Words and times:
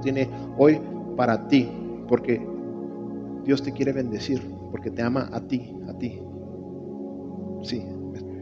Tiene 0.00 0.28
hoy 0.56 0.80
para 1.16 1.48
ti, 1.48 1.68
porque 2.08 2.40
Dios 3.44 3.62
te 3.62 3.72
quiere 3.72 3.92
bendecir, 3.92 4.40
porque 4.70 4.90
te 4.90 5.02
ama 5.02 5.28
a 5.32 5.40
ti, 5.40 5.74
a 5.88 5.94
ti. 5.94 6.20
Sí, 7.62 7.82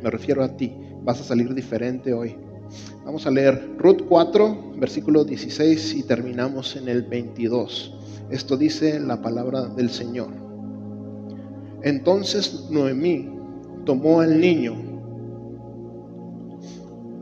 me 0.02 0.10
refiero 0.10 0.42
a 0.42 0.56
ti. 0.56 0.72
Vas 1.02 1.20
a 1.20 1.24
salir 1.24 1.54
diferente 1.54 2.12
hoy. 2.12 2.36
Vamos 3.04 3.26
a 3.26 3.30
leer 3.30 3.76
Ruth 3.78 4.02
4, 4.08 4.72
versículo 4.78 5.24
16 5.24 5.94
y 5.94 6.02
terminamos 6.02 6.76
en 6.76 6.88
el 6.88 7.02
22. 7.02 7.94
Esto 8.30 8.56
dice 8.56 8.98
la 8.98 9.22
palabra 9.22 9.66
del 9.68 9.90
Señor. 9.90 10.28
Entonces 11.82 12.66
Noemí 12.70 13.30
tomó 13.84 14.20
al 14.20 14.40
niño, 14.40 14.74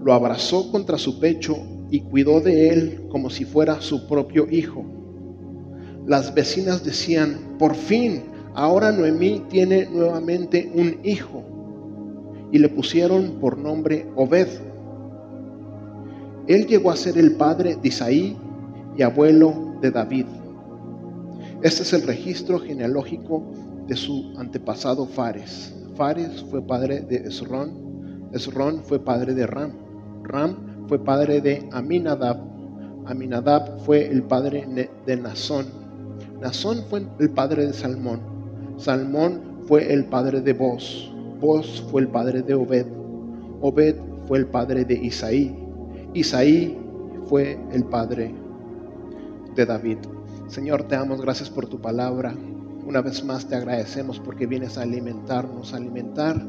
lo 0.03 0.14
abrazó 0.14 0.73
contra 0.73 0.96
su 0.96 1.21
pecho 1.21 1.55
y 1.91 2.01
cuidó 2.01 2.41
de 2.41 2.71
él 2.71 3.07
como 3.11 3.31
si 3.31 3.45
fuera 3.45 3.81
su 3.81 4.07
propio 4.07 4.47
hijo. 4.51 4.85
Las 6.07 6.35
vecinas 6.35 6.85
decían, 6.85 7.57
por 7.59 7.75
fin, 7.75 8.25
ahora 8.55 8.93
Noemí 8.93 9.45
tiene 9.49 9.87
nuevamente 9.87 10.71
un 10.75 10.99
hijo. 11.03 11.43
Y 12.53 12.59
le 12.59 12.69
pusieron 12.69 13.39
por 13.41 13.59
nombre 13.59 14.07
Obed. 14.15 14.49
Él 16.47 16.67
llegó 16.67 16.91
a 16.91 16.97
ser 16.97 17.17
el 17.17 17.37
padre 17.37 17.77
de 17.77 17.89
Isaí 17.89 18.37
y 18.96 19.03
abuelo 19.03 19.77
de 19.81 19.91
David. 19.91 20.27
Este 21.63 21.82
es 21.82 21.93
el 21.95 22.03
registro 22.03 22.59
genealógico 22.59 23.43
de 23.87 23.96
su 23.96 24.35
antepasado 24.37 25.07
Fares. 25.07 25.75
Fares 25.96 26.45
fue 26.51 26.61
padre 26.61 27.01
de 27.01 27.17
Esrón. 27.29 28.29
Esrón 28.32 28.82
fue 28.82 29.03
padre 29.03 29.35
de 29.35 29.46
Ram. 29.46 29.73
Ram 30.23 30.74
fue 30.89 30.99
padre 30.99 31.41
de 31.41 31.69
Aminadab. 31.73 32.39
Aminadab 33.06 33.81
fue 33.81 34.07
el 34.07 34.23
padre 34.23 34.67
de 35.07 35.17
Nazón. 35.17 35.67
Nazón 36.41 36.85
fue 36.89 37.07
el 37.19 37.31
padre 37.31 37.67
de 37.67 37.73
Salmón. 37.73 38.21
Salmón 38.77 39.41
fue 39.67 39.93
el 39.93 40.07
padre 40.07 40.41
de 40.41 40.53
Boz. 40.53 41.11
Boz 41.41 41.85
fue 41.91 42.03
el 42.03 42.09
padre 42.09 42.43
de 42.43 42.55
Obed. 42.55 42.87
Obed 43.61 43.97
fue 44.27 44.39
el 44.39 44.47
padre 44.47 44.85
de 44.85 44.95
Isaí. 44.95 45.55
Isaí 46.15 46.79
fue 47.27 47.59
el 47.73 47.85
padre 47.85 48.35
de 49.55 49.67
David. 49.67 49.98
Señor, 50.48 50.85
te 50.85 50.97
damos 50.97 51.21
gracias 51.21 51.51
por 51.51 51.67
tu 51.67 51.81
palabra. 51.81 52.35
Una 52.87 53.01
vez 53.01 53.25
más 53.25 53.47
te 53.47 53.57
agradecemos 53.57 54.21
porque 54.21 54.47
vienes 54.47 54.77
a 54.77 54.83
alimentarnos, 54.83 55.73
a 55.73 55.79
alimentar 55.79 56.45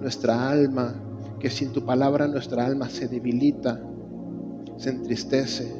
nuestra 0.00 0.50
alma, 0.50 0.94
que 1.38 1.50
sin 1.50 1.72
tu 1.72 1.84
palabra 1.84 2.26
nuestra 2.26 2.66
alma 2.66 2.88
se 2.88 3.08
debilita, 3.08 3.80
se 4.76 4.90
entristece. 4.90 5.72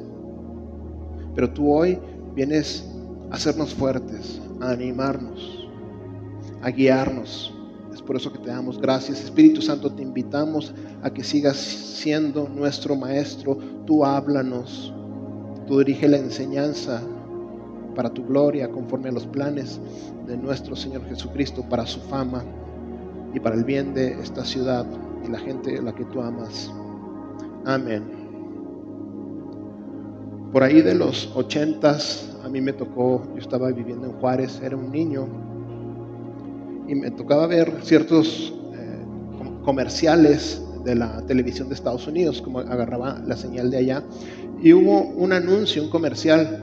Pero 1.34 1.50
tú 1.52 1.72
hoy 1.72 1.98
vienes 2.34 2.88
a 3.30 3.34
hacernos 3.34 3.74
fuertes, 3.74 4.40
a 4.60 4.70
animarnos, 4.70 5.68
a 6.62 6.70
guiarnos. 6.70 7.54
Es 7.92 8.02
por 8.02 8.16
eso 8.16 8.32
que 8.32 8.38
te 8.38 8.50
damos 8.50 8.80
gracias. 8.80 9.24
Espíritu 9.24 9.60
Santo, 9.60 9.92
te 9.92 10.02
invitamos 10.02 10.74
a 11.02 11.10
que 11.10 11.24
sigas 11.24 11.56
siendo 11.56 12.48
nuestro 12.48 12.94
maestro. 12.96 13.58
Tú 13.86 14.04
háblanos, 14.04 14.92
tú 15.66 15.78
dirige 15.78 16.08
la 16.08 16.18
enseñanza 16.18 17.02
para 17.94 18.10
tu 18.10 18.24
gloria, 18.24 18.70
conforme 18.70 19.08
a 19.08 19.12
los 19.12 19.26
planes 19.26 19.80
de 20.26 20.36
nuestro 20.36 20.76
Señor 20.76 21.04
Jesucristo, 21.08 21.64
para 21.68 21.86
su 21.86 22.00
fama 22.00 22.44
y 23.34 23.40
para 23.40 23.56
el 23.56 23.64
bien 23.64 23.92
de 23.92 24.12
esta 24.20 24.44
ciudad 24.44 24.86
la 25.28 25.38
gente 25.38 25.78
a 25.78 25.82
la 25.82 25.94
que 25.94 26.04
tú 26.06 26.20
amas. 26.20 26.72
Amén. 27.64 28.18
Por 30.52 30.62
ahí 30.62 30.80
de 30.80 30.94
los 30.94 31.30
ochentas, 31.36 32.36
a 32.42 32.48
mí 32.48 32.60
me 32.60 32.72
tocó, 32.72 33.22
yo 33.34 33.40
estaba 33.40 33.70
viviendo 33.70 34.06
en 34.06 34.12
Juárez, 34.14 34.60
era 34.62 34.76
un 34.76 34.90
niño, 34.90 35.26
y 36.86 36.94
me 36.94 37.10
tocaba 37.10 37.46
ver 37.46 37.80
ciertos 37.82 38.54
eh, 38.72 39.04
comerciales 39.62 40.62
de 40.84 40.94
la 40.94 41.20
televisión 41.26 41.68
de 41.68 41.74
Estados 41.74 42.06
Unidos, 42.06 42.40
como 42.40 42.60
agarraba 42.60 43.22
la 43.26 43.36
señal 43.36 43.70
de 43.70 43.76
allá, 43.76 44.02
y 44.62 44.72
hubo 44.72 45.02
un 45.02 45.32
anuncio, 45.32 45.82
un 45.82 45.90
comercial 45.90 46.62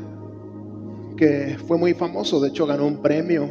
que 1.16 1.58
fue 1.68 1.78
muy 1.78 1.94
famoso, 1.94 2.40
de 2.40 2.50
hecho 2.50 2.66
ganó 2.66 2.88
un 2.88 3.04
premio 3.04 3.48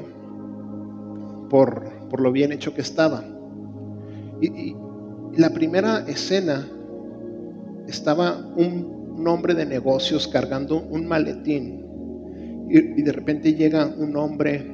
por, 1.49 1.85
por 2.11 2.21
lo 2.21 2.33
bien 2.33 2.51
hecho 2.51 2.75
que 2.75 2.81
estaba. 2.81 3.25
Y, 4.41 4.75
la 5.37 5.50
primera 5.50 6.05
escena 6.06 6.69
estaba 7.89 8.39
un, 8.56 8.95
hombre 9.27 9.55
de 9.55 9.65
negocios 9.65 10.28
cargando 10.28 10.83
un 10.83 11.06
maletín 11.06 11.84
y, 12.69 13.00
de 13.00 13.12
repente 13.12 13.55
llega 13.55 13.87
un 13.87 14.17
hombre 14.17 14.71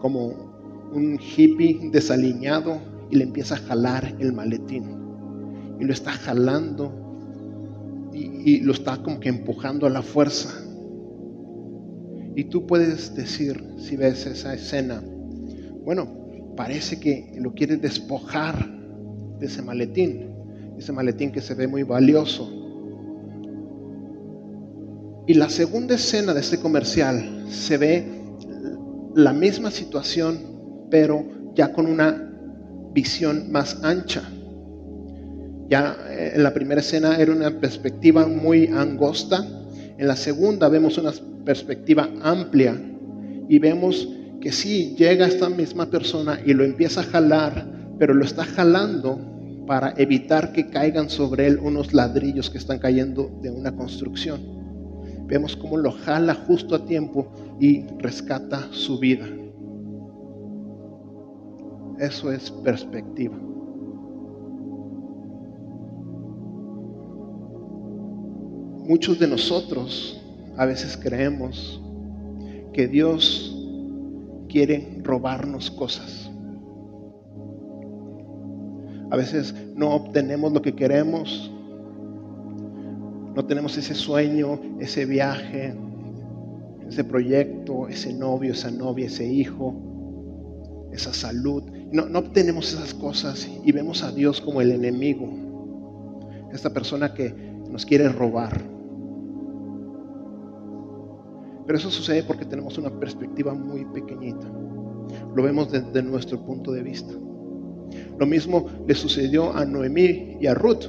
como 0.00 0.88
un 0.92 1.18
hippie 1.18 1.90
desaliñado 1.92 2.80
y 3.10 3.16
le 3.16 3.24
empieza 3.24 3.56
a 3.56 3.58
jalar 3.58 4.14
el 4.18 4.32
maletín 4.32 4.96
y 5.78 5.84
lo 5.84 5.92
está 5.92 6.12
jalando 6.12 8.08
y, 8.12 8.60
lo 8.60 8.72
está 8.72 9.02
como 9.02 9.20
que 9.20 9.28
empujando 9.28 9.86
a 9.86 9.90
la 9.90 10.02
fuerza. 10.02 10.48
Y 12.34 12.44
tú 12.44 12.66
puedes 12.66 13.14
decir, 13.14 13.62
si 13.78 13.96
ves 13.96 14.26
esa 14.26 14.54
escena, 14.54 15.02
bueno, 15.84 16.08
parece 16.56 16.98
que 16.98 17.34
lo 17.38 17.52
quiere 17.52 17.76
despojar 17.76 18.79
de 19.40 19.46
ese 19.46 19.62
maletín, 19.62 20.28
ese 20.78 20.92
maletín 20.92 21.32
que 21.32 21.40
se 21.40 21.54
ve 21.54 21.66
muy 21.66 21.82
valioso. 21.82 22.48
Y 25.26 25.34
la 25.34 25.48
segunda 25.48 25.94
escena 25.94 26.34
de 26.34 26.40
este 26.40 26.58
comercial 26.58 27.46
se 27.48 27.78
ve 27.78 28.04
la 29.14 29.32
misma 29.32 29.70
situación, 29.70 30.86
pero 30.90 31.24
ya 31.54 31.72
con 31.72 31.86
una 31.86 32.30
visión 32.92 33.50
más 33.50 33.82
ancha. 33.82 34.22
Ya 35.68 35.96
eh, 36.08 36.32
en 36.34 36.42
la 36.42 36.52
primera 36.52 36.80
escena 36.80 37.16
era 37.16 37.32
una 37.32 37.60
perspectiva 37.60 38.26
muy 38.26 38.66
angosta, 38.66 39.46
en 39.98 40.06
la 40.06 40.16
segunda 40.16 40.68
vemos 40.68 40.98
una 40.98 41.12
perspectiva 41.44 42.08
amplia 42.22 42.76
y 43.48 43.58
vemos 43.58 44.08
que 44.40 44.50
sí, 44.50 44.94
llega 44.96 45.26
esta 45.26 45.48
misma 45.48 45.90
persona 45.90 46.40
y 46.44 46.54
lo 46.54 46.64
empieza 46.64 47.02
a 47.02 47.04
jalar, 47.04 47.79
pero 48.00 48.14
lo 48.14 48.24
está 48.24 48.44
jalando 48.44 49.20
para 49.66 49.92
evitar 49.98 50.52
que 50.52 50.70
caigan 50.70 51.10
sobre 51.10 51.46
él 51.46 51.58
unos 51.62 51.92
ladrillos 51.92 52.48
que 52.48 52.56
están 52.56 52.78
cayendo 52.78 53.30
de 53.42 53.50
una 53.50 53.76
construcción. 53.76 54.40
Vemos 55.26 55.54
cómo 55.54 55.76
lo 55.76 55.92
jala 55.92 56.34
justo 56.34 56.74
a 56.74 56.86
tiempo 56.86 57.30
y 57.60 57.82
rescata 57.98 58.68
su 58.70 58.98
vida. 58.98 59.26
Eso 61.98 62.32
es 62.32 62.50
perspectiva. 62.50 63.36
Muchos 68.88 69.18
de 69.18 69.28
nosotros 69.28 70.22
a 70.56 70.64
veces 70.64 70.96
creemos 70.96 71.82
que 72.72 72.88
Dios 72.88 73.54
quiere 74.48 75.00
robarnos 75.02 75.70
cosas. 75.70 76.29
A 79.10 79.16
veces 79.16 79.54
no 79.74 79.90
obtenemos 79.90 80.52
lo 80.52 80.62
que 80.62 80.74
queremos, 80.74 81.52
no 83.34 83.44
tenemos 83.44 83.76
ese 83.76 83.94
sueño, 83.94 84.60
ese 84.78 85.04
viaje, 85.04 85.74
ese 86.88 87.04
proyecto, 87.04 87.88
ese 87.88 88.12
novio, 88.12 88.52
esa 88.52 88.70
novia, 88.70 89.06
ese 89.06 89.26
hijo, 89.26 90.88
esa 90.92 91.12
salud. 91.12 91.62
No, 91.92 92.06
no 92.06 92.20
obtenemos 92.20 92.72
esas 92.72 92.94
cosas 92.94 93.48
y 93.64 93.72
vemos 93.72 94.02
a 94.02 94.12
Dios 94.12 94.40
como 94.40 94.60
el 94.60 94.72
enemigo, 94.72 95.28
esta 96.52 96.72
persona 96.72 97.14
que 97.14 97.34
nos 97.70 97.86
quiere 97.86 98.08
robar. 98.08 98.60
Pero 101.66 101.78
eso 101.78 101.90
sucede 101.90 102.24
porque 102.24 102.44
tenemos 102.44 102.78
una 102.78 102.90
perspectiva 102.90 103.54
muy 103.54 103.84
pequeñita. 103.86 104.46
Lo 105.34 105.42
vemos 105.42 105.70
desde 105.70 106.02
nuestro 106.02 106.44
punto 106.44 106.72
de 106.72 106.82
vista. 106.82 107.12
Lo 108.18 108.26
mismo 108.26 108.66
le 108.86 108.94
sucedió 108.94 109.52
a 109.54 109.64
Noemí 109.64 110.36
y 110.40 110.46
a 110.46 110.54
Ruth. 110.54 110.84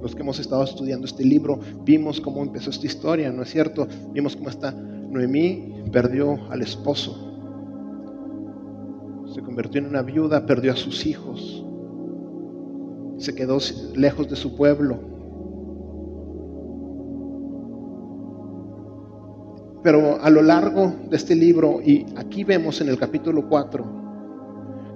Los 0.00 0.14
que 0.14 0.22
hemos 0.22 0.38
estado 0.40 0.64
estudiando 0.64 1.06
este 1.06 1.24
libro, 1.24 1.60
vimos 1.84 2.20
cómo 2.20 2.42
empezó 2.42 2.70
esta 2.70 2.86
historia, 2.86 3.30
¿no 3.30 3.42
es 3.42 3.50
cierto? 3.50 3.86
Vimos 4.12 4.34
cómo 4.34 4.48
esta 4.48 4.72
Noemí 4.72 5.84
perdió 5.92 6.38
al 6.50 6.62
esposo. 6.62 7.28
Se 9.32 9.40
convirtió 9.42 9.80
en 9.80 9.86
una 9.86 10.02
viuda, 10.02 10.44
perdió 10.44 10.72
a 10.72 10.76
sus 10.76 11.06
hijos. 11.06 11.64
Se 13.18 13.34
quedó 13.34 13.58
lejos 13.94 14.28
de 14.28 14.36
su 14.36 14.56
pueblo, 14.56 15.12
Pero 19.82 20.20
a 20.22 20.30
lo 20.30 20.42
largo 20.42 20.94
de 21.10 21.16
este 21.16 21.34
libro, 21.34 21.80
y 21.82 22.06
aquí 22.16 22.44
vemos 22.44 22.80
en 22.80 22.88
el 22.88 22.98
capítulo 22.98 23.48
4, 23.48 24.11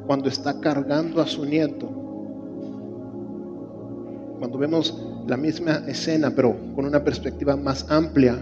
cuando 0.06 0.29
está 0.29 0.61
cargando 0.61 1.20
a 1.20 1.26
su 1.26 1.44
nieto, 1.44 1.88
cuando 4.38 4.58
vemos 4.58 5.03
la 5.26 5.37
misma 5.37 5.82
escena, 5.87 6.31
pero 6.35 6.55
con 6.75 6.85
una 6.85 7.03
perspectiva 7.03 7.56
más 7.56 7.91
amplia, 7.91 8.38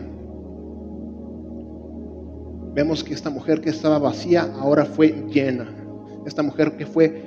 Vemos 2.74 3.04
que 3.04 3.14
esta 3.14 3.30
mujer 3.30 3.60
que 3.60 3.70
estaba 3.70 4.00
vacía 4.00 4.52
ahora 4.58 4.84
fue 4.84 5.26
llena. 5.32 5.68
Esta 6.26 6.42
mujer 6.42 6.76
que 6.76 6.86
fue 6.86 7.22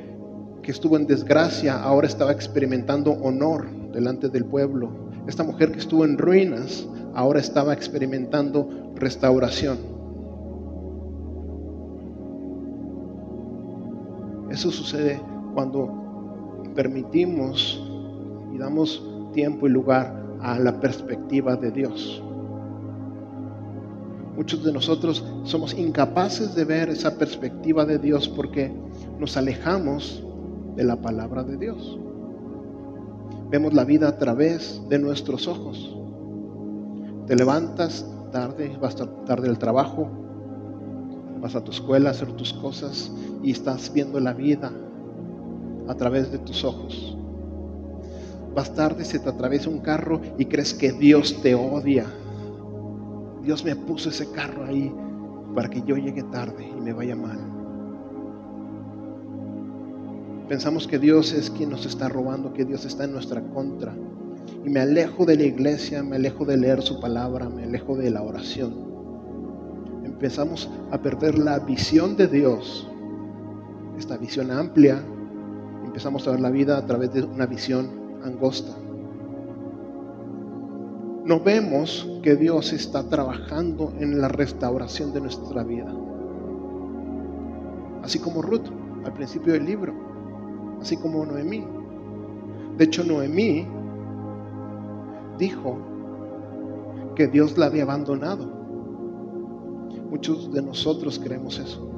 que 0.62 0.72
estuvo 0.72 0.98
en 0.98 1.07
desgracia 1.07 1.81
ahora 1.81 2.06
estaba 2.06 2.33
experimentando 2.33 3.13
honor 3.13 3.69
delante 3.94 4.28
del 4.28 4.44
pueblo. 4.44 5.10
Esta 5.25 5.45
mujer 5.45 5.72
que 5.72 5.80
estuvo 5.80 6.04
en 6.04 6.18
ruinas 6.18 6.86
ahora 7.13 7.40
estaba 7.40 7.72
experimentando 7.72 8.92
restauración. 8.95 9.96
Eso 14.57 14.71
sucede 14.71 15.21
cuando 15.54 16.63
permitimos 16.74 17.80
y 18.51 18.57
damos 18.57 19.07
tiempo 19.31 19.68
y 19.68 19.69
lugar 19.69 20.19
a 20.42 20.57
la 20.57 20.80
perspectiva 20.80 21.56
de 21.56 21.69
Dios. 21.69 22.24
Muchos 24.36 24.63
de 24.63 24.74
nosotros 24.74 25.24
somos 25.44 25.77
incapaces 25.77 26.56
de 26.56 26.65
ver 26.65 26.89
esa 26.89 27.19
perspectiva 27.19 27.86
de 27.86 28.00
Dios 28.00 28.27
porque 28.27 28.74
nos 29.19 29.38
alejamos 29.38 30.25
de 30.75 30.83
la 30.83 30.95
palabra 30.95 31.44
de 31.44 31.57
Dios. 31.57 32.00
Vemos 33.51 33.75
la 33.75 33.83
vida 33.83 34.07
a 34.07 34.18
través 34.18 34.81
de 34.89 34.98
nuestros 34.98 35.48
ojos. 35.48 35.95
Te 37.27 37.36
levantas 37.36 38.12
tarde, 38.31 38.75
vas 38.81 38.95
tarde 38.95 39.50
al 39.50 39.59
trabajo, 39.59 40.09
vas 41.39 41.56
a 41.56 41.63
tu 41.63 41.72
escuela 41.72 42.10
a 42.10 42.12
hacer 42.12 42.31
tus 42.34 42.54
cosas 42.54 43.12
y 43.44 43.51
estás 43.51 43.92
viendo 43.94 44.19
la 44.19 44.34
vida 44.34 44.72
a 45.88 45.95
través 45.95 46.31
de 46.31 46.39
tus 46.39 46.63
ojos. 46.63 47.18
Vas 48.56 48.74
tarde, 48.74 49.06
se 49.06 49.19
te 49.19 49.30
atraviesa 49.30 49.69
un 49.69 49.80
carro 49.80 50.22
y 50.38 50.45
crees 50.45 50.74
que 50.74 50.92
Dios 50.92 51.42
te 51.42 51.54
odia 51.54 52.06
Dios 53.48 53.63
me 53.63 53.78
puso 53.78 54.10
ese 54.10 54.30
carro 54.30 54.66
ahí 54.66 54.94
para 55.56 55.69
que 55.69 55.81
yo 55.84 55.95
llegue 55.95 56.22
tarde 56.24 56.68
y 56.68 56.81
me 56.81 56.92
vaya 56.92 57.16
mal. 57.16 57.40
Pensamos 60.50 60.86
que 60.86 61.00
Dios 61.00 61.31
es 61.31 61.50
quien 61.50 61.69
nos 61.69 61.86
está 61.86 62.10
robando, 62.10 62.51
que 62.51 62.66
Dios 62.66 62.83
está 62.83 63.06
en 63.06 63.13
nuestra 63.13 63.42
contra. 63.42 63.95
Y 64.66 64.69
me 64.69 64.81
alejo 64.81 65.25
de 65.25 65.38
la 65.38 65.44
iglesia, 65.44 66.04
me 66.04 66.18
alejo 66.18 66.44
de 66.44 66.57
leer 66.57 66.81
su 66.81 67.00
palabra, 67.00 67.48
me 67.48 67.63
alejo 67.63 67.95
de 67.95 68.12
la 68.12 68.22
oración. 68.22 68.87
Empezamos 70.18 70.69
a 70.92 70.98
perder 70.98 71.38
la 71.38 71.60
visión 71.60 72.18
de 72.18 72.28
Dios, 72.28 72.90
esta 73.98 74.18
visión 74.18 74.52
amplia. 74.52 75.02
Empezamos 75.86 76.28
a 76.28 76.31
ver 76.31 76.40
la 76.40 76.50
vida 76.50 76.78
a 76.78 76.86
través 76.86 77.14
de 77.14 77.24
una 77.24 77.46
visión 77.46 77.90
angosta 78.24 78.75
no 81.28 81.42
vemos 81.42 82.10
que 82.24 82.38
Dios 82.38 82.72
está 82.72 83.04
trabajando 83.10 83.92
en 84.00 84.22
la 84.22 84.30
restauración 84.30 85.12
de 85.12 85.19
nuestra 85.19 85.62
vida. 85.62 85.94
Así 88.02 88.18
como 88.18 88.42
Ruth 88.42 88.69
al 89.04 89.12
principio 89.12 89.52
del 89.52 89.66
libro, 89.66 89.94
así 90.80 90.96
como 90.96 91.25
Noemí. 91.25 91.66
De 92.78 92.86
hecho, 92.86 93.04
Noemí 93.04 93.68
dijo 95.38 95.78
que 97.14 97.28
Dios 97.28 97.58
la 97.58 97.66
había 97.66 97.84
abandonado. 97.84 98.56
Muchos 100.09 100.51
de 100.51 100.62
nosotros 100.62 101.19
creemos 101.19 101.59
eso. 101.59 101.98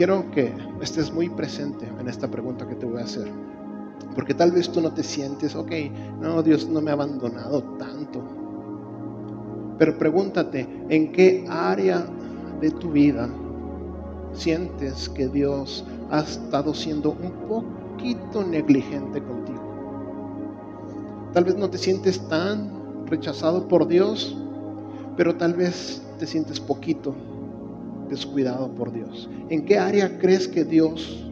quiero 0.00 0.30
que 0.30 0.50
estés 0.80 1.12
muy 1.12 1.28
presente 1.28 1.86
en 2.00 2.08
esta 2.08 2.26
pregunta 2.26 2.66
que 2.66 2.74
te 2.74 2.86
voy 2.86 3.02
a 3.02 3.04
hacer. 3.04 3.30
Porque 4.14 4.32
tal 4.32 4.50
vez 4.50 4.72
tú 4.72 4.80
no 4.80 4.94
te 4.94 5.02
sientes, 5.02 5.54
ok, 5.54 5.70
no, 6.18 6.42
Dios 6.42 6.66
no 6.66 6.80
me 6.80 6.90
ha 6.90 6.94
abandonado 6.94 7.62
tanto. 7.78 8.22
Pero 9.76 9.98
pregúntate, 9.98 10.66
¿en 10.88 11.12
qué 11.12 11.44
área 11.50 12.06
de 12.62 12.70
tu 12.70 12.92
vida 12.92 13.28
sientes 14.32 15.06
que 15.10 15.28
Dios 15.28 15.84
ha 16.10 16.20
estado 16.20 16.72
siendo 16.72 17.10
un 17.10 17.32
poquito 17.46 18.42
negligente 18.42 19.22
contigo? 19.22 19.59
Tal 21.32 21.44
vez 21.44 21.56
no 21.56 21.70
te 21.70 21.78
sientes 21.78 22.20
tan 22.28 23.06
rechazado 23.06 23.68
por 23.68 23.86
Dios, 23.86 24.36
pero 25.16 25.36
tal 25.36 25.54
vez 25.54 26.02
te 26.18 26.26
sientes 26.26 26.60
poquito 26.60 27.14
descuidado 28.10 28.68
por 28.74 28.92
Dios? 28.92 29.30
¿En 29.48 29.64
qué 29.64 29.78
área 29.78 30.18
crees 30.18 30.48
que 30.48 30.64
Dios 30.64 31.24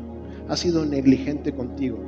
ha 0.49 0.57
sido 0.57 0.87
negligente 0.87 1.53
contigo? 1.53 1.99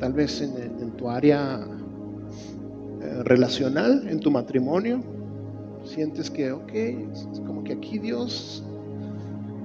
Tal 0.00 0.12
vez 0.12 0.42
en, 0.42 0.90
tu 0.92 1.08
área 1.08 1.66
eh, 3.00 3.22
relacional, 3.24 4.06
en 4.08 4.20
tu 4.20 4.30
matrimonio, 4.30 5.02
sientes 5.84 6.30
que, 6.30 6.52
ok, 6.52 6.72
como 7.46 7.64
que 7.64 7.72
aquí 7.72 7.98
Dios 7.98 8.62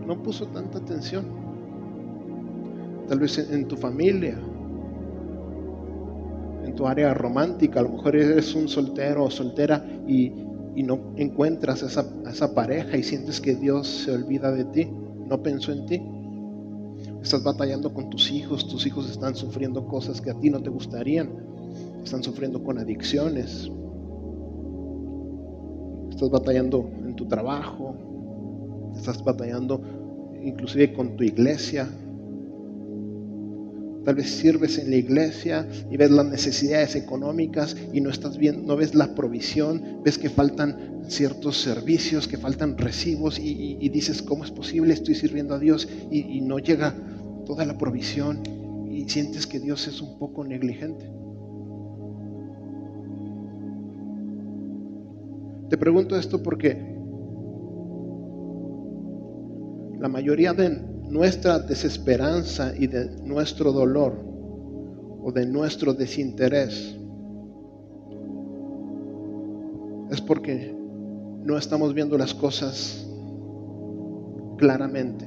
no 0.08 0.22
puso 0.24 0.48
tanta 0.48 0.78
atención. 0.78 1.26
Tal 3.10 3.20
vez 3.20 3.38
en 3.38 3.68
tu 3.68 3.76
familia, 3.76 4.38
tu 6.72 6.88
área 6.88 7.14
romántica, 7.14 7.80
a 7.80 7.84
lo 7.84 7.90
mejor 7.90 8.16
eres 8.16 8.56
un 8.56 8.68
soltero 8.68 9.26
o 9.26 9.32
soltera 9.32 9.86
y 10.08 10.32
y 10.76 10.84
no 10.84 11.14
encuentras 11.18 11.84
esa, 11.84 12.06
esa 12.30 12.54
pareja 12.54 12.98
y 12.98 13.04
sientes 13.04 13.42
que 13.42 13.56
Dios 13.56 13.88
se 13.88 14.12
olvida 14.12 14.52
de 14.52 14.66
ti, 14.66 14.88
no 15.28 15.42
pensó 15.42 15.72
en 15.72 15.86
ti. 15.86 16.02
Estás 17.22 17.44
batallando 17.44 17.94
con 17.94 18.10
tus 18.10 18.32
hijos, 18.32 18.68
tus 18.68 18.86
hijos 18.86 19.10
están 19.10 19.36
sufriendo 19.36 19.86
cosas 19.86 20.22
que 20.22 20.32
a 20.32 20.40
ti 20.40 20.50
no 20.50 20.62
te 20.62 20.70
gustarían, 20.70 21.30
están 22.04 22.24
sufriendo 22.24 22.64
con 22.64 22.80
adicciones, 22.80 23.70
estás 26.10 26.30
batallando 26.30 26.90
en 27.06 27.16
tu 27.16 27.28
trabajo, 27.28 27.96
estás 28.96 29.24
batallando 29.24 29.82
inclusive 30.42 30.94
con 30.94 31.16
tu 31.16 31.24
iglesia, 31.24 31.88
Tal 34.04 34.16
vez 34.16 34.32
sirves 34.32 34.80
en 34.80 34.90
la 34.90 34.96
iglesia 34.96 35.68
y 35.92 35.98
ves 35.98 36.10
las 36.10 36.26
necesidades 36.26 36.96
económicas 36.96 37.76
y 37.94 38.02
no 38.02 38.10
estás 38.10 38.38
bien, 38.38 38.66
no 38.66 38.76
ves 38.76 38.96
la 38.96 39.14
provisión, 39.14 40.02
ves 40.04 40.18
que 40.18 40.30
faltan 40.30 41.04
ciertos 41.08 41.62
servicios, 41.62 42.28
que 42.28 42.38
faltan 42.38 42.78
recibos 42.78 43.38
y, 43.40 43.90
dices, 43.90 44.24
¿cómo 44.24 44.44
es 44.44 44.52
posible? 44.52 44.94
Estoy 44.94 45.14
sirviendo 45.14 45.54
a 45.54 45.60
Dios 45.60 45.88
y, 46.10 46.38
y 46.38 46.42
no 46.42 46.58
llega 46.58 46.96
toda 47.46 47.66
la 47.66 47.78
provisión 47.78 48.42
y 48.90 49.08
sientes 49.08 49.46
que 49.46 49.60
Dios 49.60 49.88
es 49.88 50.02
un 50.02 50.18
poco 50.18 50.44
negligente. 50.44 51.12
Te 55.70 55.78
pregunto 55.78 56.18
esto 56.18 56.42
porque 56.42 56.92
la 60.00 60.10
mayoría 60.10 60.54
de 60.54 60.91
nuestra 61.12 61.60
desesperanza 61.60 62.74
y 62.74 62.88
de 62.88 63.18
nuestro 63.26 63.74
dolor 63.74 64.14
o 65.22 65.30
de 65.34 65.46
nuestro 65.46 65.94
desinterés 65.94 66.96
es 70.10 70.22
porque 70.22 70.74
no 71.44 71.58
estamos 71.58 71.94
viendo 71.94 72.18
las 72.18 72.34
cosas 72.34 73.06
claramente. 74.58 75.26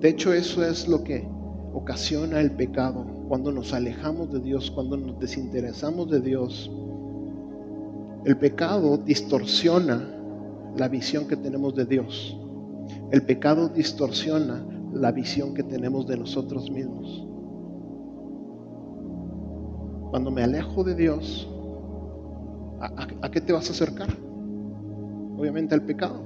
De 0.00 0.10
hecho, 0.10 0.34
eso 0.34 0.62
es 0.62 0.86
lo 0.86 1.02
que 1.02 1.26
ocasiona 1.72 2.40
el 2.40 2.52
pecado. 2.52 3.06
Cuando 3.28 3.52
nos 3.52 3.72
alejamos 3.72 4.30
de 4.34 4.40
Dios, 4.40 4.70
cuando 4.70 4.98
nos 4.98 5.18
desinteresamos 5.18 6.10
de 6.10 6.20
Dios, 6.20 6.70
el 8.26 8.36
pecado 8.36 8.98
distorsiona 8.98 10.12
la 10.76 10.88
visión 10.88 11.26
que 11.26 11.36
tenemos 11.36 11.74
de 11.74 11.86
Dios. 11.86 12.38
El 13.10 13.22
pecado 13.22 13.68
distorsiona 13.68 14.64
la 14.92 15.12
visión 15.12 15.54
que 15.54 15.62
tenemos 15.62 16.06
de 16.06 16.16
nosotros 16.16 16.70
mismos. 16.70 17.26
Cuando 20.10 20.30
me 20.30 20.42
alejo 20.42 20.82
de 20.84 20.94
Dios, 20.94 21.48
¿a, 22.80 23.30
qué 23.30 23.40
te 23.40 23.52
vas 23.52 23.68
a 23.68 23.72
acercar? 23.72 24.08
Obviamente 25.36 25.74
al 25.74 25.82
pecado. 25.82 26.20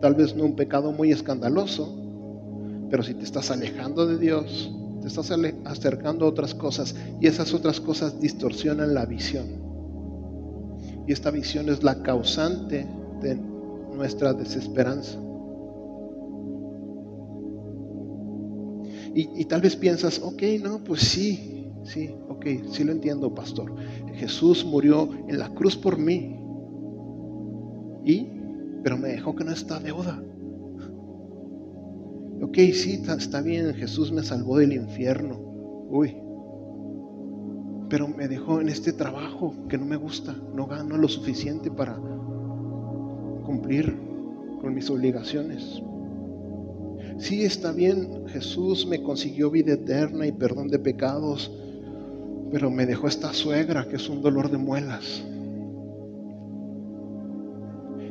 Tal 0.00 0.14
vez 0.14 0.34
no 0.36 0.44
un 0.44 0.54
pecado 0.54 0.92
muy 0.92 1.10
escandaloso, 1.10 1.94
pero 2.90 3.02
si 3.02 3.14
te 3.14 3.24
estás 3.24 3.50
alejando 3.50 4.06
de 4.06 4.18
Dios, 4.18 4.72
te 5.02 5.08
estás 5.08 5.32
acercando 5.64 6.24
a 6.24 6.28
otras 6.28 6.54
cosas 6.54 6.94
y 7.20 7.26
esas 7.26 7.52
otras 7.54 7.80
cosas 7.80 8.20
distorsionan 8.20 8.94
la 8.94 9.06
visión. 9.06 9.46
Y 11.06 11.12
esta 11.12 11.30
visión 11.30 11.68
es 11.68 11.82
la 11.82 12.02
causante 12.02 12.86
de 13.20 13.49
nuestra 14.00 14.32
desesperanza. 14.32 15.18
Y, 19.12 19.44
tal 19.44 19.60
vez 19.60 19.76
piensas, 19.76 20.20
ok, 20.22 20.42
no, 20.62 20.82
pues 20.84 21.00
sí, 21.00 21.68
sí, 21.82 22.14
ok, 22.28 22.46
sí 22.70 22.84
lo 22.84 22.92
entiendo, 22.92 23.34
pastor. 23.34 23.74
Jesús 24.14 24.64
murió 24.64 25.10
en 25.28 25.38
la 25.38 25.52
cruz 25.52 25.76
por 25.76 25.98
mí. 25.98 26.38
Y, 28.04 28.28
pero 28.82 28.96
me 28.96 29.08
dejó 29.08 29.34
que 29.34 29.44
no 29.44 29.50
está 29.50 29.80
deuda. 29.80 30.22
Ok, 32.40 32.56
sí, 32.72 33.02
está 33.06 33.42
bien, 33.42 33.74
Jesús 33.74 34.12
me 34.12 34.22
salvó 34.22 34.58
del 34.58 34.72
infierno. 34.72 35.38
Uy, 35.90 36.16
pero 37.90 38.08
me 38.08 38.28
dejó 38.28 38.60
en 38.60 38.68
este 38.68 38.92
trabajo 38.92 39.54
que 39.68 39.76
no 39.76 39.84
me 39.84 39.96
gusta, 39.96 40.34
no 40.54 40.66
gano 40.66 40.96
lo 40.96 41.08
suficiente 41.08 41.70
para 41.70 41.98
cumplir 43.50 43.96
con 44.60 44.72
mis 44.72 44.88
obligaciones. 44.90 45.82
Sí 47.18 47.42
está 47.42 47.72
bien, 47.72 48.28
Jesús 48.28 48.86
me 48.86 49.02
consiguió 49.02 49.50
vida 49.50 49.72
eterna 49.72 50.24
y 50.24 50.30
perdón 50.30 50.68
de 50.68 50.78
pecados, 50.78 51.50
pero 52.52 52.70
me 52.70 52.86
dejó 52.86 53.08
esta 53.08 53.32
suegra 53.32 53.88
que 53.88 53.96
es 53.96 54.08
un 54.08 54.22
dolor 54.22 54.52
de 54.52 54.58
muelas. 54.58 55.24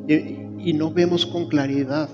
Y, 0.10 0.74
no 0.74 0.92
vemos 0.92 1.26
con 1.26 1.48
claridad 1.48 2.10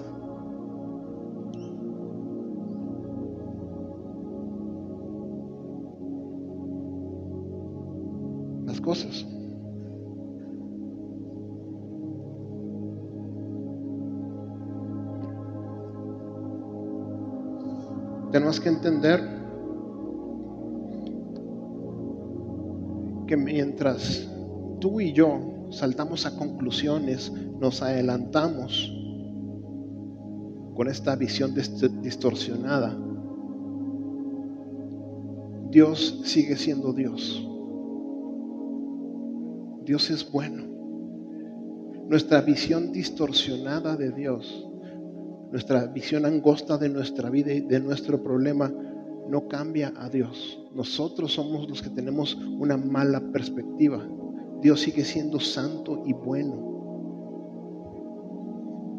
cosas. 8.81 9.24
Tenemos 18.35 18.59
que 18.59 18.67
entender 18.67 19.21
que 23.27 23.37
mientras 23.37 24.29
tú 24.81 24.99
y 24.99 25.13
yo 25.13 25.69
saltamos 25.71 26.25
a 26.25 26.35
conclusiones, 26.35 27.31
nos 27.61 27.81
adelantamos 27.81 28.93
con 30.75 30.89
esta 30.89 31.15
visión 31.15 31.53
distorsionada, 32.01 32.97
Dios 35.71 36.19
sigue 36.25 36.57
siendo 36.57 36.91
Dios. 36.91 37.41
Dios 39.85 40.09
es 40.09 40.29
bueno. 40.29 40.61
Nuestra 42.09 42.41
visión 42.41 42.91
distorsionada 42.91 43.95
de 43.95 44.11
Dios, 44.11 44.67
nuestra 45.55 45.85
visión 45.85 46.25
angosta 46.25 46.77
de 46.77 46.89
nuestra 46.89 47.29
vida 47.29 47.53
y 47.53 47.61
de 47.61 47.79
nuestro 47.79 48.21
problema, 48.21 48.69
no 49.29 49.47
cambia 49.47 49.93
a 49.95 50.09
Dios. 50.09 50.59
Nosotros 50.73 51.33
somos 51.33 51.69
los 51.69 51.81
que 51.81 51.89
tenemos 51.89 52.35
una 52.35 52.75
mala 52.75 53.21
perspectiva. 53.31 54.05
Dios 54.61 54.81
sigue 54.81 55.05
siendo 55.05 55.39
santo 55.39 56.03
y 56.05 56.11
bueno. 56.11 56.59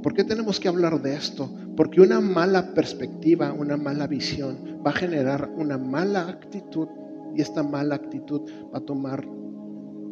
¿Por 0.02 0.14
qué 0.14 0.24
tenemos 0.24 0.58
que 0.58 0.68
hablar 0.68 1.02
de 1.02 1.12
esto? 1.12 1.50
Porque 1.76 2.00
una 2.00 2.22
mala 2.22 2.72
perspectiva, 2.72 3.52
una 3.52 3.76
mala 3.76 4.06
visión 4.06 4.80
va 4.82 4.92
a 4.92 4.94
generar 4.94 5.50
una 5.58 5.76
mala 5.76 6.26
actitud 6.26 6.88
y 7.34 7.42
esta 7.42 7.62
mala 7.62 7.96
actitud 7.96 8.50
va 8.72 8.78
a 8.78 8.80
tomar 8.80 9.28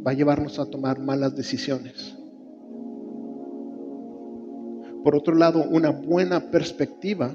va 0.07 0.11
a 0.11 0.15
llevarnos 0.15 0.59
a 0.59 0.67
tomar 0.67 1.01
malas 1.01 1.35
decisiones. 1.35 2.19
Por 5.05 5.15
otro 5.15 5.35
lado, 5.35 5.63
una 5.63 5.91
buena 5.91 6.51
perspectiva, 6.51 7.31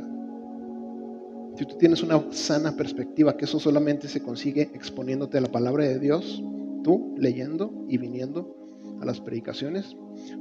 si 1.55 1.65
tú 1.65 1.77
tienes 1.77 2.01
una 2.01 2.21
sana 2.31 2.75
perspectiva, 2.75 3.37
que 3.37 3.45
eso 3.45 3.59
solamente 3.59 4.07
se 4.07 4.21
consigue 4.21 4.71
exponiéndote 4.73 5.37
a 5.37 5.41
la 5.41 5.51
palabra 5.51 5.85
de 5.85 5.99
Dios, 5.99 6.43
tú 6.83 7.13
leyendo 7.17 7.85
y 7.87 7.97
viniendo 7.97 8.55
a 8.99 9.05
las 9.05 9.21
predicaciones, 9.21 9.95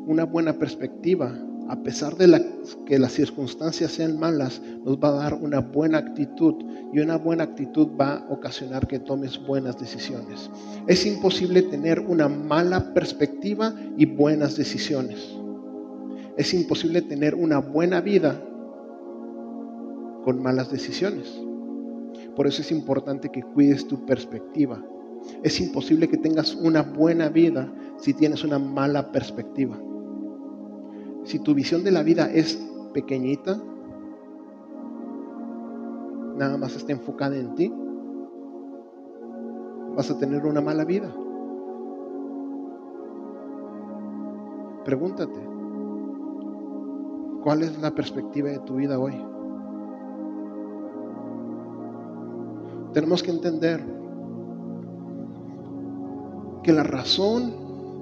una 0.07 0.25
buena 0.25 0.55
perspectiva 0.59 1.39
a 1.69 1.83
pesar 1.83 2.17
de 2.17 2.43
que 2.87 2.99
las 2.99 3.13
circunstancias 3.13 3.93
sean 3.93 4.19
malas, 4.19 4.63
nos 4.87 4.97
va 4.97 5.09
a 5.09 5.23
dar 5.23 5.35
una 5.35 5.61
buena 5.61 5.99
actitud 5.99 6.55
y 6.95 7.01
una 7.01 7.19
buena 7.19 7.45
actitud 7.45 7.89
va 7.89 8.17
a 8.17 8.33
ocasionar 8.33 8.89
que 8.89 8.99
tomes 8.99 9.39
buenas 9.47 9.79
decisiones. 9.79 10.49
Es 10.87 11.05
imposible 11.05 11.61
tener 11.61 12.01
una 12.01 12.27
mala 12.27 12.95
perspectiva 12.95 13.75
y 13.99 14.07
buenas 14.07 14.57
decisiones. 14.57 15.29
Es 16.39 16.55
imposible 16.55 17.03
tener 17.03 17.35
una 17.35 17.59
buena 17.59 18.01
vida 18.01 18.43
con 20.25 20.43
malas 20.43 20.71
decisiones. 20.71 21.39
Por 22.35 22.47
eso 22.47 22.63
es 22.63 22.73
importante 22.73 23.29
que 23.29 23.43
cuides 23.43 23.87
tu 23.87 24.07
perspectiva. 24.07 24.83
Es 25.43 25.61
imposible 25.61 26.09
que 26.09 26.17
tengas 26.17 26.55
una 26.55 26.81
buena 26.81 27.29
vida 27.29 27.71
si 27.99 28.15
tienes 28.15 28.43
una 28.43 28.59
mala 28.59 29.13
perspectiva 29.13 29.79
si 31.29 31.39
tu 31.39 31.55
visión 31.55 31.85
de 31.85 31.91
la 31.91 32.03
vida 32.03 32.31
es 32.33 32.57
pequeñita, 32.95 33.61
nada 36.37 36.57
más 36.57 36.75
está 36.75 36.93
enfocada 36.93 37.37
en 37.37 37.55
ti, 37.55 37.71
vas 39.95 40.11
a 40.11 40.19
tener 40.19 40.47
una 40.47 40.63
mala 40.63 40.87
vida. 40.87 41.15
Pregúntate, 44.87 45.39
¿cuál 47.49 47.63
es 47.63 47.79
la 47.79 47.95
perspectiva 47.95 48.51
de 48.51 48.59
tu 48.59 48.75
vida 48.75 48.99
hoy? 48.99 49.15
Tenemos 52.93 53.23
que 53.23 53.31
entender 53.31 53.83
que 56.63 56.75
la 56.75 56.83
razón, 56.83 57.55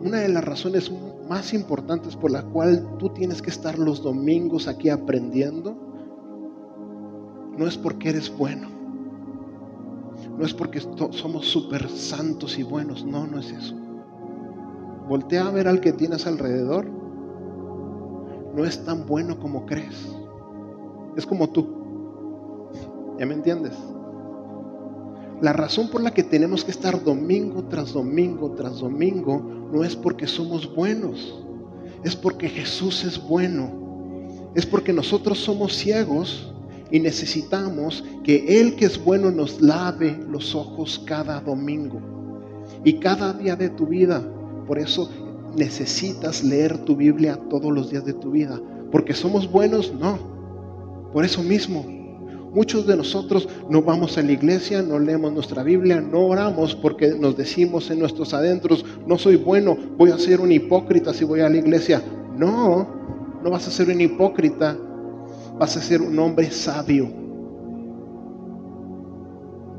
una 0.04 0.18
de 0.18 0.30
las 0.30 0.44
razones 0.44 0.90
más 1.28 1.54
importantes 1.54 2.16
por 2.16 2.32
la 2.32 2.42
cual 2.42 2.96
tú 2.98 3.10
tienes 3.10 3.40
que 3.40 3.50
estar 3.50 3.78
los 3.78 4.02
domingos 4.02 4.66
aquí 4.66 4.88
aprendiendo, 4.88 5.76
no 7.56 7.68
es 7.68 7.78
porque 7.78 8.08
eres 8.08 8.36
bueno, 8.36 8.68
no 10.36 10.44
es 10.44 10.54
porque 10.54 10.80
somos 10.80 11.46
súper 11.46 11.88
santos 11.88 12.58
y 12.58 12.64
buenos, 12.64 13.04
no, 13.04 13.28
no 13.28 13.38
es 13.38 13.52
eso. 13.52 13.76
Voltea 15.08 15.46
a 15.46 15.52
ver 15.52 15.68
al 15.68 15.80
que 15.80 15.92
tienes 15.92 16.26
alrededor, 16.26 16.95
no 18.56 18.64
es 18.64 18.82
tan 18.84 19.04
bueno 19.06 19.38
como 19.38 19.66
crees, 19.66 20.08
es 21.14 21.26
como 21.26 21.50
tú, 21.50 21.68
¿ya 23.18 23.26
me 23.26 23.34
entiendes? 23.34 23.74
La 25.42 25.52
razón 25.52 25.88
por 25.90 26.02
la 26.02 26.14
que 26.14 26.22
tenemos 26.22 26.64
que 26.64 26.70
estar 26.70 27.04
domingo 27.04 27.64
tras 27.64 27.92
domingo 27.92 28.52
tras 28.52 28.78
domingo 28.78 29.68
no 29.70 29.84
es 29.84 29.94
porque 29.94 30.26
somos 30.26 30.74
buenos, 30.74 31.44
es 32.02 32.16
porque 32.16 32.48
Jesús 32.48 33.04
es 33.04 33.22
bueno, 33.22 33.70
es 34.54 34.64
porque 34.64 34.94
nosotros 34.94 35.38
somos 35.38 35.74
ciegos 35.74 36.50
y 36.90 36.98
necesitamos 37.00 38.02
que 38.24 38.60
Él 38.60 38.76
que 38.76 38.86
es 38.86 39.04
bueno 39.04 39.30
nos 39.30 39.60
lave 39.60 40.18
los 40.30 40.54
ojos 40.54 41.02
cada 41.04 41.40
domingo 41.40 42.00
y 42.84 42.94
cada 42.94 43.34
día 43.34 43.54
de 43.54 43.68
tu 43.68 43.86
vida. 43.86 44.26
Por 44.66 44.78
eso 44.78 45.10
necesitas 45.56 46.44
leer 46.44 46.78
tu 46.78 46.96
Biblia 46.96 47.38
todos 47.50 47.72
los 47.72 47.90
días 47.90 48.04
de 48.04 48.12
tu 48.14 48.30
vida, 48.30 48.60
porque 48.92 49.14
somos 49.14 49.50
buenos, 49.50 49.92
no. 49.94 50.36
Por 51.12 51.24
eso 51.24 51.42
mismo 51.42 51.96
Muchos 52.56 52.86
de 52.86 52.96
nosotros 52.96 53.46
no 53.68 53.82
vamos 53.82 54.16
a 54.16 54.22
la 54.22 54.32
iglesia, 54.32 54.80
no 54.80 54.98
leemos 54.98 55.30
nuestra 55.30 55.62
Biblia, 55.62 56.00
no 56.00 56.20
oramos 56.20 56.74
porque 56.74 57.08
nos 57.08 57.36
decimos 57.36 57.90
en 57.90 57.98
nuestros 57.98 58.32
adentros, 58.32 58.82
no 59.06 59.18
soy 59.18 59.36
bueno, 59.36 59.76
voy 59.98 60.10
a 60.10 60.18
ser 60.18 60.40
un 60.40 60.50
hipócrita 60.50 61.12
si 61.12 61.26
voy 61.26 61.40
a 61.40 61.50
la 61.50 61.58
iglesia. 61.58 62.02
No, 62.34 62.88
no 63.44 63.50
vas 63.50 63.68
a 63.68 63.70
ser 63.70 63.90
un 63.90 64.00
hipócrita, 64.00 64.74
vas 65.58 65.76
a 65.76 65.82
ser 65.82 66.00
un 66.00 66.18
hombre 66.18 66.50
sabio. 66.50 67.10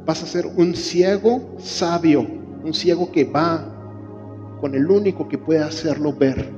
Vas 0.06 0.22
a 0.22 0.28
ser 0.28 0.46
un 0.46 0.76
ciego 0.76 1.56
sabio, 1.58 2.28
un 2.64 2.76
ciego 2.76 3.12
que 3.12 3.24
va 3.24 3.74
con 4.60 4.76
el 4.76 4.90
único 4.90 5.28
que 5.28 5.38
puede 5.38 5.60
hacerlo 5.64 6.14
ver. 6.14 6.52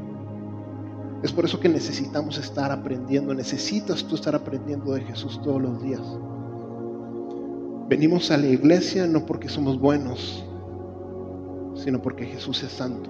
Es 1.23 1.31
por 1.33 1.45
eso 1.45 1.59
que 1.59 1.69
necesitamos 1.69 2.37
estar 2.37 2.71
aprendiendo, 2.71 3.33
necesitas 3.33 4.05
tú 4.05 4.15
estar 4.15 4.35
aprendiendo 4.35 4.93
de 4.93 5.01
Jesús 5.01 5.41
todos 5.41 5.61
los 5.61 5.81
días. 5.81 6.01
Venimos 7.89 8.31
a 8.31 8.37
la 8.37 8.47
iglesia 8.47 9.07
no 9.07 9.25
porque 9.25 9.49
somos 9.49 9.79
buenos, 9.79 10.45
sino 11.75 12.01
porque 12.01 12.25
Jesús 12.25 12.63
es 12.63 12.71
santo. 12.71 13.09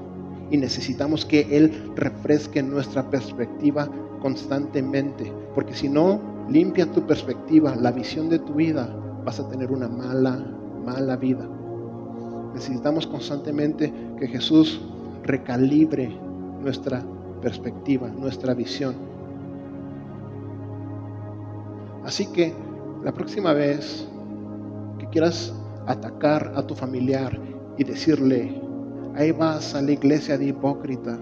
Y 0.50 0.58
necesitamos 0.58 1.26
que 1.26 1.42
Él 1.56 1.92
refresque 1.96 2.64
nuestra 2.64 3.10
perspectiva 3.10 3.90
constantemente. 4.22 5.32
Porque 5.54 5.76
si 5.76 5.90
no, 5.90 6.20
limpia 6.50 6.92
tu 6.92 7.06
perspectiva, 7.06 7.76
la 7.76 7.92
visión 7.92 8.30
de 8.30 8.40
tu 8.40 8.54
vida, 8.54 8.90
vas 9.24 9.40
a 9.40 9.50
tener 9.50 9.72
una 9.72 9.88
mala, 9.88 10.38
mala 10.86 11.16
vida. 11.18 11.48
Necesitamos 12.54 13.06
constantemente 13.08 13.94
que 14.20 14.28
Jesús 14.28 14.82
recalibre 15.24 16.10
nuestra 16.62 17.04
perspectiva, 17.42 18.10
nuestra 18.10 18.54
visión. 18.54 18.96
Así 22.04 22.26
que 22.32 22.54
la 23.04 23.14
próxima 23.14 23.54
vez 23.54 24.08
que 24.98 25.08
quieras 25.08 25.54
atacar 25.86 26.54
a 26.56 26.66
tu 26.66 26.76
familiar 26.76 27.40
y 27.78 27.84
decirle, 27.84 28.62
ahí 29.16 29.32
vas 29.32 29.76
a 29.76 29.82
la 29.82 29.92
iglesia 29.92 30.38
de 30.38 30.46
hipócrita, 30.48 31.18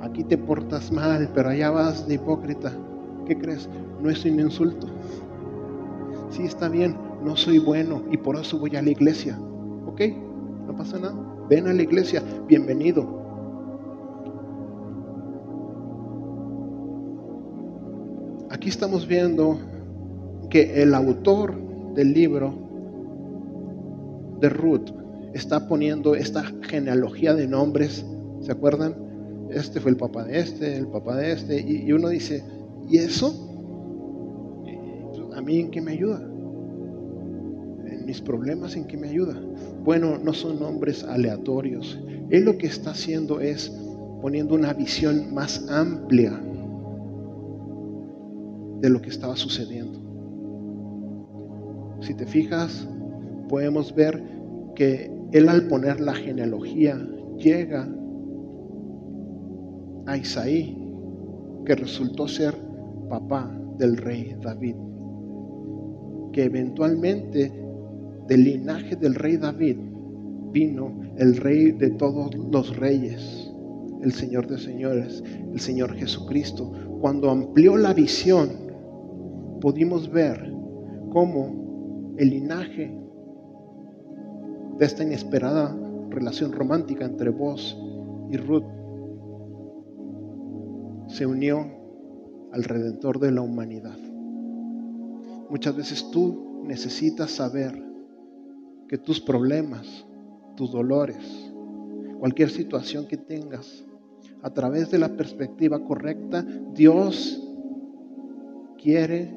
aquí 0.00 0.24
te 0.24 0.38
portas 0.38 0.90
mal, 0.92 1.30
pero 1.34 1.50
allá 1.50 1.70
vas 1.70 2.06
de 2.06 2.14
hipócrita, 2.14 2.72
¿qué 3.26 3.36
crees? 3.36 3.68
No 4.00 4.10
es 4.10 4.24
un 4.24 4.40
insulto. 4.40 4.86
Sí, 6.30 6.44
está 6.44 6.68
bien, 6.68 6.96
no 7.24 7.36
soy 7.36 7.58
bueno 7.58 8.02
y 8.10 8.16
por 8.16 8.36
eso 8.36 8.58
voy 8.58 8.76
a 8.76 8.82
la 8.82 8.90
iglesia. 8.90 9.38
No 10.08 10.74
pasa 10.76 10.98
nada. 10.98 11.14
Ven 11.50 11.66
a 11.66 11.74
la 11.74 11.82
iglesia, 11.82 12.22
bienvenido. 12.48 13.20
Aquí 18.48 18.70
estamos 18.70 19.06
viendo 19.06 19.58
que 20.48 20.82
el 20.82 20.94
autor 20.94 21.54
del 21.94 22.14
libro 22.14 22.54
de 24.40 24.48
Ruth 24.48 24.90
está 25.34 25.68
poniendo 25.68 26.14
esta 26.14 26.44
genealogía 26.62 27.34
de 27.34 27.46
nombres, 27.46 28.04
¿se 28.40 28.52
acuerdan? 28.52 28.96
Este 29.50 29.80
fue 29.80 29.90
el 29.90 29.96
papá 29.96 30.24
de 30.24 30.38
este, 30.38 30.76
el 30.76 30.86
papá 30.88 31.16
de 31.16 31.32
este, 31.32 31.60
y, 31.60 31.92
uno 31.92 32.08
dice, 32.08 32.42
¿y 32.88 32.98
eso? 32.98 33.48
¿A 35.34 35.42
mí 35.42 35.60
en 35.60 35.70
qué 35.70 35.80
me 35.80 35.92
ayuda? 35.92 36.29
¿En 38.10 38.14
mis 38.14 38.22
problemas 38.22 38.74
en 38.74 38.88
qué 38.88 38.96
me 38.96 39.08
ayuda? 39.08 39.40
Bueno, 39.84 40.18
no 40.18 40.32
son 40.32 40.58
nombres 40.58 41.04
aleatorios. 41.04 41.96
Él 42.28 42.44
lo 42.44 42.58
que 42.58 42.66
está 42.66 42.90
haciendo 42.90 43.38
es 43.38 43.70
poniendo 44.20 44.56
una 44.56 44.72
visión 44.72 45.32
más 45.32 45.64
amplia 45.70 46.32
de 48.80 48.90
lo 48.90 49.00
que 49.00 49.10
estaba 49.10 49.36
sucediendo. 49.36 50.00
Si 52.00 52.12
te 52.14 52.26
fijas, 52.26 52.88
podemos 53.48 53.94
ver 53.94 54.20
que 54.74 55.08
él 55.30 55.48
al 55.48 55.68
poner 55.68 56.00
la 56.00 56.14
genealogía 56.14 56.98
llega 57.38 57.88
a 60.06 60.16
Isaí, 60.16 60.76
que 61.64 61.76
resultó 61.76 62.26
ser 62.26 62.56
papá 63.08 63.56
del 63.78 63.96
rey 63.96 64.34
David, 64.42 64.74
que 66.32 66.42
eventualmente 66.42 67.69
del 68.30 68.44
linaje 68.44 68.94
del 68.94 69.16
rey 69.16 69.36
David 69.36 69.76
vino 70.52 71.00
el 71.16 71.36
rey 71.36 71.72
de 71.72 71.90
todos 71.90 72.32
los 72.36 72.76
reyes, 72.76 73.52
el 74.02 74.12
Señor 74.12 74.46
de 74.46 74.56
señores, 74.56 75.24
el 75.52 75.58
Señor 75.58 75.94
Jesucristo. 75.96 76.70
Cuando 77.00 77.28
amplió 77.28 77.76
la 77.76 77.92
visión, 77.92 78.50
pudimos 79.60 80.08
ver 80.12 80.48
cómo 81.10 82.14
el 82.18 82.30
linaje 82.30 82.96
de 84.78 84.86
esta 84.86 85.02
inesperada 85.02 85.76
relación 86.10 86.52
romántica 86.52 87.06
entre 87.06 87.30
vos 87.30 87.76
y 88.30 88.36
Ruth 88.36 88.62
se 91.08 91.26
unió 91.26 91.66
al 92.52 92.62
Redentor 92.62 93.18
de 93.18 93.32
la 93.32 93.40
humanidad. 93.40 93.98
Muchas 95.50 95.74
veces 95.74 96.08
tú 96.12 96.62
necesitas 96.64 97.32
saber 97.32 97.89
que 98.90 98.98
tus 98.98 99.20
problemas, 99.20 100.04
tus 100.56 100.72
dolores, 100.72 101.52
cualquier 102.18 102.50
situación 102.50 103.06
que 103.06 103.16
tengas, 103.16 103.84
a 104.42 104.50
través 104.50 104.90
de 104.90 104.98
la 104.98 105.16
perspectiva 105.16 105.78
correcta, 105.84 106.44
Dios 106.74 107.40
quiere 108.82 109.32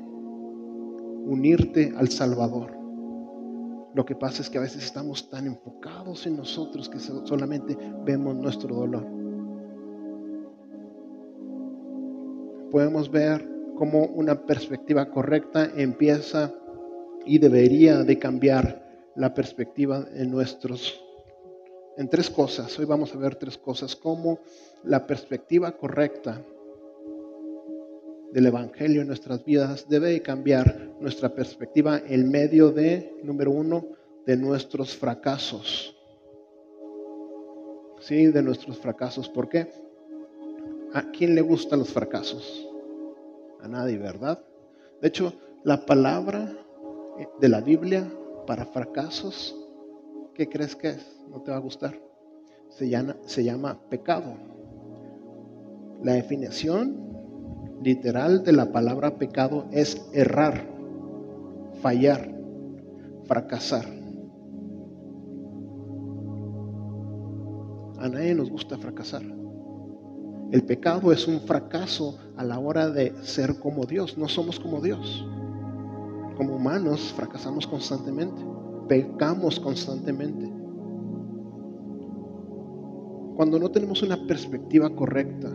unirte 1.26 1.94
al 1.96 2.10
Salvador. 2.10 2.76
Lo 3.94 4.04
que 4.04 4.16
pasa 4.16 4.42
es 4.42 4.50
que 4.50 4.58
a 4.58 4.62
veces 4.62 4.84
estamos 4.84 5.30
tan 5.30 5.46
enfocados 5.46 6.26
en 6.26 6.36
nosotros 6.36 6.90
que 6.90 6.98
solamente 6.98 7.78
vemos 8.04 8.36
nuestro 8.36 8.76
dolor. 8.76 9.06
Podemos 12.72 13.12
ver 13.12 13.48
cómo 13.76 14.08
una 14.16 14.48
perspectiva 14.48 15.12
correcta 15.12 15.70
empieza 15.76 16.52
y 17.24 17.38
debería 17.38 18.02
de 18.02 18.18
cambiar 18.18 18.83
la 19.16 19.34
perspectiva 19.34 20.06
en 20.14 20.32
nuestros 20.32 21.00
en 21.98 22.10
tres 22.10 22.30
cosas. 22.30 22.78
Hoy 22.80 22.86
vamos 22.86 23.14
a 23.14 23.18
ver 23.18 23.36
tres 23.36 23.58
cosas 23.58 23.96
cómo 23.96 24.40
la 24.84 25.06
perspectiva 25.06 25.72
correcta 25.78 26.44
del 28.32 28.48
Evangelio 28.48 29.02
en 29.02 29.08
nuestras 29.08 29.46
vidas 29.46 29.88
debe 29.88 30.20
cambiar 30.22 30.90
nuestra 31.00 31.30
perspectiva 31.30 32.02
en 32.08 32.32
medio 32.32 32.72
de, 32.72 33.16
número 33.24 33.52
uno, 33.52 33.86
de 34.26 34.36
nuestros 34.38 34.96
fracasos. 34.96 35.96
Sí, 38.00 38.28
de 38.28 38.42
nuestros 38.42 38.80
fracasos. 38.80 39.30
¿Por 39.30 39.48
qué? 39.48 39.72
¿A 40.94 41.12
quién 41.12 41.36
le 41.36 41.42
gustan 41.42 41.80
los 41.80 41.90
fracasos? 41.90 42.68
A 43.62 43.68
nadie, 43.68 43.98
¿verdad? 43.98 44.44
De 45.00 45.08
hecho, 45.10 45.34
la 45.64 45.86
palabra 45.86 46.52
de 47.40 47.50
la 47.50 47.62
Biblia 47.62 48.12
para 48.46 48.66
fracasos, 48.66 49.56
¿qué 50.34 50.48
crees 50.50 50.76
que 50.76 50.90
es? 50.90 51.22
No 51.30 51.42
te 51.42 51.52
va 51.52 51.58
a 51.58 51.62
gustar. 51.62 52.00
Se 52.70 52.90
llama, 52.90 53.18
se 53.26 53.44
llama 53.44 53.80
pecado. 53.90 54.36
La 56.02 56.14
definición 56.14 57.04
literal 57.84 58.44
de 58.44 58.54
la 58.54 58.72
palabra 58.72 59.18
pecado 59.18 59.66
es 59.72 60.10
errar, 60.14 60.66
fallar, 61.82 62.34
fracasar. 63.26 63.86
A 68.00 68.10
nadie 68.10 68.36
nos 68.36 68.50
gusta 68.50 68.78
fracasar. 68.78 69.24
El 70.52 70.64
pecado 70.64 71.12
es 71.12 71.28
un 71.28 71.42
fracaso 71.42 72.20
a 72.36 72.44
la 72.44 72.60
hora 72.60 72.90
de 72.90 73.14
ser 73.24 73.60
como 73.60 73.86
Dios. 73.86 74.18
No 74.18 74.28
somos 74.28 74.60
como 74.60 74.82
Dios. 74.82 75.26
Como 76.38 76.56
humanos 76.56 77.14
fracasamos 77.16 77.68
constantemente. 77.68 78.42
Pecamos 78.88 79.60
constantemente. 79.60 80.52
Cuando 83.36 83.58
no 83.60 83.70
tenemos 83.70 84.04
una 84.04 84.18
perspectiva 84.28 84.90
correcta 84.96 85.50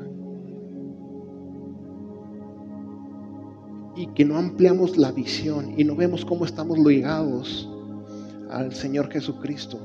y 3.94 4.06
que 4.08 4.24
no 4.24 4.36
ampliamos 4.36 4.96
la 4.96 5.12
visión 5.12 5.74
y 5.76 5.84
no 5.84 5.94
vemos 5.94 6.24
cómo 6.24 6.44
estamos 6.44 6.78
ligados 6.78 7.68
al 8.50 8.72
Señor 8.72 9.10
Jesucristo, 9.10 9.78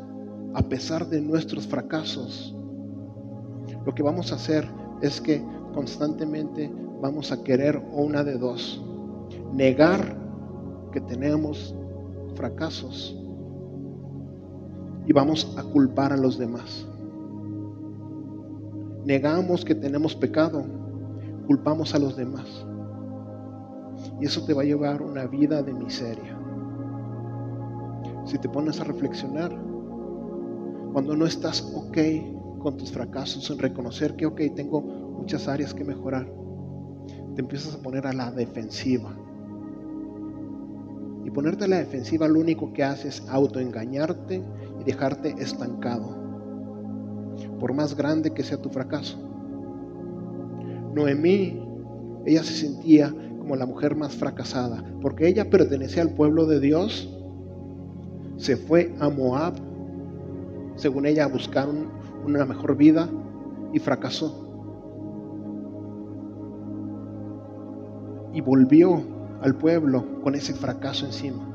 a 0.53 0.61
pesar 0.61 1.07
de 1.07 1.21
nuestros 1.21 1.67
fracasos, 1.67 2.55
lo 3.85 3.93
que 3.93 4.03
vamos 4.03 4.31
a 4.31 4.35
hacer 4.35 4.67
es 5.01 5.19
que 5.19 5.43
constantemente 5.73 6.71
vamos 7.01 7.31
a 7.31 7.43
querer 7.43 7.81
una 7.91 8.23
de 8.23 8.37
dos, 8.37 8.81
negar 9.51 10.22
que 10.93 11.01
tenemos 11.01 11.75
fracasos 12.35 13.17
y 15.05 15.11
vamos 15.11 15.53
a 15.57 15.63
culpar 15.63 16.13
a 16.13 16.17
los 16.17 16.37
demás. 16.37 16.87
Negamos 19.03 19.65
que 19.65 19.75
tenemos 19.75 20.15
pecado, 20.15 20.63
culpamos 21.47 21.93
a 21.93 21.99
los 21.99 22.15
demás. 22.15 22.65
Y 24.21 24.25
eso 24.25 24.45
te 24.45 24.53
va 24.53 24.61
a 24.61 24.65
llevar 24.65 25.01
una 25.01 25.25
vida 25.25 25.61
de 25.61 25.73
miseria. 25.73 26.37
Si 28.25 28.37
te 28.37 28.47
pones 28.47 28.79
a 28.79 28.85
reflexionar, 28.85 29.51
cuando 30.93 31.17
no 31.17 31.25
estás 31.25 31.73
ok 31.75 31.97
con 32.59 32.77
tus 32.77 32.91
fracasos, 32.91 33.49
en 33.49 33.59
reconocer 33.59 34.15
que, 34.15 34.25
ok, 34.25 34.39
tengo 34.55 34.79
muchas 34.79 35.47
áreas 35.47 35.73
que 35.73 35.83
mejorar, 35.83 36.31
te 37.35 37.41
empiezas 37.41 37.75
a 37.75 37.81
poner 37.81 38.07
a 38.07 38.13
la 38.13 38.31
defensiva. 38.31 39.13
Ponerte 41.33 41.65
a 41.65 41.67
la 41.67 41.77
defensiva 41.77 42.27
lo 42.27 42.39
único 42.39 42.73
que 42.73 42.83
hace 42.83 43.07
es 43.07 43.23
autoengañarte 43.27 44.43
y 44.79 44.83
dejarte 44.83 45.33
estancado, 45.39 46.15
por 47.59 47.73
más 47.73 47.95
grande 47.95 48.31
que 48.31 48.43
sea 48.43 48.61
tu 48.61 48.69
fracaso. 48.69 49.17
Noemí, 50.93 51.59
ella 52.25 52.43
se 52.43 52.53
sentía 52.53 53.13
como 53.39 53.55
la 53.55 53.65
mujer 53.65 53.95
más 53.95 54.15
fracasada, 54.15 54.83
porque 55.01 55.27
ella 55.27 55.49
pertenecía 55.49 56.03
al 56.03 56.13
pueblo 56.13 56.45
de 56.45 56.59
Dios, 56.59 57.09
se 58.37 58.55
fue 58.55 58.93
a 58.99 59.09
Moab, 59.09 59.55
según 60.75 61.07
ella, 61.07 61.25
a 61.25 61.27
buscar 61.27 61.67
una 62.25 62.45
mejor 62.45 62.77
vida 62.77 63.09
y 63.73 63.79
fracasó. 63.79 64.39
Y 68.33 68.41
volvió 68.41 69.12
al 69.43 69.55
pueblo 69.55 70.21
con 70.21 70.35
ese 70.35 70.53
fracaso 70.53 71.05
encima. 71.05 71.49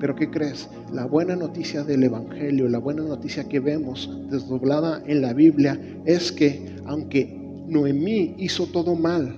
Pero 0.00 0.16
¿qué 0.16 0.30
crees? 0.30 0.70
La 0.90 1.04
buena 1.04 1.36
noticia 1.36 1.84
del 1.84 2.02
Evangelio, 2.02 2.68
la 2.68 2.78
buena 2.78 3.02
noticia 3.02 3.46
que 3.46 3.60
vemos 3.60 4.10
desdoblada 4.30 5.02
en 5.06 5.20
la 5.20 5.34
Biblia 5.34 5.78
es 6.06 6.32
que 6.32 6.76
aunque 6.86 7.38
Noemí 7.68 8.34
hizo 8.38 8.66
todo 8.66 8.94
mal, 8.96 9.36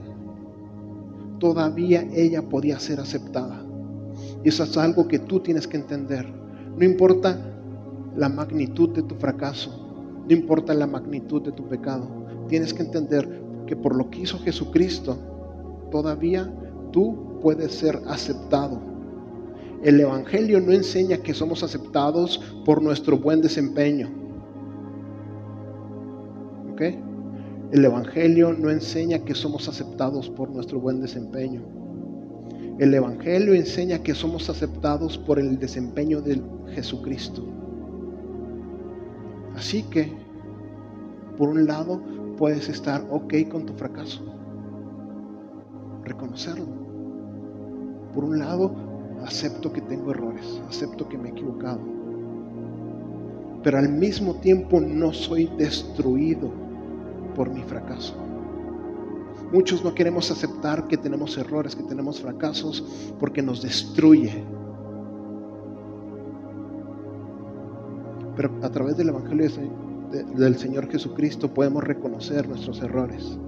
todavía 1.40 2.07
ella 2.14 2.42
podía 2.42 2.79
ser 2.79 3.01
aceptada. 3.01 3.66
Y 4.44 4.48
eso 4.48 4.62
es 4.62 4.77
algo 4.77 5.09
que 5.09 5.18
tú 5.18 5.40
tienes 5.40 5.66
que 5.66 5.79
entender. 5.79 6.33
No 6.79 6.85
importa 6.85 7.37
la 8.16 8.29
magnitud 8.29 8.90
de 8.90 9.03
tu 9.03 9.16
fracaso, 9.16 10.22
no 10.29 10.33
importa 10.33 10.75
la 10.75 10.87
magnitud 10.87 11.42
de 11.42 11.51
tu 11.51 11.66
pecado, 11.66 12.09
tienes 12.48 12.72
que 12.72 12.83
entender 12.83 13.42
que 13.66 13.75
por 13.75 13.96
lo 13.96 14.11
que 14.11 14.20
hizo 14.20 14.38
Jesucristo, 14.38 15.32
todavía 15.92 16.52
tú 16.90 17.38
puedes 17.40 17.72
ser 17.72 18.00
aceptado. 18.09 18.81
el 19.85 20.00
Evangelio 20.00 20.61
no 20.61 20.72
enseña 20.72 21.18
que 21.18 21.35
somos 21.35 21.62
aceptados 21.62 22.40
por 22.64 22.83
nuestro 22.83 23.18
buen 23.18 23.40
desempeño. 23.40 24.11
¿Ok? 26.72 26.83
El 27.72 27.85
Evangelio 27.85 28.52
no 28.52 28.70
enseña 28.70 29.20
que 29.20 29.35
somos 29.35 29.68
aceptados 29.68 30.28
por 30.31 30.50
nuestro 30.50 30.81
buen 30.81 31.00
desempeño. 31.00 31.62
El 32.78 32.94
Evangelio 32.94 33.55
enseña 33.55 33.98
que 33.98 34.14
somos 34.14 34.48
aceptados 34.48 35.18
por 35.18 35.38
el 35.38 35.59
desempeño 35.59 36.20
de 36.20 36.40
Jesucristo. 36.74 37.44
Así 39.55 39.83
que, 39.85 40.12
por 41.37 41.48
un 41.48 41.66
lado, 41.66 42.02
puedes 42.37 42.68
estar 42.68 43.07
ok 43.11 43.35
con 43.50 43.66
tu 43.66 43.74
fracaso, 43.74 44.32
reconocerlo. 46.05 46.67
Por 48.15 48.25
un 48.25 48.38
lado, 48.38 48.75
acepto 49.25 49.73
que 49.73 49.81
tengo 49.81 50.11
errores, 50.11 50.61
acepto 50.69 51.09
que 51.09 51.19
me 51.19 51.29
he 51.29 51.33
equivocado. 51.33 51.81
Pero 53.62 53.79
al 53.79 53.88
mismo 53.88 54.35
tiempo 54.37 54.81
no 54.81 55.12
soy 55.12 55.47
destruido 55.57 56.51
por 57.35 57.51
mi 57.51 57.62
fracaso. 57.62 58.15
Muchos 59.53 59.85
no 59.85 59.95
queremos 59.95 60.31
aceptar 60.31 60.88
que 60.88 60.97
tenemos 60.97 61.37
errores, 61.37 61.77
que 61.77 61.83
tenemos 61.83 62.21
fracasos, 62.21 63.15
porque 63.21 63.43
nos 63.43 63.62
destruye. 63.62 64.45
Pero 68.35 68.51
a 68.62 68.71
través 68.71 68.97
del 68.97 69.11
Evangelio 69.11 69.51
del 70.35 70.57
Señor 70.57 70.91
Jesucristo 70.91 71.53
podemos 71.53 71.85
reconocer 71.85 72.49
nuestros 72.49 72.81
errores. 72.81 73.38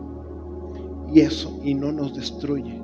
Y 1.14 1.20
eso, 1.20 1.60
y 1.62 1.74
no 1.74 1.92
nos 1.92 2.14
destruye. 2.14 2.82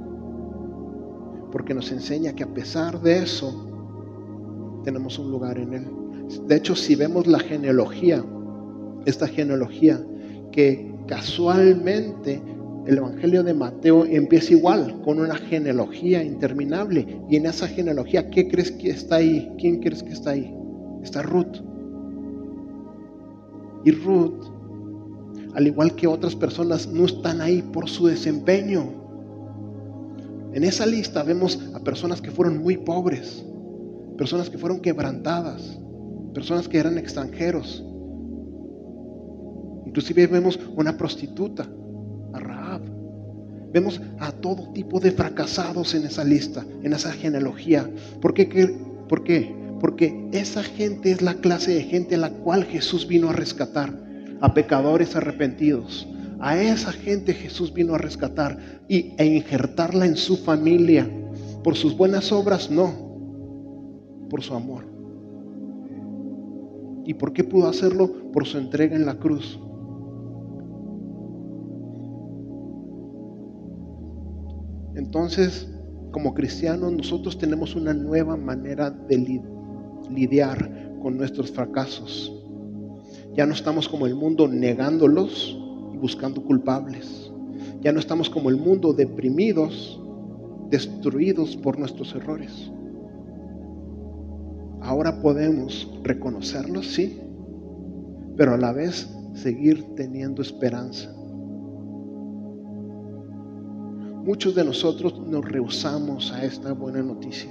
Porque 1.50 1.74
nos 1.74 1.90
enseña 1.90 2.32
que 2.32 2.44
a 2.44 2.54
pesar 2.54 3.00
de 3.02 3.24
eso, 3.24 4.80
tenemos 4.84 5.18
un 5.18 5.32
lugar 5.32 5.58
en 5.58 5.74
Él. 5.74 5.86
De 6.46 6.56
hecho, 6.56 6.76
si 6.76 6.94
vemos 6.94 7.26
la 7.26 7.40
genealogía, 7.40 8.24
esta 9.04 9.26
genealogía 9.26 10.00
que 10.52 10.94
casualmente 11.08 12.40
el 12.86 12.98
Evangelio 12.98 13.42
de 13.42 13.52
Mateo 13.52 14.04
empieza 14.04 14.52
igual, 14.52 15.00
con 15.02 15.18
una 15.18 15.34
genealogía 15.34 16.22
interminable. 16.22 17.20
Y 17.28 17.36
en 17.36 17.46
esa 17.46 17.66
genealogía, 17.66 18.30
¿qué 18.30 18.48
crees 18.48 18.70
que 18.70 18.90
está 18.90 19.16
ahí? 19.16 19.52
¿Quién 19.58 19.80
crees 19.80 20.04
que 20.04 20.12
está 20.12 20.30
ahí? 20.30 20.54
Está 21.02 21.22
Ruth. 21.22 21.56
Y 23.84 23.90
Ruth, 23.90 24.59
al 25.54 25.66
igual 25.66 25.94
que 25.94 26.06
otras 26.06 26.34
personas, 26.34 26.86
no 26.86 27.06
están 27.06 27.40
ahí 27.40 27.62
por 27.62 27.88
su 27.88 28.06
desempeño. 28.06 29.00
En 30.52 30.64
esa 30.64 30.86
lista 30.86 31.22
vemos 31.22 31.58
a 31.74 31.80
personas 31.80 32.20
que 32.20 32.30
fueron 32.30 32.58
muy 32.58 32.76
pobres, 32.76 33.44
personas 34.18 34.50
que 34.50 34.58
fueron 34.58 34.80
quebrantadas, 34.80 35.78
personas 36.34 36.68
que 36.68 36.78
eran 36.78 36.98
extranjeros. 36.98 37.84
Inclusive 39.86 40.26
vemos 40.26 40.58
una 40.76 40.96
prostituta, 40.96 41.68
a 42.32 42.38
Rahab. 42.38 42.82
Vemos 43.72 44.00
a 44.18 44.32
todo 44.32 44.72
tipo 44.72 44.98
de 45.00 45.12
fracasados 45.12 45.94
en 45.94 46.04
esa 46.04 46.24
lista, 46.24 46.64
en 46.82 46.92
esa 46.92 47.12
genealogía. 47.12 47.88
¿Por 48.20 48.34
qué? 48.34 48.76
¿Por 49.08 49.22
qué? 49.22 49.54
Porque 49.80 50.28
esa 50.32 50.62
gente 50.62 51.10
es 51.10 51.22
la 51.22 51.34
clase 51.34 51.72
de 51.72 51.82
gente 51.84 52.16
a 52.16 52.18
la 52.18 52.30
cual 52.30 52.64
Jesús 52.64 53.06
vino 53.06 53.30
a 53.30 53.32
rescatar, 53.32 53.92
a 54.40 54.54
pecadores 54.54 55.16
arrepentidos. 55.16 56.06
A 56.40 56.58
esa 56.58 56.92
gente 56.92 57.34
Jesús 57.34 57.72
vino 57.72 57.94
a 57.94 57.98
rescatar 57.98 58.58
y, 58.88 59.14
e 59.18 59.26
injertarla 59.26 60.06
en 60.06 60.16
su 60.16 60.36
familia. 60.38 61.08
Por 61.62 61.76
sus 61.76 61.96
buenas 61.96 62.32
obras, 62.32 62.70
no, 62.70 62.92
por 64.30 64.42
su 64.42 64.54
amor. 64.54 64.84
¿Y 67.04 67.14
por 67.14 67.32
qué 67.32 67.44
pudo 67.44 67.68
hacerlo? 67.68 68.30
Por 68.32 68.46
su 68.46 68.56
entrega 68.56 68.96
en 68.96 69.04
la 69.04 69.14
cruz. 69.14 69.58
Entonces, 74.94 75.68
como 76.10 76.34
cristianos, 76.34 76.92
nosotros 76.92 77.38
tenemos 77.38 77.74
una 77.74 77.92
nueva 77.92 78.36
manera 78.36 78.90
de 78.90 79.42
lidiar 80.10 80.94
con 81.02 81.16
nuestros 81.16 81.50
fracasos. 81.50 82.39
Ya 83.34 83.46
no 83.46 83.54
estamos 83.54 83.88
como 83.88 84.06
el 84.06 84.14
mundo 84.14 84.48
negándolos 84.48 85.56
y 85.94 85.96
buscando 85.98 86.42
culpables. 86.42 87.30
Ya 87.80 87.92
no 87.92 88.00
estamos 88.00 88.28
como 88.28 88.50
el 88.50 88.56
mundo 88.56 88.92
deprimidos, 88.92 90.00
destruidos 90.68 91.56
por 91.56 91.78
nuestros 91.78 92.14
errores. 92.14 92.70
Ahora 94.80 95.20
podemos 95.20 95.88
reconocerlos, 96.02 96.86
sí, 96.86 97.20
pero 98.36 98.54
a 98.54 98.56
la 98.56 98.72
vez 98.72 99.08
seguir 99.34 99.94
teniendo 99.94 100.42
esperanza. 100.42 101.14
Muchos 104.24 104.54
de 104.54 104.64
nosotros 104.64 105.18
nos 105.26 105.44
rehusamos 105.44 106.32
a 106.32 106.44
esta 106.44 106.72
buena 106.72 107.02
noticia. 107.02 107.50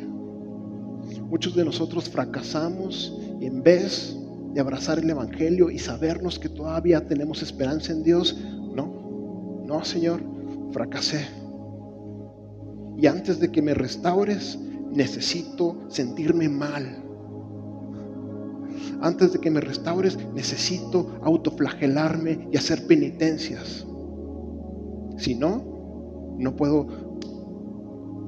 Muchos 1.29 1.55
de 1.55 1.65
nosotros 1.65 2.09
fracasamos 2.09 3.17
y 3.39 3.45
en 3.45 3.63
vez 3.63 4.15
de 4.53 4.59
abrazar 4.59 4.99
el 4.99 5.09
Evangelio 5.09 5.69
y 5.69 5.79
sabernos 5.79 6.39
que 6.39 6.49
todavía 6.49 7.07
tenemos 7.07 7.41
esperanza 7.41 7.91
en 7.91 8.03
Dios, 8.03 8.38
no, 8.75 9.63
no 9.65 9.83
Señor, 9.85 10.21
fracasé. 10.71 11.27
Y 12.97 13.07
antes 13.07 13.39
de 13.39 13.51
que 13.51 13.62
me 13.62 13.73
restaures, 13.73 14.59
necesito 14.91 15.85
sentirme 15.88 16.49
mal. 16.49 17.03
Antes 19.01 19.33
de 19.33 19.39
que 19.39 19.51
me 19.51 19.62
restaures, 19.62 20.17
necesito 20.33 21.19
autoflagelarme 21.23 22.49
y 22.51 22.57
hacer 22.57 22.85
penitencias. 22.88 23.85
Si 25.17 25.35
no, 25.35 26.35
no 26.38 26.55
puedo 26.55 26.88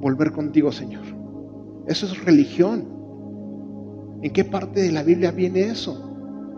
volver 0.00 0.32
contigo, 0.32 0.72
Señor. 0.72 1.04
Eso 1.86 2.06
es 2.06 2.24
religión. 2.24 2.86
¿En 4.22 4.32
qué 4.32 4.44
parte 4.44 4.80
de 4.82 4.92
la 4.92 5.02
Biblia 5.02 5.32
viene 5.32 5.62
eso? 5.62 6.11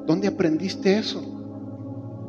¿Dónde 0.07 0.29
aprendiste 0.29 0.99
eso? 0.99 1.23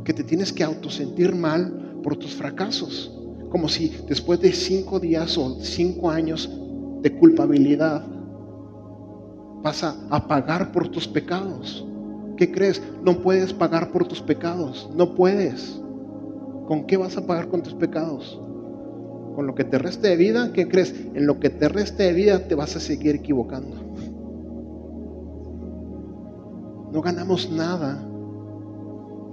Que 0.03 0.13
te 0.13 0.23
tienes 0.23 0.53
que 0.53 0.63
autosentir 0.63 1.35
mal 1.35 1.99
por 2.03 2.15
tus 2.15 2.33
fracasos. 2.33 3.11
Como 3.49 3.67
si 3.67 3.89
después 4.07 4.39
de 4.39 4.51
cinco 4.51 4.99
días 4.99 5.37
o 5.37 5.59
cinco 5.61 6.09
años 6.09 6.49
de 7.01 7.11
culpabilidad 7.17 8.05
vas 9.61 9.83
a, 9.83 10.27
pagar 10.27 10.71
por 10.71 10.89
tus 10.89 11.07
pecados. 11.07 11.85
¿Qué 12.37 12.51
crees? 12.51 12.81
No 13.03 13.19
puedes 13.19 13.53
pagar 13.53 13.91
por 13.91 14.07
tus 14.07 14.21
pecados. 14.21 14.89
No 14.95 15.15
puedes. 15.15 15.79
¿Con 16.67 16.85
qué 16.85 16.97
vas 16.97 17.17
a 17.17 17.25
pagar 17.25 17.47
con 17.47 17.61
tus 17.61 17.73
pecados? 17.73 18.39
con 19.35 19.45
lo 19.47 19.53
que 19.53 19.65
te 19.65 19.77
reste 19.77 20.07
de 20.07 20.15
vida, 20.15 20.53
¿qué 20.53 20.69
crees? 20.69 20.95
En 21.13 21.27
lo 21.27 21.41
que 21.41 21.49
te 21.49 21.67
reste 21.67 22.03
de 22.03 22.13
vida 22.13 22.47
te 22.47 22.55
vas 22.55 22.77
a 22.77 22.79
seguir 22.79 23.15
equivocando. 23.15 23.84
No 26.95 27.01
ganamos 27.01 27.51
nada 27.51 28.01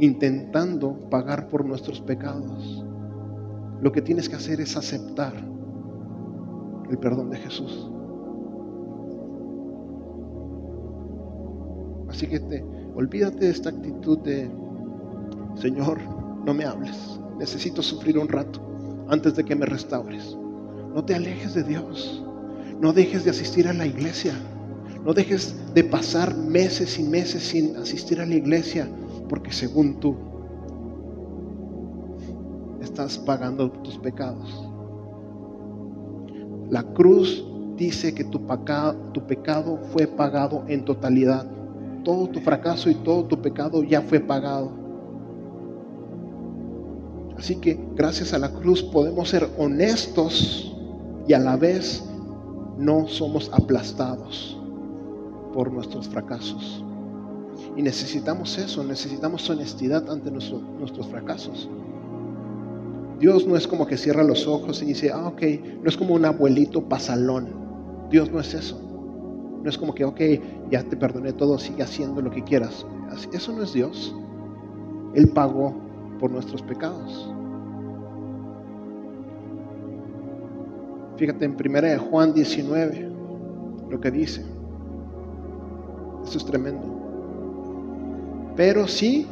intentando 0.00 1.08
pagar 1.08 1.46
por 1.46 1.64
nuestros 1.64 2.00
pecados. 2.00 2.84
Lo 3.80 3.92
que 3.92 4.02
tienes 4.02 4.28
que 4.28 4.34
hacer 4.34 4.60
es 4.60 4.76
aceptar 4.76 5.32
el 6.90 6.98
perdón 6.98 7.30
de 7.30 7.36
Jesús. 7.36 7.88
Así 12.08 12.26
que 12.26 12.40
te 12.40 12.64
olvídate 12.96 13.44
de 13.44 13.50
esta 13.50 13.70
actitud 13.70 14.18
de 14.18 14.50
Señor, 15.54 16.00
no 16.44 16.52
me 16.54 16.64
hables. 16.64 17.20
Necesito 17.38 17.80
sufrir 17.80 18.18
un 18.18 18.26
rato 18.26 18.60
antes 19.08 19.36
de 19.36 19.44
que 19.44 19.54
me 19.54 19.66
restaures. 19.66 20.36
No 20.92 21.04
te 21.04 21.14
alejes 21.14 21.54
de 21.54 21.62
Dios. 21.62 22.24
No 22.80 22.92
dejes 22.92 23.22
de 23.22 23.30
asistir 23.30 23.68
a 23.68 23.72
la 23.72 23.86
iglesia. 23.86 24.34
No 25.04 25.12
dejes 25.12 25.56
de 25.74 25.82
pasar 25.82 26.36
meses 26.36 26.98
y 26.98 27.02
meses 27.02 27.42
sin 27.42 27.76
asistir 27.76 28.20
a 28.20 28.26
la 28.26 28.36
iglesia 28.36 28.88
porque 29.28 29.52
según 29.52 29.98
tú 29.98 30.14
estás 32.80 33.18
pagando 33.18 33.70
tus 33.70 33.98
pecados. 33.98 34.68
La 36.70 36.84
cruz 36.84 37.44
dice 37.76 38.14
que 38.14 38.22
tu, 38.22 38.46
pecado 39.26 39.78
fue 39.92 40.06
pagado 40.06 40.64
en 40.68 40.84
totalidad. 40.84 41.46
Todo 42.04 42.28
tu 42.28 42.40
fracaso 42.40 42.88
y 42.88 42.94
todo 42.94 43.24
tu 43.24 43.42
pecado 43.42 43.82
ya 43.82 44.02
fue 44.02 44.20
pagado. 44.20 44.70
Así 47.36 47.56
que 47.56 47.78
gracias 47.96 48.32
a 48.34 48.38
la 48.38 48.52
cruz 48.52 48.84
podemos 48.84 49.30
ser 49.30 49.48
honestos 49.58 50.72
y 51.26 51.32
a 51.32 51.40
la 51.40 51.56
vez 51.56 52.04
no 52.78 53.08
somos 53.08 53.50
aplastados 53.52 54.61
por 55.52 55.72
nuestros 55.72 56.08
fracasos. 56.08 56.84
Y 57.76 57.82
necesitamos 57.82 58.58
eso, 58.58 58.82
necesitamos 58.84 59.48
honestidad 59.48 60.10
ante 60.10 60.30
nuestros 60.30 61.06
fracasos. 61.06 61.68
Dios 63.18 63.46
no 63.46 63.56
es 63.56 63.68
como 63.68 63.86
que 63.86 63.96
cierra 63.96 64.24
los 64.24 64.48
ojos 64.48 64.82
y 64.82 64.86
dice, 64.86 65.12
ah, 65.12 65.28
ok, 65.28 65.42
no 65.82 65.88
es 65.88 65.96
como 65.96 66.14
un 66.14 66.24
abuelito 66.24 66.88
pasalón. 66.88 67.48
Dios 68.10 68.30
no 68.32 68.40
es 68.40 68.52
eso. 68.52 68.80
No 69.62 69.70
es 69.70 69.78
como 69.78 69.94
que, 69.94 70.04
ok, 70.04 70.20
ya 70.70 70.82
te 70.82 70.96
perdoné 70.96 71.32
todo, 71.32 71.56
sigue 71.56 71.84
haciendo 71.84 72.20
lo 72.20 72.30
que 72.30 72.42
quieras. 72.42 72.84
Eso 73.32 73.52
no 73.52 73.62
es 73.62 73.72
Dios. 73.72 74.14
Él 75.14 75.28
pagó 75.28 75.74
por 76.18 76.30
nuestros 76.30 76.62
pecados. 76.62 77.32
Fíjate 81.16 81.44
en 81.44 81.52
1 81.52 82.02
Juan 82.10 82.34
19 82.34 83.08
lo 83.88 84.00
que 84.00 84.10
dice. 84.10 84.44
Eso 86.24 86.38
es 86.38 86.44
tremendo. 86.44 86.82
Pero 88.56 88.86
si 88.86 89.26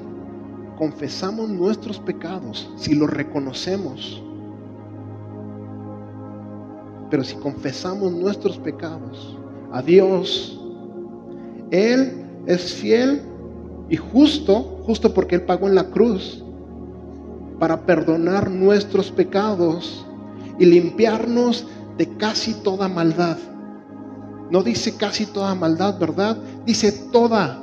confesamos 0.76 1.48
nuestros 1.48 1.98
pecados, 1.98 2.70
si 2.76 2.94
los 2.94 3.10
reconocemos, 3.10 4.22
pero 7.10 7.24
si 7.24 7.34
confesamos 7.36 8.12
nuestros 8.12 8.56
pecados 8.58 9.36
a 9.72 9.82
Dios, 9.82 10.58
Él 11.70 12.24
es 12.46 12.72
fiel 12.72 13.22
y 13.88 13.96
justo, 13.96 14.80
justo 14.86 15.12
porque 15.12 15.34
Él 15.34 15.42
pagó 15.42 15.68
en 15.68 15.74
la 15.74 15.90
cruz, 15.90 16.42
para 17.58 17.84
perdonar 17.84 18.50
nuestros 18.50 19.10
pecados 19.10 20.06
y 20.58 20.64
limpiarnos 20.64 21.66
de 21.98 22.08
casi 22.16 22.54
toda 22.54 22.88
maldad. 22.88 23.36
No 24.50 24.62
dice 24.62 24.96
casi 24.96 25.26
toda 25.26 25.54
maldad, 25.54 25.98
¿verdad? 25.98 26.38
Dice 26.66 26.92
toda. 27.12 27.58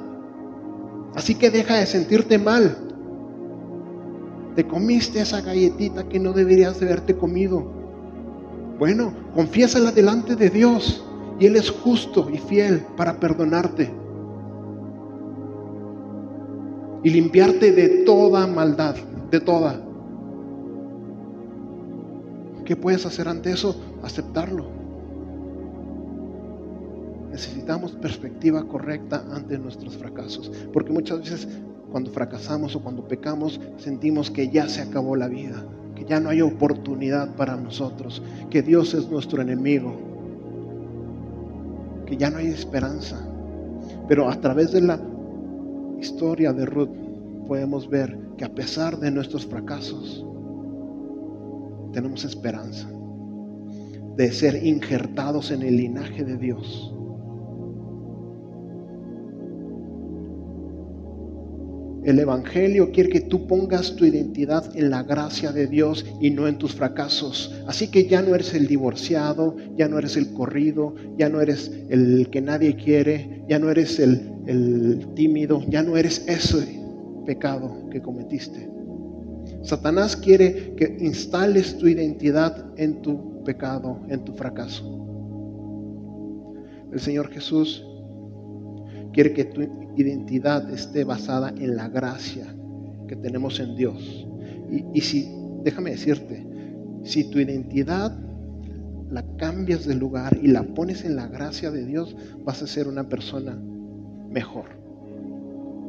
Así 1.15 1.35
que 1.35 1.49
deja 1.49 1.75
de 1.75 1.85
sentirte 1.85 2.37
mal. 2.37 2.77
Te 4.55 4.67
comiste 4.67 5.21
esa 5.21 5.41
galletita 5.41 6.07
que 6.07 6.19
no 6.19 6.33
deberías 6.33 6.79
de 6.79 6.87
haberte 6.87 7.15
comido. 7.15 7.63
Bueno, 8.79 9.13
confiésala 9.33 9.91
delante 9.91 10.35
de 10.35 10.49
Dios 10.49 11.03
y 11.39 11.45
Él 11.45 11.55
es 11.55 11.69
justo 11.69 12.29
y 12.31 12.37
fiel 12.37 12.85
para 12.95 13.19
perdonarte 13.19 13.91
y 17.03 17.09
limpiarte 17.09 17.71
de 17.71 18.03
toda 18.03 18.47
maldad, 18.47 18.95
de 19.31 19.39
toda. 19.39 19.81
¿Qué 22.65 22.75
puedes 22.75 23.05
hacer 23.05 23.27
ante 23.27 23.51
eso? 23.51 23.79
Aceptarlo. 24.03 24.76
Necesitamos 27.37 27.91
perspectiva 27.91 28.67
correcta 28.67 29.23
ante 29.31 29.59
nuestros 29.59 29.95
fracasos, 29.95 30.51
porque 30.73 30.91
muchas 30.91 31.19
veces 31.19 31.47
cuando 31.91 32.09
fracasamos 32.09 32.75
o 32.75 32.81
cuando 32.81 33.07
pecamos 33.07 33.61
sentimos 33.77 34.31
que 34.31 34.49
ya 34.49 34.67
se 34.67 34.81
acabó 34.81 35.15
la 35.15 35.27
vida, 35.27 35.63
que 35.93 36.03
ya 36.03 36.19
no 36.19 36.29
hay 36.29 36.41
oportunidad 36.41 37.35
para 37.35 37.55
nosotros, 37.55 38.23
que 38.49 38.63
Dios 38.63 38.95
es 38.95 39.07
nuestro 39.11 39.39
enemigo, 39.39 39.95
que 42.07 42.17
ya 42.17 42.31
no 42.31 42.39
hay 42.39 42.47
esperanza. 42.47 43.23
Pero 44.07 44.27
a 44.31 44.41
través 44.41 44.71
de 44.71 44.81
la 44.81 44.99
historia 46.01 46.53
de 46.53 46.65
Ruth 46.65 46.89
podemos 47.47 47.87
ver 47.87 48.17
que 48.35 48.45
a 48.45 48.55
pesar 48.55 48.97
de 48.97 49.11
nuestros 49.11 49.45
fracasos, 49.45 50.25
tenemos 51.93 52.25
esperanza 52.25 52.89
de 54.15 54.31
ser 54.31 54.65
injertados 54.65 55.51
en 55.51 55.61
el 55.61 55.77
linaje 55.77 56.23
de 56.23 56.37
Dios. 56.37 56.96
El 62.07 62.19
Evangelio 62.19 62.93
quiere 62.93 63.09
que 63.09 63.19
tú 63.19 63.47
pongas 63.47 63.97
tu 63.97 64.05
identidad 64.05 64.71
en 64.77 64.89
la 64.89 65.03
gracia 65.03 65.51
de 65.51 65.67
Dios 65.67 66.05
y 66.21 66.29
no 66.29 66.47
en 66.47 66.57
tus 66.57 66.73
fracasos. 66.73 67.53
Así 67.67 67.89
que 67.89 68.07
ya 68.07 68.21
no 68.21 68.33
eres 68.33 68.53
el 68.53 68.65
divorciado, 68.65 69.57
ya 69.75 69.89
no 69.89 69.99
eres 69.99 70.15
el 70.15 70.31
corrido, 70.31 70.95
ya 71.17 71.27
no 71.27 71.41
eres 71.41 71.69
el 71.89 72.29
que 72.31 72.39
nadie 72.39 72.77
quiere, 72.77 73.43
ya 73.49 73.59
no 73.59 73.69
eres 73.69 73.99
el, 73.99 74.21
el 74.45 75.05
tímido, 75.15 75.61
ya 75.67 75.83
no 75.83 75.97
eres 75.97 76.25
ese 76.29 76.79
pecado 77.25 77.89
que 77.91 78.01
cometiste. 78.01 78.69
Satanás 79.63 80.15
quiere 80.15 80.75
que 80.77 80.95
instales 81.01 81.77
tu 81.77 81.89
identidad 81.89 82.67
en 82.77 83.01
tu 83.01 83.43
pecado, 83.43 83.99
en 84.07 84.23
tu 84.23 84.31
fracaso. 84.31 84.85
El 86.89 87.01
Señor 87.01 87.27
Jesús 87.33 87.85
quiere 89.11 89.33
que 89.33 89.43
tu 89.43 89.86
identidad 89.97 90.69
esté 90.71 91.03
basada 91.03 91.49
en 91.49 91.75
la 91.75 91.89
gracia 91.89 92.55
que 93.07 93.15
tenemos 93.15 93.59
en 93.59 93.75
Dios. 93.75 94.27
Y, 94.93 95.01
si, 95.01 95.31
déjame 95.63 95.91
decirte, 95.91 96.45
si 97.03 97.29
tu 97.29 97.39
identidad 97.39 98.17
la 99.09 99.23
cambias 99.37 99.85
de 99.85 99.95
lugar 99.95 100.37
y 100.41 100.47
la 100.47 100.63
pones 100.63 101.05
en 101.05 101.15
la 101.15 101.27
gracia 101.27 101.71
de 101.71 101.85
Dios, 101.85 102.15
vas 102.43 102.61
a 102.61 102.67
ser 102.67 102.87
una 102.87 103.07
persona 103.07 103.57
mejor, 104.29 104.65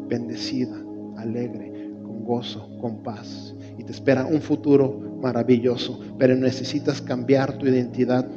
bendecida, 0.08 0.80
alegre, 1.16 1.90
con 2.02 2.24
gozo, 2.24 2.78
con 2.80 3.02
paz. 3.02 3.54
Y 3.76 3.84
te 3.84 3.90
espera 3.92 4.26
un 4.26 4.40
futuro 4.40 5.18
maravilloso, 5.20 5.98
pero 6.18 6.36
necesitas 6.36 7.02
cambiar 7.02 7.58
tu 7.58 7.66
identidad. 7.66 8.28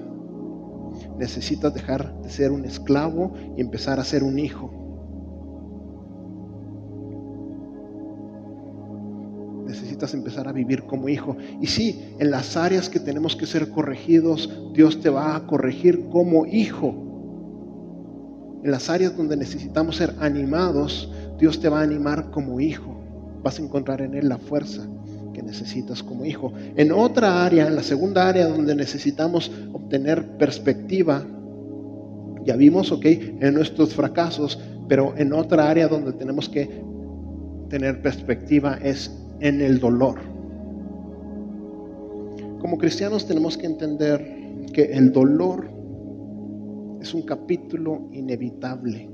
Necesitas 1.19 1.73
dejar 1.73 2.19
de 2.21 2.29
ser 2.29 2.51
un 2.51 2.65
esclavo 2.65 3.33
y 3.55 3.61
empezar 3.61 3.99
a 3.99 4.03
ser 4.03 4.23
un 4.23 4.39
hijo. 4.39 4.81
Empezar 10.13 10.47
a 10.47 10.51
vivir 10.51 10.83
como 10.83 11.09
hijo. 11.09 11.37
Y 11.61 11.67
sí, 11.67 12.15
en 12.19 12.31
las 12.31 12.57
áreas 12.57 12.89
que 12.89 12.99
tenemos 12.99 13.35
que 13.35 13.45
ser 13.45 13.69
corregidos, 13.69 14.49
Dios 14.73 15.01
te 15.01 15.09
va 15.09 15.35
a 15.35 15.45
corregir 15.47 16.09
como 16.09 16.45
hijo. 16.45 16.93
En 18.63 18.71
las 18.71 18.89
áreas 18.89 19.15
donde 19.15 19.37
necesitamos 19.37 19.97
ser 19.97 20.13
animados, 20.19 21.11
Dios 21.39 21.59
te 21.59 21.69
va 21.69 21.79
a 21.79 21.83
animar 21.83 22.31
como 22.31 22.59
hijo. 22.59 22.99
Vas 23.43 23.59
a 23.59 23.63
encontrar 23.63 24.01
en 24.01 24.13
Él 24.15 24.29
la 24.29 24.37
fuerza 24.37 24.87
que 25.33 25.41
necesitas 25.41 26.03
como 26.03 26.25
hijo. 26.25 26.53
En 26.75 26.91
otra 26.91 27.45
área, 27.45 27.67
en 27.67 27.75
la 27.75 27.83
segunda 27.83 28.27
área 28.27 28.47
donde 28.47 28.75
necesitamos 28.75 29.51
obtener 29.73 30.37
perspectiva, 30.37 31.25
ya 32.45 32.55
vimos, 32.55 32.91
ok, 32.91 33.05
en 33.05 33.53
nuestros 33.53 33.93
fracasos, 33.93 34.59
pero 34.87 35.13
en 35.17 35.33
otra 35.33 35.69
área 35.69 35.87
donde 35.87 36.13
tenemos 36.13 36.49
que 36.49 36.83
tener 37.69 38.01
perspectiva 38.01 38.77
es 38.83 39.09
en 39.41 39.59
el 39.59 39.79
dolor. 39.79 40.19
Como 42.59 42.77
cristianos 42.77 43.27
tenemos 43.27 43.57
que 43.57 43.65
entender 43.65 44.67
que 44.71 44.83
el 44.83 45.11
dolor 45.11 45.69
es 47.01 47.13
un 47.13 47.23
capítulo 47.23 48.07
inevitable 48.11 49.09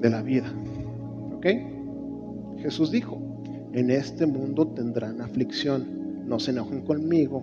de 0.00 0.10
la 0.10 0.22
vida. 0.22 0.50
¿Ok? 1.34 1.46
Jesús 2.58 2.90
dijo, 2.90 3.20
en 3.72 3.90
este 3.90 4.26
mundo 4.26 4.68
tendrán 4.68 5.20
aflicción, 5.20 6.26
no 6.26 6.38
se 6.38 6.52
enojen 6.52 6.82
conmigo, 6.82 7.42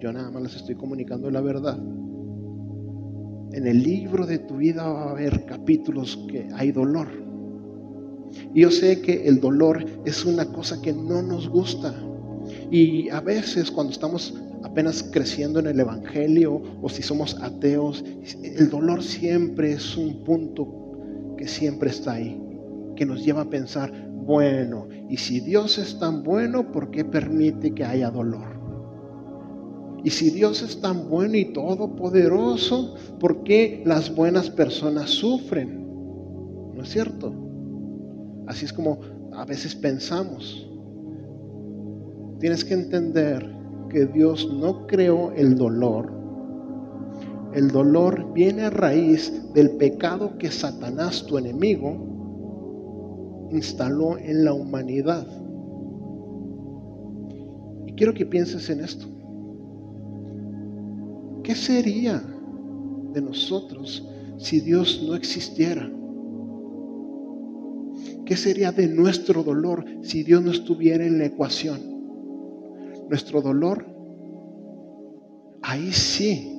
yo 0.00 0.12
nada 0.12 0.30
más 0.30 0.42
les 0.42 0.56
estoy 0.56 0.74
comunicando 0.74 1.30
la 1.30 1.40
verdad. 1.40 1.78
En 3.52 3.66
el 3.66 3.82
libro 3.82 4.26
de 4.26 4.38
tu 4.38 4.56
vida 4.56 4.88
va 4.88 5.04
a 5.04 5.10
haber 5.10 5.44
capítulos 5.44 6.24
que 6.28 6.48
hay 6.54 6.72
dolor. 6.72 7.29
Yo 8.54 8.70
sé 8.70 9.00
que 9.00 9.26
el 9.26 9.40
dolor 9.40 9.84
es 10.04 10.24
una 10.24 10.46
cosa 10.46 10.80
que 10.80 10.92
no 10.92 11.22
nos 11.22 11.48
gusta. 11.48 11.94
Y 12.70 13.08
a 13.10 13.20
veces 13.20 13.70
cuando 13.70 13.92
estamos 13.92 14.34
apenas 14.62 15.02
creciendo 15.02 15.60
en 15.60 15.66
el 15.66 15.80
Evangelio 15.80 16.62
o 16.82 16.88
si 16.88 17.02
somos 17.02 17.36
ateos, 17.40 18.04
el 18.42 18.68
dolor 18.70 19.02
siempre 19.02 19.72
es 19.72 19.96
un 19.96 20.24
punto 20.24 21.34
que 21.36 21.48
siempre 21.48 21.90
está 21.90 22.12
ahí, 22.12 22.40
que 22.96 23.06
nos 23.06 23.24
lleva 23.24 23.42
a 23.42 23.50
pensar, 23.50 23.92
bueno, 24.12 24.88
y 25.08 25.16
si 25.16 25.40
Dios 25.40 25.78
es 25.78 25.98
tan 25.98 26.22
bueno, 26.22 26.70
¿por 26.70 26.90
qué 26.90 27.04
permite 27.04 27.72
que 27.74 27.84
haya 27.84 28.10
dolor? 28.10 28.60
Y 30.04 30.10
si 30.10 30.30
Dios 30.30 30.62
es 30.62 30.80
tan 30.80 31.08
bueno 31.08 31.36
y 31.36 31.52
todopoderoso, 31.52 32.94
¿por 33.18 33.42
qué 33.42 33.82
las 33.84 34.14
buenas 34.14 34.50
personas 34.50 35.10
sufren? 35.10 35.86
¿No 36.74 36.82
es 36.82 36.88
cierto? 36.88 37.49
Así 38.50 38.64
es 38.64 38.72
como 38.72 38.98
a 39.32 39.44
veces 39.44 39.76
pensamos. 39.76 40.68
Tienes 42.40 42.64
que 42.64 42.74
entender 42.74 43.48
que 43.88 44.06
Dios 44.06 44.52
no 44.52 44.88
creó 44.88 45.30
el 45.30 45.54
dolor. 45.54 46.12
El 47.54 47.68
dolor 47.68 48.32
viene 48.32 48.62
a 48.62 48.70
raíz 48.70 49.32
del 49.54 49.76
pecado 49.76 50.36
que 50.36 50.50
Satanás, 50.50 51.24
tu 51.26 51.38
enemigo, 51.38 53.48
instaló 53.52 54.18
en 54.18 54.44
la 54.44 54.52
humanidad. 54.52 55.28
Y 57.86 57.92
quiero 57.92 58.14
que 58.14 58.26
pienses 58.26 58.68
en 58.68 58.80
esto. 58.80 59.06
¿Qué 61.44 61.54
sería 61.54 62.20
de 63.12 63.22
nosotros 63.22 64.08
si 64.38 64.58
Dios 64.58 65.04
no 65.06 65.14
existiera? 65.14 65.88
¿Qué 68.30 68.36
sería 68.36 68.70
de 68.70 68.86
nuestro 68.86 69.42
dolor 69.42 69.84
si 70.02 70.22
Dios 70.22 70.40
no 70.40 70.52
estuviera 70.52 71.04
en 71.04 71.18
la 71.18 71.24
ecuación? 71.24 71.80
Nuestro 73.08 73.42
dolor, 73.42 73.84
ahí 75.62 75.90
sí 75.90 76.56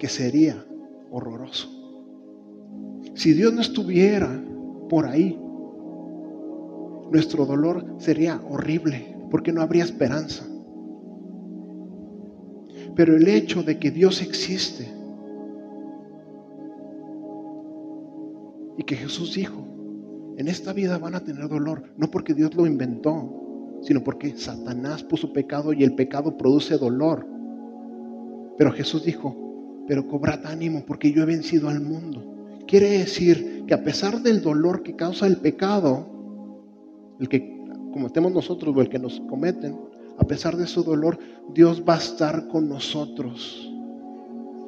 que 0.00 0.08
sería 0.08 0.66
horroroso. 1.12 1.68
Si 3.14 3.34
Dios 3.34 3.52
no 3.52 3.60
estuviera 3.60 4.28
por 4.88 5.06
ahí, 5.06 5.40
nuestro 7.12 7.46
dolor 7.46 7.94
sería 7.98 8.42
horrible 8.50 9.16
porque 9.30 9.52
no 9.52 9.62
habría 9.62 9.84
esperanza. 9.84 10.44
Pero 12.96 13.16
el 13.16 13.28
hecho 13.28 13.62
de 13.62 13.78
que 13.78 13.92
Dios 13.92 14.22
existe 14.22 14.88
y 18.76 18.82
que 18.82 18.96
Jesús 18.96 19.36
dijo, 19.36 19.70
en 20.40 20.48
esta 20.48 20.72
vida 20.72 20.96
van 20.96 21.14
a 21.14 21.20
tener 21.20 21.48
dolor, 21.48 21.82
no 21.98 22.10
porque 22.10 22.32
Dios 22.32 22.54
lo 22.54 22.66
inventó, 22.66 23.78
sino 23.82 24.02
porque 24.02 24.34
Satanás 24.38 25.04
puso 25.04 25.34
pecado 25.34 25.74
y 25.74 25.84
el 25.84 25.94
pecado 25.94 26.38
produce 26.38 26.78
dolor. 26.78 27.26
Pero 28.56 28.72
Jesús 28.72 29.04
dijo, 29.04 29.84
pero 29.86 30.08
cobrad 30.08 30.46
ánimo 30.46 30.84
porque 30.86 31.12
yo 31.12 31.22
he 31.22 31.26
vencido 31.26 31.68
al 31.68 31.82
mundo. 31.82 32.58
Quiere 32.66 32.88
decir 32.88 33.64
que 33.66 33.74
a 33.74 33.84
pesar 33.84 34.22
del 34.22 34.40
dolor 34.40 34.82
que 34.82 34.96
causa 34.96 35.26
el 35.26 35.36
pecado, 35.36 36.06
el 37.20 37.28
que 37.28 37.62
cometemos 37.92 38.32
nosotros 38.32 38.74
o 38.74 38.80
el 38.80 38.88
que 38.88 38.98
nos 38.98 39.20
cometen, 39.28 39.76
a 40.18 40.24
pesar 40.24 40.56
de 40.56 40.66
su 40.66 40.82
dolor, 40.82 41.18
Dios 41.52 41.84
va 41.86 41.96
a 41.96 41.98
estar 41.98 42.48
con 42.48 42.66
nosotros. 42.66 43.70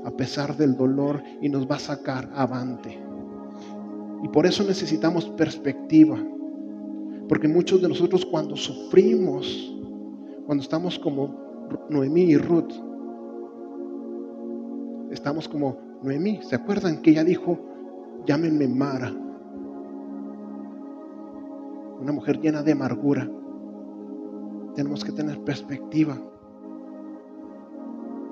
A 0.04 0.10
pesar 0.10 0.54
del 0.54 0.76
dolor 0.76 1.22
y 1.40 1.48
nos 1.48 1.66
va 1.66 1.76
a 1.76 1.78
sacar 1.78 2.30
avante. 2.34 3.11
Y 4.22 4.28
por 4.28 4.46
eso 4.46 4.62
necesitamos 4.62 5.28
perspectiva. 5.30 6.16
Porque 7.28 7.48
muchos 7.48 7.82
de 7.82 7.88
nosotros 7.88 8.24
cuando 8.24 8.56
sufrimos, 8.56 9.74
cuando 10.46 10.62
estamos 10.62 10.98
como 10.98 11.34
Noemí 11.90 12.22
y 12.22 12.36
Ruth, 12.36 12.72
estamos 15.10 15.48
como 15.48 15.78
Noemí. 16.02 16.40
¿Se 16.42 16.54
acuerdan 16.54 17.02
que 17.02 17.10
ella 17.10 17.24
dijo, 17.24 17.58
llámenme 18.26 18.68
Mara? 18.68 19.12
Una 22.00 22.12
mujer 22.12 22.40
llena 22.40 22.62
de 22.62 22.72
amargura. 22.72 23.30
Tenemos 24.74 25.04
que 25.04 25.12
tener 25.12 25.40
perspectiva. 25.42 26.18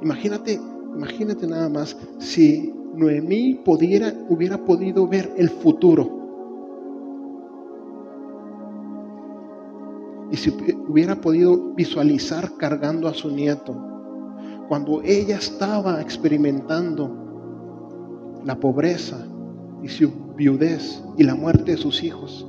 Imagínate, 0.02 0.60
imagínate 0.94 1.46
nada 1.46 1.68
más 1.68 1.96
si 2.18 2.74
Noemí 2.94 3.54
pudiera, 3.64 4.12
hubiera 4.28 4.58
podido 4.64 5.06
ver 5.06 5.32
el 5.36 5.48
futuro. 5.50 6.18
Y 10.30 10.36
si 10.36 10.50
hubiera 10.88 11.20
podido 11.20 11.74
visualizar 11.74 12.56
cargando 12.56 13.08
a 13.08 13.14
su 13.14 13.30
nieto, 13.30 13.76
cuando 14.68 15.02
ella 15.02 15.36
estaba 15.36 16.00
experimentando 16.00 17.16
la 18.44 18.58
pobreza 18.58 19.26
y 19.82 19.88
su 19.88 20.10
viudez 20.36 21.02
y 21.16 21.24
la 21.24 21.34
muerte 21.34 21.72
de 21.72 21.78
sus 21.78 22.04
hijos, 22.04 22.46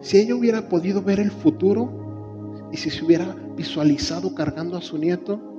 si 0.00 0.18
ella 0.18 0.34
hubiera 0.34 0.68
podido 0.68 1.02
ver 1.02 1.20
el 1.20 1.30
futuro 1.30 2.68
y 2.72 2.76
si 2.78 2.90
se 2.90 3.04
hubiera 3.04 3.36
visualizado 3.54 4.34
cargando 4.34 4.78
a 4.78 4.80
su 4.80 4.96
nieto, 4.96 5.51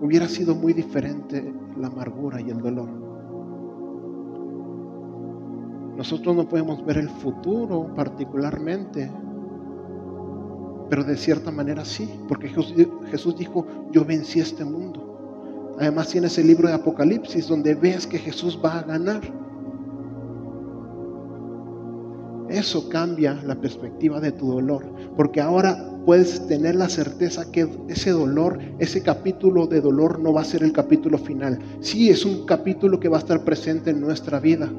hubiera 0.00 0.28
sido 0.28 0.54
muy 0.54 0.72
diferente 0.72 1.52
la 1.78 1.88
amargura 1.88 2.40
y 2.40 2.50
el 2.50 2.60
dolor. 2.60 2.88
Nosotros 5.96 6.36
no 6.36 6.46
podemos 6.46 6.84
ver 6.84 6.98
el 6.98 7.08
futuro 7.08 7.94
particularmente, 7.94 9.10
pero 10.90 11.02
de 11.04 11.16
cierta 11.16 11.50
manera 11.50 11.84
sí, 11.84 12.08
porque 12.28 12.48
Jesús 12.48 13.36
dijo, 13.36 13.66
yo 13.92 14.04
vencí 14.04 14.40
este 14.40 14.64
mundo. 14.64 15.74
Además 15.78 16.08
tienes 16.08 16.36
el 16.38 16.46
libro 16.46 16.68
de 16.68 16.74
Apocalipsis 16.74 17.48
donde 17.48 17.74
ves 17.74 18.06
que 18.06 18.18
Jesús 18.18 18.58
va 18.62 18.80
a 18.80 18.82
ganar. 18.82 19.20
Eso 22.48 22.88
cambia 22.88 23.34
la 23.44 23.56
perspectiva 23.56 24.20
de 24.20 24.32
tu 24.32 24.52
dolor, 24.52 24.84
porque 25.16 25.40
ahora 25.40 25.95
puedes 26.06 26.46
tener 26.46 26.76
la 26.76 26.88
certeza 26.88 27.50
que 27.50 27.68
ese 27.88 28.12
dolor, 28.12 28.58
ese 28.78 29.02
capítulo 29.02 29.66
de 29.66 29.80
dolor 29.80 30.20
no 30.20 30.32
va 30.32 30.42
a 30.42 30.44
ser 30.44 30.62
el 30.62 30.72
capítulo 30.72 31.18
final. 31.18 31.58
Sí, 31.80 32.08
es 32.08 32.24
un 32.24 32.46
capítulo 32.46 33.00
que 33.00 33.08
va 33.08 33.16
a 33.16 33.20
estar 33.20 33.44
presente 33.44 33.90
en 33.90 34.00
nuestra 34.00 34.38
vida, 34.38 34.72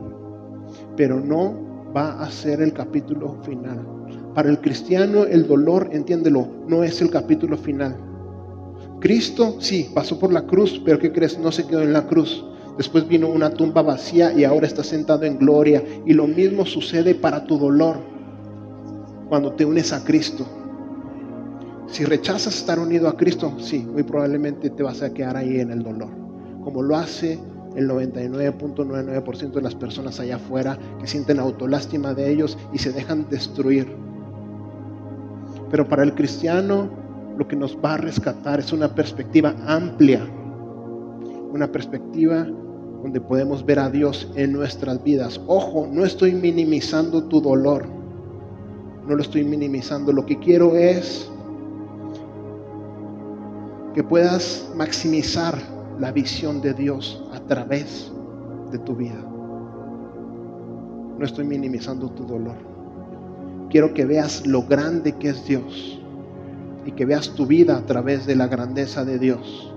pero 0.96 1.20
no 1.20 1.92
va 1.96 2.24
a 2.24 2.32
ser 2.32 2.62
el 2.62 2.72
capítulo 2.72 3.38
final. 3.44 3.86
Para 4.34 4.50
el 4.50 4.62
cristiano 4.62 5.26
el 5.26 5.46
dolor, 5.46 5.90
entiéndelo, 5.92 6.48
no 6.66 6.84
es 6.84 7.02
el 7.02 7.10
capítulo 7.10 7.58
final. 7.58 7.98
Cristo 9.02 9.58
sí, 9.60 9.92
pasó 9.94 10.18
por 10.18 10.32
la 10.32 10.44
cruz, 10.44 10.82
pero 10.86 10.98
¿qué 10.98 11.12
crees? 11.12 11.38
No 11.38 11.52
se 11.52 11.68
quedó 11.68 11.82
en 11.82 11.92
la 11.92 12.08
cruz. 12.08 12.46
Después 12.78 13.06
vino 13.08 13.28
una 13.28 13.50
tumba 13.50 13.82
vacía 13.82 14.32
y 14.32 14.46
ahora 14.46 14.66
está 14.66 14.84
sentado 14.84 15.24
en 15.26 15.38
gloria. 15.38 15.84
Y 16.06 16.13
lo 16.13 16.26
mismo 16.26 16.66
sucede 16.66 17.16
para 17.16 17.44
tu 17.44 17.58
dolor 17.58 17.98
cuando 19.28 19.52
te 19.52 19.66
unes 19.66 19.92
a 19.92 20.04
Cristo. 20.06 20.46
Si 21.88 22.04
rechazas 22.04 22.56
estar 22.56 22.80
unido 22.80 23.08
a 23.08 23.15
Cristo, 23.15 23.54
sí, 23.60 23.80
muy 23.80 24.04
probablemente 24.04 24.69
te 24.69 24.84
vas 24.84 25.02
a 25.02 25.13
quedar 25.13 25.38
ahí 25.38 25.60
en 25.60 25.71
el 25.71 25.84
dolor, 25.84 26.10
como 26.63 26.82
lo 26.84 26.97
hace 26.97 27.39
el 27.76 27.88
99.99% 27.89 29.52
de 29.52 29.62
las 29.62 29.76
personas 29.76 30.19
allá 30.19 30.36
afuera 30.36 30.78
que 31.00 31.08
sienten 31.08 31.39
autolástima 31.39 32.13
de 32.13 32.32
ellos 32.32 32.58
y 32.73 32.78
se 32.78 32.91
dejan 32.91 33.30
destruir. 33.30 33.88
Pero 35.69 35.88
para 35.88 36.04
el 36.04 36.13
cristiano 36.13 36.89
lo 37.38 37.47
que 37.47 37.56
nos 37.56 37.78
va 37.78 37.93
a 37.93 37.97
rescatar 37.97 38.60
es 38.60 38.73
una 38.73 38.93
perspectiva 38.93 39.56
amplia, 39.65 40.28
una 41.54 41.71
perspectiva 41.71 42.47
donde 43.04 43.21
podemos 43.21 43.65
ver 43.65 43.80
a 43.80 43.89
Dios 43.89 44.30
en 44.36 44.54
nuestras 44.54 45.04
vidas. 45.04 45.39
Ojo, 45.47 45.88
no 45.89 46.04
estoy 46.04 46.34
minimizando 46.34 47.23
tu 47.26 47.39
dolor, 47.39 47.86
no 49.08 49.15
lo 49.15 49.21
estoy 49.21 49.43
minimizando, 49.43 50.12
lo 50.12 50.26
que 50.26 50.38
quiero 50.39 50.76
es 50.76 51.30
que 53.98 54.04
puedas 54.04 54.70
maximizar 54.76 55.58
la 56.00 56.12
visión 56.12 56.62
de 56.62 56.76
Dios 56.76 57.20
a 57.34 57.40
través 57.40 58.12
de 58.72 58.78
tu 58.78 58.96
vida. 58.96 59.20
No 61.18 61.26
estoy 61.26 61.46
minimizando 61.46 62.12
tu 62.12 62.24
dolor. 62.24 62.58
Quiero 63.72 63.96
que 63.96 64.06
veas 64.06 64.46
lo 64.46 64.62
grande 64.62 65.14
que 65.14 65.30
es 65.30 65.48
Dios 65.48 66.00
y 66.86 66.92
que 66.92 67.08
veas 67.08 67.34
tu 67.34 67.48
vida 67.48 67.76
a 67.76 67.88
través 67.88 68.28
de 68.28 68.36
la 68.36 68.46
grandeza 68.46 69.04
de 69.04 69.18
Dios. 69.18 69.74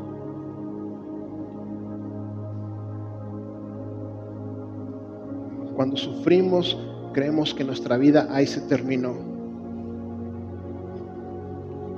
Cuando 5.75 5.97
sufrimos, 5.97 6.79
creemos 7.15 7.55
que 7.55 7.65
nuestra 7.65 7.97
vida 7.97 8.29
ahí 8.31 8.47
se 8.47 8.61
terminó. 8.61 9.30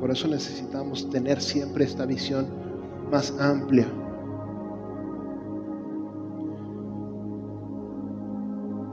Por 0.02 0.10
eso 0.10 0.26
necesitamos 0.26 1.08
tener 1.10 1.40
siempre 1.40 1.84
esta 1.84 2.04
visión 2.04 2.48
más 3.08 3.32
amplia. 3.38 3.86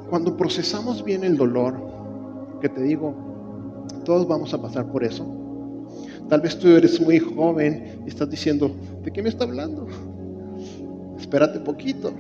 Cuando 0.08 0.38
procesamos 0.38 1.04
bien 1.04 1.24
el 1.24 1.36
dolor, 1.36 1.82
que 2.62 2.70
te 2.70 2.84
digo, 2.84 3.16
todos 4.06 4.28
vamos 4.28 4.54
a 4.54 4.62
pasar 4.62 4.92
por 4.92 5.04
eso. 5.04 5.26
Tal 6.28 6.42
vez 6.42 6.60
tú 6.60 6.68
eres 6.68 7.02
muy 7.02 7.18
joven 7.18 8.04
y 8.06 8.10
estás 8.10 8.30
diciendo, 8.30 8.70
¿de 9.04 9.12
qué 9.12 9.24
me 9.24 9.30
está 9.30 9.46
hablando? 9.46 9.88
Espérate 11.18 11.60
poquito. 11.62 12.12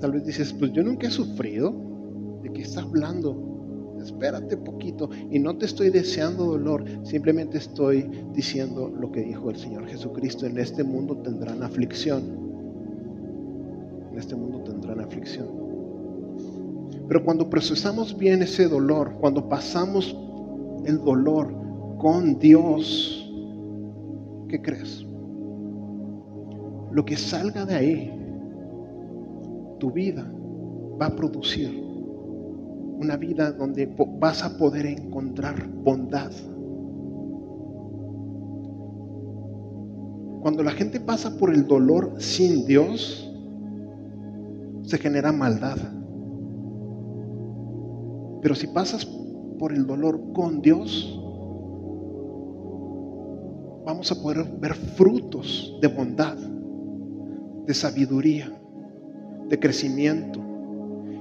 Tal 0.00 0.10
vez 0.10 0.26
dices, 0.26 0.52
pues 0.54 0.72
yo 0.72 0.82
nunca 0.82 1.06
he 1.06 1.10
sufrido. 1.12 1.72
¿De 2.42 2.52
qué 2.52 2.62
está 2.62 2.80
hablando? 2.80 3.47
Espérate 4.08 4.56
poquito 4.56 5.10
y 5.30 5.38
no 5.38 5.56
te 5.56 5.66
estoy 5.66 5.90
deseando 5.90 6.44
dolor, 6.44 6.84
simplemente 7.04 7.58
estoy 7.58 8.10
diciendo 8.32 8.88
lo 8.88 9.12
que 9.12 9.22
dijo 9.22 9.50
el 9.50 9.56
Señor 9.56 9.86
Jesucristo, 9.86 10.46
en 10.46 10.58
este 10.58 10.82
mundo 10.82 11.16
tendrán 11.18 11.62
aflicción, 11.62 12.22
en 14.12 14.18
este 14.18 14.34
mundo 14.34 14.62
tendrán 14.62 15.00
aflicción. 15.00 15.46
Pero 17.06 17.24
cuando 17.24 17.48
procesamos 17.48 18.16
bien 18.16 18.42
ese 18.42 18.68
dolor, 18.68 19.14
cuando 19.20 19.48
pasamos 19.48 20.16
el 20.84 20.98
dolor 20.98 21.54
con 21.98 22.38
Dios, 22.38 23.30
¿qué 24.48 24.60
crees? 24.60 25.06
Lo 26.90 27.04
que 27.04 27.16
salga 27.16 27.66
de 27.66 27.74
ahí, 27.74 28.14
tu 29.78 29.90
vida 29.90 30.30
va 31.00 31.06
a 31.06 31.16
producir 31.16 31.87
una 32.98 33.16
vida 33.16 33.52
donde 33.52 33.86
vas 34.18 34.42
a 34.42 34.58
poder 34.58 34.86
encontrar 34.86 35.68
bondad. 35.68 36.32
Cuando 40.42 40.62
la 40.62 40.72
gente 40.72 40.98
pasa 40.98 41.36
por 41.36 41.54
el 41.54 41.66
dolor 41.66 42.14
sin 42.18 42.66
Dios, 42.66 43.32
se 44.82 44.98
genera 44.98 45.30
maldad. 45.30 45.78
Pero 48.42 48.54
si 48.54 48.66
pasas 48.68 49.06
por 49.58 49.72
el 49.72 49.86
dolor 49.86 50.32
con 50.32 50.60
Dios, 50.60 51.20
vamos 53.84 54.10
a 54.10 54.20
poder 54.20 54.44
ver 54.60 54.74
frutos 54.74 55.78
de 55.80 55.88
bondad, 55.88 56.36
de 57.66 57.74
sabiduría, 57.74 58.50
de 59.48 59.58
crecimiento, 59.58 60.40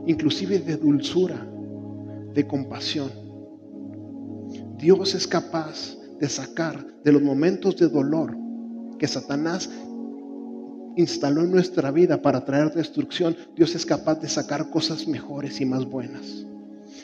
inclusive 0.05 0.59
de 0.59 0.77
dulzura, 0.77 1.47
de 2.37 2.45
compasión. 2.45 3.09
Dios 4.77 5.15
es 5.15 5.25
capaz 5.25 5.97
de 6.19 6.29
sacar 6.29 6.85
de 7.03 7.11
los 7.11 7.23
momentos 7.23 7.75
de 7.77 7.89
dolor 7.89 8.37
que 8.99 9.07
Satanás 9.07 9.67
instaló 10.95 11.41
en 11.41 11.49
nuestra 11.49 11.89
vida 11.89 12.21
para 12.21 12.45
traer 12.45 12.71
destrucción, 12.73 13.35
Dios 13.55 13.73
es 13.73 13.87
capaz 13.87 14.19
de 14.21 14.29
sacar 14.29 14.69
cosas 14.69 15.07
mejores 15.07 15.59
y 15.61 15.65
más 15.65 15.83
buenas. 15.85 16.45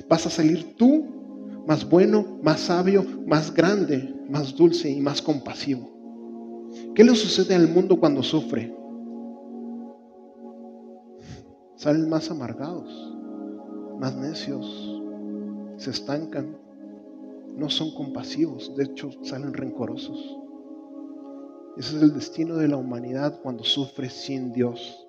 Vas 0.08 0.28
a 0.28 0.30
salir 0.30 0.76
tú 0.76 1.64
más 1.66 1.90
bueno, 1.90 2.38
más 2.44 2.60
sabio, 2.60 3.04
más 3.26 3.52
grande, 3.52 4.14
más 4.30 4.56
dulce 4.56 4.92
y 4.92 5.02
más 5.02 5.20
compasivo. 5.20 6.70
¿Qué 6.94 7.04
le 7.04 7.16
sucede 7.16 7.56
al 7.56 7.70
mundo 7.70 8.00
cuando 8.00 8.22
sufre? 8.22 8.72
Salen 11.76 12.08
más 12.08 12.30
amargados, 12.30 13.18
más 14.00 14.16
necios, 14.16 14.93
se 15.84 15.92
estancan, 15.92 16.58
no 17.58 17.70
son 17.70 17.94
compasivos, 17.94 18.74
de 18.76 18.86
hecho 18.86 19.12
salen 19.22 19.54
rencorosos. 19.54 20.38
Ese 21.76 21.98
es 21.98 22.04
el 22.04 22.14
destino 22.14 22.56
de 22.56 22.70
la 22.70 22.78
humanidad 22.78 23.42
cuando 23.42 23.64
sufre 23.64 24.10
sin 24.10 24.54
Dios. 24.54 25.06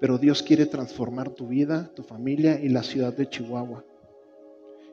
Pero 0.00 0.16
Dios 0.16 0.42
quiere 0.42 0.66
transformar 0.66 1.30
tu 1.30 1.48
vida, 1.48 1.92
tu 1.94 2.02
familia 2.02 2.58
y 2.58 2.68
la 2.68 2.82
ciudad 2.82 3.14
de 3.14 3.28
Chihuahua. 3.28 3.84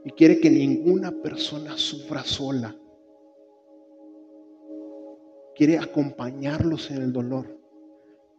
Y 0.03 0.11
quiere 0.11 0.39
que 0.39 0.49
ninguna 0.49 1.11
persona 1.11 1.77
sufra 1.77 2.23
sola. 2.23 2.75
Quiere 5.55 5.77
acompañarlos 5.77 6.91
en 6.91 7.01
el 7.01 7.13
dolor. 7.13 7.57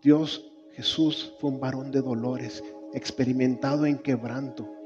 Dios, 0.02 0.52
Jesús, 0.72 1.34
fue 1.40 1.50
un 1.50 1.60
varón 1.60 1.90
de 1.90 2.02
dolores, 2.02 2.62
experimentado 2.92 3.86
en 3.86 3.98
quebranto. 3.98 4.79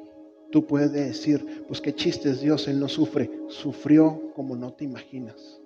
Tú 0.54 0.64
puedes 0.64 0.92
decir, 0.92 1.64
pues 1.66 1.80
qué 1.80 1.92
chistes 1.92 2.40
Dios, 2.40 2.68
Él 2.68 2.78
no 2.78 2.86
sufre. 2.86 3.28
Sufrió 3.48 4.32
como 4.36 4.54
no 4.54 4.72
te 4.72 4.84
imaginas. 4.84 5.60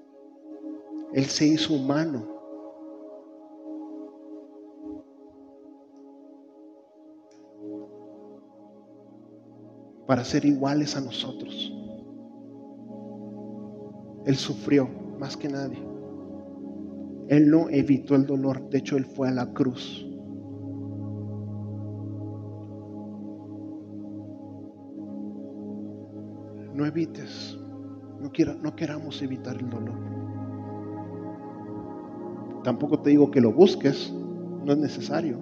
Él 1.12 1.26
se 1.26 1.46
hizo 1.46 1.74
humano. 1.74 2.26
Para 10.06 10.24
ser 10.24 10.46
iguales 10.46 10.96
a 10.96 11.02
nosotros. 11.02 11.70
Él 14.24 14.36
sufrió 14.36 14.88
más 15.18 15.36
que 15.36 15.50
nadie. 15.50 15.86
Él 17.28 17.50
no 17.50 17.68
evitó 17.68 18.14
el 18.14 18.24
dolor, 18.24 18.70
de 18.70 18.78
hecho 18.78 18.96
Él 18.96 19.04
fue 19.04 19.28
a 19.28 19.32
la 19.32 19.52
cruz. 19.52 20.07
No 26.78 26.86
evites, 26.86 27.58
no, 28.20 28.30
no 28.62 28.76
queramos 28.76 29.20
evitar 29.20 29.56
el 29.56 29.68
dolor. 29.68 29.98
Tampoco 32.62 33.00
te 33.00 33.10
digo 33.10 33.32
que 33.32 33.40
lo 33.40 33.50
busques, 33.50 34.14
no 34.64 34.74
es 34.74 34.78
necesario. 34.78 35.40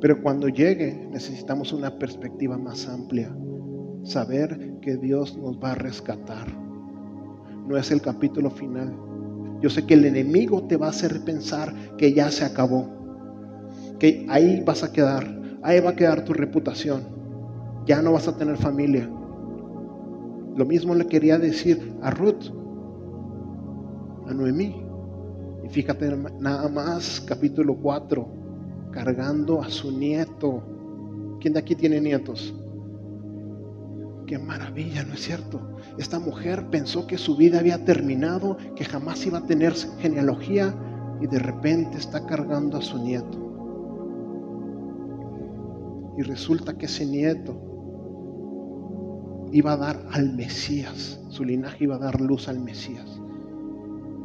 Pero 0.00 0.22
cuando 0.22 0.48
llegue 0.48 1.06
necesitamos 1.12 1.74
una 1.74 1.98
perspectiva 1.98 2.56
más 2.56 2.88
amplia. 2.88 3.30
Saber 4.04 4.78
que 4.80 4.96
Dios 4.96 5.36
nos 5.36 5.62
va 5.62 5.72
a 5.72 5.74
rescatar. 5.74 6.48
No 7.68 7.76
es 7.76 7.90
el 7.90 8.00
capítulo 8.00 8.50
final. 8.50 8.96
Yo 9.60 9.68
sé 9.68 9.84
que 9.84 9.92
el 9.92 10.06
enemigo 10.06 10.66
te 10.66 10.78
va 10.78 10.86
a 10.86 10.90
hacer 10.90 11.22
pensar 11.26 11.74
que 11.98 12.14
ya 12.14 12.30
se 12.30 12.46
acabó. 12.46 12.88
Que 13.98 14.24
ahí 14.30 14.62
vas 14.64 14.82
a 14.82 14.92
quedar. 14.92 15.28
Ahí 15.62 15.80
va 15.80 15.90
a 15.90 15.96
quedar 15.96 16.24
tu 16.24 16.32
reputación. 16.32 17.02
Ya 17.84 18.00
no 18.00 18.12
vas 18.12 18.28
a 18.28 18.38
tener 18.38 18.56
familia. 18.56 19.10
Lo 20.56 20.66
mismo 20.66 20.94
le 20.94 21.06
quería 21.06 21.38
decir 21.38 21.94
a 22.02 22.10
Ruth, 22.10 22.50
a 24.26 24.34
Noemí. 24.34 24.84
Y 25.64 25.68
fíjate 25.68 26.14
nada 26.40 26.68
más, 26.68 27.22
capítulo 27.26 27.74
4, 27.76 28.26
cargando 28.90 29.62
a 29.62 29.70
su 29.70 29.90
nieto. 29.90 30.62
¿Quién 31.40 31.54
de 31.54 31.60
aquí 31.60 31.74
tiene 31.74 32.00
nietos? 32.00 32.54
Qué 34.26 34.38
maravilla, 34.38 35.04
¿no 35.04 35.14
es 35.14 35.20
cierto? 35.20 35.60
Esta 35.96 36.18
mujer 36.18 36.68
pensó 36.70 37.06
que 37.06 37.16
su 37.16 37.36
vida 37.36 37.58
había 37.58 37.84
terminado, 37.84 38.58
que 38.76 38.84
jamás 38.84 39.24
iba 39.26 39.38
a 39.38 39.46
tener 39.46 39.72
genealogía 40.00 40.74
y 41.20 41.26
de 41.28 41.38
repente 41.38 41.96
está 41.96 42.26
cargando 42.26 42.76
a 42.76 42.82
su 42.82 43.02
nieto. 43.02 43.38
Y 46.18 46.22
resulta 46.22 46.76
que 46.76 46.86
ese 46.86 47.06
nieto 47.06 47.71
iba 49.52 49.72
a 49.72 49.76
dar 49.76 50.02
al 50.12 50.32
Mesías, 50.32 51.20
su 51.28 51.44
linaje 51.44 51.84
iba 51.84 51.96
a 51.96 51.98
dar 51.98 52.20
luz 52.20 52.48
al 52.48 52.58
Mesías. 52.58 53.20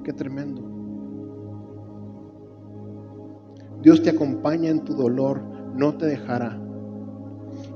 Qué 0.03 0.13
tremendo. 0.13 0.61
Dios 3.81 4.01
te 4.01 4.09
acompaña 4.09 4.69
en 4.69 4.83
tu 4.83 4.93
dolor, 4.93 5.41
no 5.75 5.95
te 5.95 6.07
dejará 6.07 6.57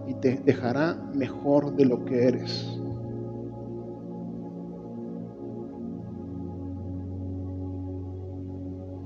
y 0.08 0.14
te 0.16 0.38
dejará 0.46 0.96
mejor 1.14 1.76
de 1.76 1.86
lo 1.86 2.04
que 2.06 2.28
eres. 2.28 2.78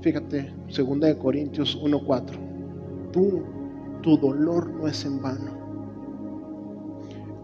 Fíjate, 0.00 0.54
2 0.68 1.00
de 1.00 1.18
Corintios 1.18 1.76
1:4. 1.82 2.38
Tú, 3.12 3.42
tu 4.02 4.16
dolor 4.18 4.70
no 4.70 4.86
es 4.86 5.04
en 5.04 5.20
vano. 5.20 5.50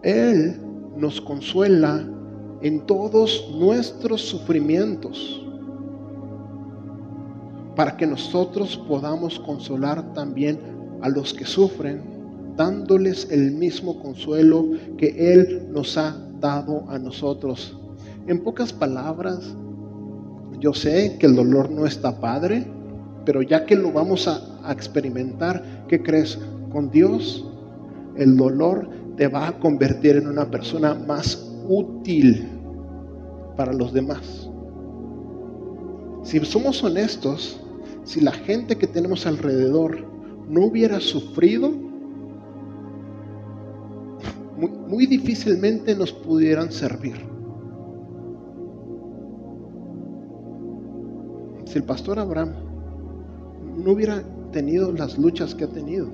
Él 0.01 0.62
nos 0.97 1.19
consuela 1.21 2.05
en 2.61 2.85
todos 2.85 3.49
nuestros 3.57 4.21
sufrimientos 4.21 5.43
para 7.75 7.97
que 7.97 8.05
nosotros 8.05 8.77
podamos 8.87 9.39
consolar 9.39 10.13
también 10.13 10.59
a 11.01 11.09
los 11.09 11.33
que 11.33 11.45
sufren, 11.45 12.01
dándoles 12.55 13.27
el 13.31 13.51
mismo 13.51 13.99
consuelo 13.99 14.65
que 14.97 15.33
Él 15.33 15.67
nos 15.71 15.97
ha 15.97 16.15
dado 16.39 16.89
a 16.89 16.99
nosotros. 16.99 17.77
En 18.27 18.43
pocas 18.43 18.71
palabras, 18.71 19.55
yo 20.59 20.73
sé 20.73 21.17
que 21.19 21.25
el 21.25 21.35
dolor 21.35 21.71
no 21.71 21.85
está 21.85 22.19
padre, 22.19 22.65
pero 23.25 23.41
ya 23.41 23.65
que 23.65 23.75
lo 23.75 23.91
vamos 23.91 24.27
a, 24.27 24.49
experimentar, 24.71 25.61
¿qué 25.89 26.01
crees? 26.01 26.39
Con 26.71 26.89
Dios, 26.89 27.45
el 28.15 28.37
dolor 28.37 28.87
te 29.17 29.27
va 29.27 29.47
a 29.47 29.59
convertir 29.59 30.17
en 30.17 30.27
una 30.27 30.49
persona 30.49 30.93
más 30.93 31.51
útil 31.67 32.47
para 33.55 33.73
los 33.73 33.93
demás. 33.93 34.49
Si 36.23 36.39
somos 36.45 36.83
honestos, 36.83 37.59
si 38.03 38.21
la 38.21 38.31
gente 38.31 38.77
que 38.77 38.87
tenemos 38.87 39.25
alrededor 39.25 40.05
no 40.49 40.65
hubiera 40.65 40.99
sufrido, 40.99 41.71
muy, 44.87 45.07
difícilmente 45.07 45.95
nos 45.95 46.11
pudieran 46.11 46.71
servir. 46.71 47.15
Si 51.65 51.79
el 51.79 51.83
pastor 51.83 52.19
Abraham 52.19 52.53
no 53.83 53.91
hubiera 53.91 54.23
tenido 54.51 54.91
las 54.91 55.17
luchas 55.17 55.55
que 55.55 55.63
ha 55.63 55.69
tenido, 55.69 56.07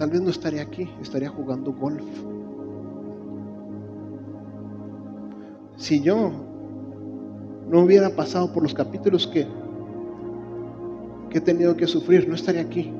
tal 0.00 0.08
vez 0.08 0.22
no 0.22 0.30
estaría 0.30 0.62
aquí, 0.62 0.88
estaría 1.02 1.28
jugando 1.28 1.74
golf. 1.74 2.02
Si 5.76 6.00
yo 6.00 6.32
no 7.68 7.80
hubiera 7.80 8.08
pasado 8.08 8.50
por 8.50 8.62
los 8.62 8.72
capítulos 8.72 9.26
que 9.26 9.46
que 11.28 11.36
he 11.36 11.40
tenido 11.42 11.76
que 11.76 11.86
sufrir, 11.86 12.26
no 12.26 12.34
estaría 12.34 12.62
aquí. 12.62 12.94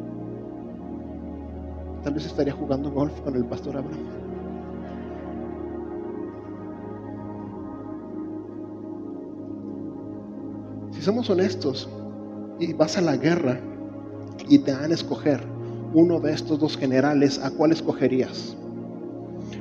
Tal 2.05 2.12
vez 2.12 2.26
estaría 2.26 2.53
jugando 2.53 2.90
golf 2.90 3.18
con 3.22 3.34
el 3.34 3.46
pastor 3.46 3.78
Abraham. 3.78 3.98
Si 10.90 11.01
somos 11.01 11.30
honestos 11.30 11.88
y 12.59 12.74
vas 12.74 12.98
a 12.98 13.01
la 13.01 13.16
guerra 13.16 13.59
y 14.51 14.59
te 14.59 14.72
dan 14.72 14.90
a 14.90 14.94
escoger 14.94 15.59
uno 15.93 16.20
de 16.20 16.32
estos 16.32 16.59
dos 16.59 16.76
generales, 16.76 17.38
¿a 17.38 17.51
cuál 17.51 17.72
escogerías? 17.72 18.57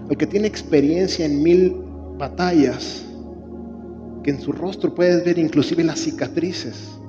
El 0.09 0.17
que 0.17 0.27
tiene 0.27 0.47
experiencia 0.47 1.25
en 1.25 1.41
mil 1.41 1.75
batallas, 2.17 3.05
que 4.23 4.32
en 4.32 4.41
su 4.41 4.51
rostro 4.51 4.93
puedes 4.93 5.23
ver 5.25 5.38
inclusive 5.38 5.84
las 5.84 5.99
cicatrices 5.99 6.99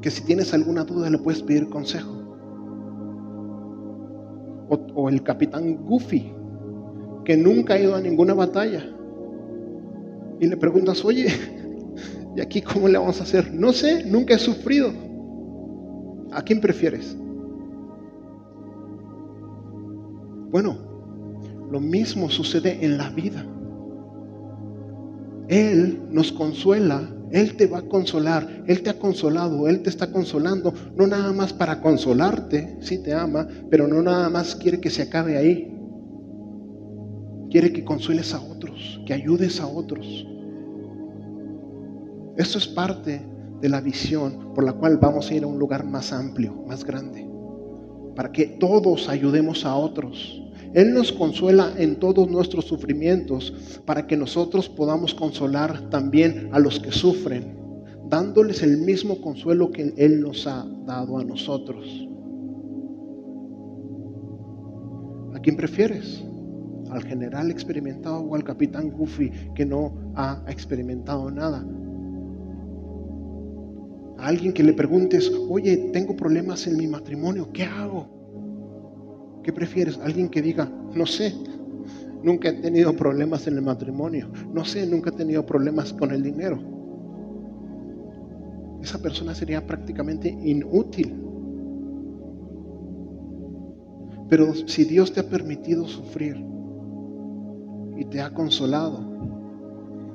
que 0.00 0.10
si 0.10 0.22
tienes 0.22 0.52
alguna 0.52 0.84
duda 0.84 1.08
le 1.08 1.16
puedes 1.16 1.42
pedir 1.42 1.70
consejo. 1.70 2.12
O, 4.68 5.08
el 5.08 5.22
capitán 5.22 5.76
Goofy, 5.84 6.32
que 7.24 7.36
nunca 7.36 7.74
ha 7.74 7.80
ido 7.80 7.94
a 7.94 8.00
ninguna 8.00 8.34
batalla. 8.34 8.84
Y 10.40 10.46
le 10.46 10.56
preguntas, 10.58 11.02
oye, 11.04 11.28
¿Y 12.36 12.40
aquí 12.40 12.60
cómo 12.60 12.88
le 12.88 12.98
vamos 12.98 13.20
a 13.20 13.24
hacer? 13.24 13.52
No 13.52 13.72
sé, 13.72 14.04
nunca 14.04 14.34
he 14.34 14.38
sufrido. 14.38 14.92
¿A 16.32 16.42
quién 16.42 16.60
prefieres? 16.60 17.16
Bueno, 20.54 20.76
lo 21.68 21.80
mismo 21.80 22.30
sucede 22.30 22.78
en 22.86 22.96
la 22.96 23.10
vida. 23.10 23.44
Él 25.48 26.00
nos 26.12 26.30
consuela, 26.30 27.10
Él 27.32 27.56
te 27.56 27.66
va 27.66 27.78
a 27.78 27.88
consolar, 27.88 28.62
Él 28.68 28.84
te 28.84 28.90
ha 28.90 29.00
consolado, 29.00 29.66
Él 29.66 29.82
te 29.82 29.90
está 29.90 30.12
consolando, 30.12 30.72
no 30.94 31.08
nada 31.08 31.32
más 31.32 31.52
para 31.52 31.80
consolarte, 31.80 32.76
si 32.82 33.02
te 33.02 33.12
ama, 33.12 33.48
pero 33.68 33.88
no 33.88 34.00
nada 34.00 34.30
más 34.30 34.54
quiere 34.54 34.78
que 34.80 34.90
se 34.90 35.02
acabe 35.02 35.36
ahí. 35.36 35.76
Quiere 37.50 37.72
que 37.72 37.84
consueles 37.84 38.32
a 38.32 38.40
otros, 38.40 39.00
que 39.06 39.12
ayudes 39.12 39.60
a 39.60 39.66
otros. 39.66 40.24
Esto 42.36 42.58
es 42.58 42.68
parte 42.68 43.20
de 43.60 43.68
la 43.68 43.80
visión 43.80 44.54
por 44.54 44.62
la 44.62 44.74
cual 44.74 44.98
vamos 44.98 45.28
a 45.28 45.34
ir 45.34 45.42
a 45.42 45.48
un 45.48 45.58
lugar 45.58 45.84
más 45.84 46.12
amplio, 46.12 46.54
más 46.68 46.84
grande, 46.84 47.28
para 48.14 48.30
que 48.30 48.46
todos 48.46 49.08
ayudemos 49.08 49.64
a 49.66 49.74
otros. 49.74 50.42
Él 50.74 50.92
nos 50.92 51.12
consuela 51.12 51.72
en 51.78 51.96
todos 52.00 52.28
nuestros 52.28 52.64
sufrimientos 52.64 53.80
para 53.86 54.08
que 54.08 54.16
nosotros 54.16 54.68
podamos 54.68 55.14
consolar 55.14 55.88
también 55.88 56.48
a 56.50 56.58
los 56.58 56.80
que 56.80 56.90
sufren, 56.90 57.56
dándoles 58.08 58.60
el 58.64 58.78
mismo 58.78 59.20
consuelo 59.20 59.70
que 59.70 59.94
Él 59.96 60.20
nos 60.20 60.48
ha 60.48 60.66
dado 60.84 61.18
a 61.18 61.24
nosotros. 61.24 61.86
¿A 65.32 65.38
quién 65.38 65.56
prefieres? 65.56 66.24
¿Al 66.90 67.04
general 67.04 67.52
experimentado 67.52 68.18
o 68.18 68.34
al 68.34 68.42
capitán 68.42 68.90
Goofy 68.90 69.30
que 69.54 69.64
no 69.64 69.94
ha 70.16 70.42
experimentado 70.48 71.30
nada? 71.30 71.64
A 74.18 74.26
alguien 74.26 74.52
que 74.52 74.64
le 74.64 74.72
preguntes, 74.72 75.30
oye, 75.48 75.90
tengo 75.92 76.16
problemas 76.16 76.66
en 76.66 76.76
mi 76.76 76.88
matrimonio, 76.88 77.52
¿qué 77.52 77.62
hago? 77.62 78.13
¿Qué 79.44 79.52
prefieres? 79.52 79.98
Alguien 79.98 80.30
que 80.30 80.40
diga, 80.40 80.68
no 80.94 81.04
sé, 81.04 81.34
nunca 82.22 82.48
he 82.48 82.54
tenido 82.54 82.96
problemas 82.96 83.46
en 83.46 83.56
el 83.58 83.62
matrimonio, 83.62 84.30
no 84.52 84.64
sé, 84.64 84.86
nunca 84.86 85.10
he 85.10 85.12
tenido 85.12 85.44
problemas 85.44 85.92
con 85.92 86.12
el 86.12 86.22
dinero. 86.22 86.58
Esa 88.82 88.98
persona 89.00 89.34
sería 89.34 89.66
prácticamente 89.66 90.30
inútil. 90.30 91.20
Pero 94.30 94.54
si 94.66 94.84
Dios 94.84 95.12
te 95.12 95.20
ha 95.20 95.28
permitido 95.28 95.86
sufrir 95.86 96.42
y 97.98 98.04
te 98.06 98.22
ha 98.22 98.32
consolado, 98.32 98.98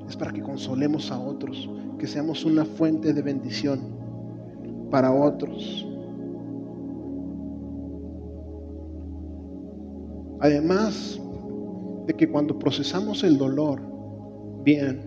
es 0.08 0.18
para 0.18 0.34
que 0.34 0.42
consolemos 0.42 1.12
a 1.12 1.20
otros, 1.20 1.70
que 2.00 2.08
seamos 2.08 2.46
una 2.46 2.66
fuente 2.66 3.14
de 3.14 3.22
bendición 3.22 3.80
para 4.90 5.12
otros. 5.12 5.86
Además 10.42 11.20
de 12.08 12.14
que 12.14 12.30
cuando 12.30 12.58
procesamos 12.58 13.24
el 13.24 13.38
dolor 13.38 13.82
bien 14.64 15.02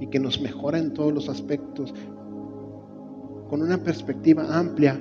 y 0.00 0.08
que 0.08 0.18
nos 0.18 0.40
mejora 0.40 0.78
en 0.78 0.92
todos 0.92 1.12
los 1.12 1.28
aspectos, 1.28 1.94
con 3.48 3.62
una 3.62 3.78
perspectiva 3.78 4.58
amplia, 4.58 5.00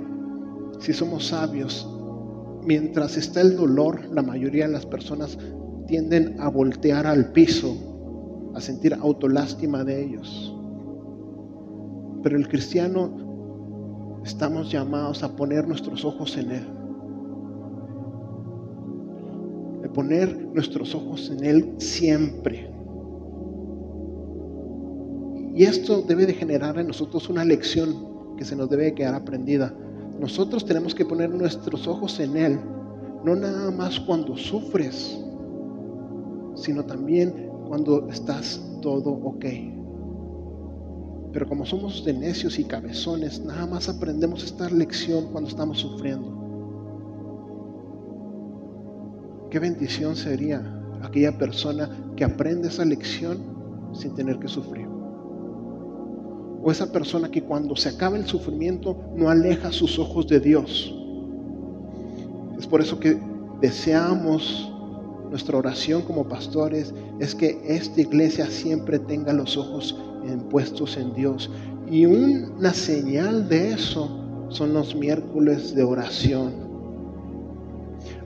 si 0.80 0.94
somos 0.94 1.28
sabios, 1.28 1.90
mientras 2.64 3.18
está 3.18 3.42
el 3.42 3.56
dolor, 3.56 4.06
la 4.12 4.22
mayoría 4.22 4.68
de 4.68 4.74
las 4.74 4.86
personas 4.86 5.38
tienden 5.88 6.40
a 6.40 6.50
voltear 6.50 7.08
al 7.08 7.32
piso, 7.32 7.76
a 8.54 8.62
sentir 8.62 8.94
autolástima 8.94 9.84
de 9.84 10.04
ellos. 10.04 10.56
Pero 12.22 12.38
el 12.38 12.48
cristiano 12.48 14.22
estamos 14.24 14.72
llamados 14.72 15.24
a 15.24 15.36
poner 15.36 15.68
nuestros 15.68 16.06
ojos 16.06 16.38
en 16.38 16.52
Él 16.52 16.75
poner 19.96 20.38
nuestros 20.54 20.94
ojos 20.94 21.32
en 21.32 21.46
Él 21.46 21.74
siempre. 21.78 22.70
Y 25.56 25.64
esto 25.64 26.02
debe 26.02 26.26
de 26.26 26.34
generar 26.34 26.78
en 26.78 26.88
nosotros 26.88 27.30
una 27.30 27.46
lección 27.46 28.36
que 28.38 28.44
se 28.44 28.58
nos 28.58 28.70
debe 28.70 28.94
quedar 28.94 29.16
aprendida. 29.16 29.74
Nosotros 30.20 30.66
tenemos 30.66 30.94
que 30.94 31.06
poner 31.06 31.30
nuestros 31.30 31.88
ojos 31.88 32.20
en 32.20 32.36
Él, 32.36 32.60
no 33.24 33.38
nada 33.38 33.72
más 33.72 33.98
cuando 34.02 34.36
sufres, 34.36 35.18
sino 36.56 36.84
también 36.84 37.50
cuando 37.70 38.10
estás 38.10 38.62
todo 38.82 39.12
ok. 39.12 39.46
Pero 41.32 41.48
como 41.48 41.66
somos 41.66 42.04
de 42.04 42.14
necios 42.14 42.60
y 42.60 42.66
cabezones, 42.66 43.44
nada 43.46 43.66
más 43.66 43.88
aprendemos 43.88 44.44
esta 44.44 44.70
lección 44.70 45.32
cuando 45.32 45.50
estamos 45.50 45.80
sufriendo. 45.80 46.45
Qué 49.56 49.60
bendición 49.60 50.18
sería 50.18 50.62
aquella 51.02 51.38
persona 51.38 51.90
que 52.18 52.26
aprende 52.26 52.68
esa 52.68 52.84
lección 52.84 53.38
sin 53.94 54.14
tener 54.14 54.38
que 54.38 54.50
sufrir. 54.50 54.86
O 56.62 56.70
esa 56.70 56.92
persona 56.92 57.32
que 57.32 57.42
cuando 57.42 57.74
se 57.78 57.88
acaba 57.88 58.18
el 58.18 58.26
sufrimiento 58.26 59.00
no 59.16 59.30
aleja 59.30 59.72
sus 59.72 59.98
ojos 59.98 60.28
de 60.28 60.42
Dios. 60.42 60.94
Es 62.60 62.68
por 62.68 62.82
eso 62.82 63.00
que 63.00 63.18
deseamos 63.62 64.74
nuestra 65.30 65.58
oración 65.58 66.02
como 66.02 66.28
pastores 66.28 66.94
es 67.22 67.34
que 67.34 67.58
esta 67.66 68.02
iglesia 68.02 68.48
siempre 68.48 69.00
tenga 69.00 69.32
los 69.32 69.56
ojos 69.56 69.98
puestos 70.50 70.98
en 70.98 71.14
Dios. 71.14 71.50
Y 71.90 72.06
una 72.06 72.74
señal 72.74 73.48
de 73.48 73.72
eso 73.72 74.20
son 74.50 74.74
los 74.74 74.94
miércoles 74.98 75.74
de 75.74 75.84
oración 75.84 76.65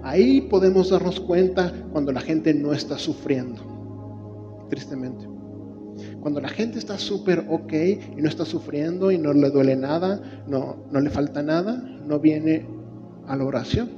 Ahí 0.03 0.41
podemos 0.41 0.89
darnos 0.89 1.19
cuenta 1.19 1.73
cuando 1.91 2.11
la 2.11 2.21
gente 2.21 2.53
no 2.53 2.73
está 2.73 2.97
sufriendo, 2.97 4.67
tristemente. 4.69 5.27
Cuando 6.21 6.39
la 6.39 6.49
gente 6.49 6.79
está 6.79 6.97
súper 6.97 7.45
ok 7.49 7.73
y 8.17 8.21
no 8.21 8.29
está 8.29 8.45
sufriendo 8.45 9.11
y 9.11 9.17
no 9.17 9.33
le 9.33 9.49
duele 9.49 9.75
nada, 9.75 10.43
no, 10.47 10.85
no 10.91 11.01
le 11.01 11.09
falta 11.09 11.43
nada, 11.43 11.75
no 12.05 12.19
viene 12.19 12.65
a 13.27 13.35
la 13.35 13.43
oración. 13.43 13.89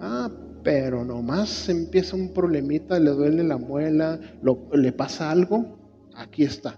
Ah, 0.00 0.30
pero 0.62 1.04
nomás 1.04 1.68
empieza 1.68 2.16
un 2.16 2.32
problemita, 2.32 2.98
le 2.98 3.10
duele 3.10 3.44
la 3.44 3.56
muela, 3.56 4.20
le 4.72 4.92
pasa 4.92 5.30
algo, 5.30 5.78
aquí 6.14 6.44
está. 6.44 6.76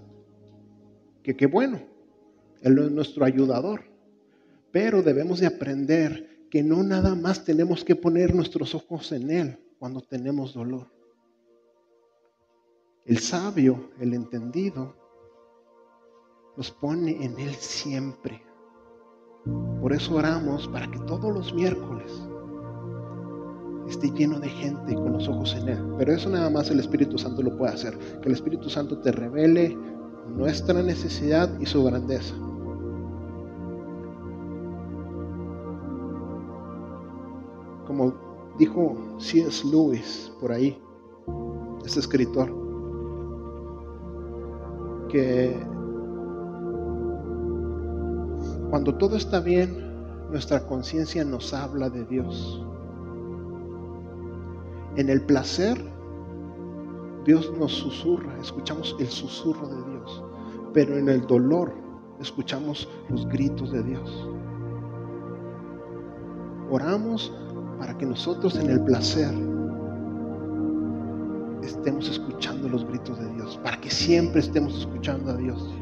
Que 1.23 1.37
qué 1.37 1.47
bueno, 1.47 1.81
Él 2.63 2.79
es 2.79 2.91
nuestro 2.91 3.25
ayudador. 3.25 3.83
Pero 4.73 5.03
debemos 5.03 5.41
de 5.41 5.47
aprender 5.47 6.28
que 6.51 6.63
no 6.63 6.83
nada 6.83 7.15
más 7.15 7.45
tenemos 7.45 7.85
que 7.85 7.97
poner 7.97 8.35
nuestros 8.35 8.75
ojos 8.75 9.13
en 9.13 9.31
Él 9.31 9.59
cuando 9.79 10.01
tenemos 10.01 10.55
dolor. 10.55 10.87
El 13.05 13.19
sabio, 13.19 13.91
el 14.01 14.15
entendido, 14.15 14.95
nos 16.57 16.71
pone 16.71 17.25
en 17.25 17.39
Él 17.39 17.55
siempre. 17.55 18.43
Por 19.81 19.93
eso 19.93 20.17
oramos 20.17 20.69
para 20.69 20.91
que 20.91 20.99
todos 21.01 21.33
los 21.33 21.55
miércoles 21.55 22.13
esté 23.89 24.11
lleno 24.11 24.39
de 24.39 24.49
gente 24.49 24.95
con 24.95 25.13
los 25.13 25.29
ojos 25.29 25.55
en 25.55 25.69
Él. 25.69 25.95
Pero 25.97 26.13
eso 26.13 26.29
nada 26.29 26.51
más 26.51 26.71
el 26.71 26.81
Espíritu 26.81 27.17
Santo 27.17 27.43
lo 27.43 27.57
puede 27.57 27.73
hacer. 27.73 27.97
Que 28.21 28.29
el 28.29 28.35
Espíritu 28.35 28.69
Santo 28.69 28.99
te 28.99 29.13
revele 29.13 29.77
nuestra 30.29 30.83
necesidad 30.83 31.59
y 31.61 31.67
su 31.67 31.83
grandeza. 31.85 32.35
Como 37.89 38.13
dijo 38.59 38.95
C.S. 39.19 39.67
Lewis 39.67 40.31
por 40.39 40.53
ahí, 40.53 40.79
este 41.87 42.01
escritor, 42.01 42.55
que 45.09 45.57
cuando 48.69 48.95
todo 48.95 49.17
está 49.17 49.41
bien, 49.41 49.89
nuestra 50.31 50.67
conciencia 50.67 51.25
nos 51.25 51.55
habla 51.55 51.89
de 51.89 52.05
Dios. 52.05 52.63
En 54.97 55.09
el 55.09 55.23
placer, 55.23 55.83
Dios 57.25 57.51
nos 57.59 57.73
susurra, 57.73 58.37
escuchamos 58.39 58.95
el 58.99 59.09
susurro 59.09 59.67
de 59.67 59.91
Dios, 59.93 60.25
pero 60.75 60.99
en 60.99 61.09
el 61.09 61.27
dolor 61.27 61.73
escuchamos 62.21 62.87
los 63.09 63.27
gritos 63.29 63.73
de 63.73 63.83
Dios. 63.83 64.29
Oramos 66.71 67.33
para 67.79 67.97
que 67.97 68.07
nosotros 68.07 68.57
en 68.57 68.71
el 68.71 68.81
placer 68.83 69.33
estemos 71.63 72.09
escuchando 72.09 72.69
los 72.69 72.87
gritos 72.87 73.19
de 73.19 73.33
Dios, 73.35 73.59
para 73.63 73.81
que 73.81 73.91
siempre 73.91 74.41
estemos 74.41 74.79
escuchando 74.79 75.31
a 75.31 75.37
Dios. 75.37 75.75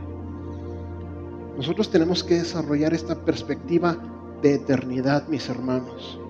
Nosotros 1.57 1.91
tenemos 1.91 2.23
que 2.23 2.35
desarrollar 2.35 2.93
esta 2.93 3.15
perspectiva 3.15 3.97
de 4.43 4.55
eternidad, 4.55 5.27
mis 5.29 5.49
hermanos. 5.49 6.21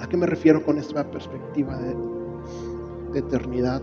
¿A 0.00 0.08
qué 0.08 0.16
me 0.16 0.26
refiero 0.26 0.64
con 0.64 0.78
esta 0.78 1.10
perspectiva 1.10 1.76
de, 1.78 1.96
de 3.12 3.18
eternidad? 3.18 3.82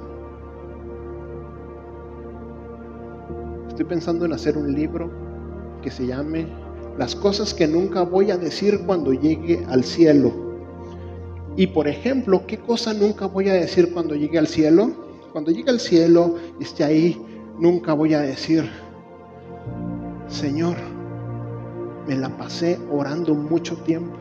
estoy 3.81 3.95
pensando 3.95 4.25
en 4.25 4.33
hacer 4.33 4.57
un 4.57 4.71
libro 4.71 5.09
que 5.81 5.89
se 5.89 6.05
llame 6.05 6.45
Las 6.99 7.15
cosas 7.15 7.51
que 7.51 7.67
nunca 7.67 8.03
voy 8.03 8.29
a 8.29 8.37
decir 8.37 8.81
cuando 8.85 9.11
llegue 9.11 9.65
al 9.69 9.83
cielo. 9.83 10.31
Y 11.57 11.67
por 11.67 11.87
ejemplo, 11.87 12.45
¿qué 12.47 12.57
cosa 12.57 12.93
nunca 12.93 13.25
voy 13.25 13.49
a 13.49 13.53
decir 13.53 13.91
cuando 13.93 14.15
llegue 14.15 14.39
al 14.39 14.47
cielo? 14.47 14.91
Cuando 15.31 15.51
llegue 15.51 15.69
al 15.69 15.79
cielo 15.79 16.35
y 16.59 16.63
esté 16.63 16.83
ahí, 16.83 17.21
nunca 17.59 17.93
voy 17.93 18.13
a 18.13 18.21
decir, 18.21 18.69
Señor, 20.27 20.77
me 22.07 22.15
la 22.15 22.35
pasé 22.37 22.79
orando 22.91 23.35
mucho 23.35 23.75
tiempo. 23.77 24.15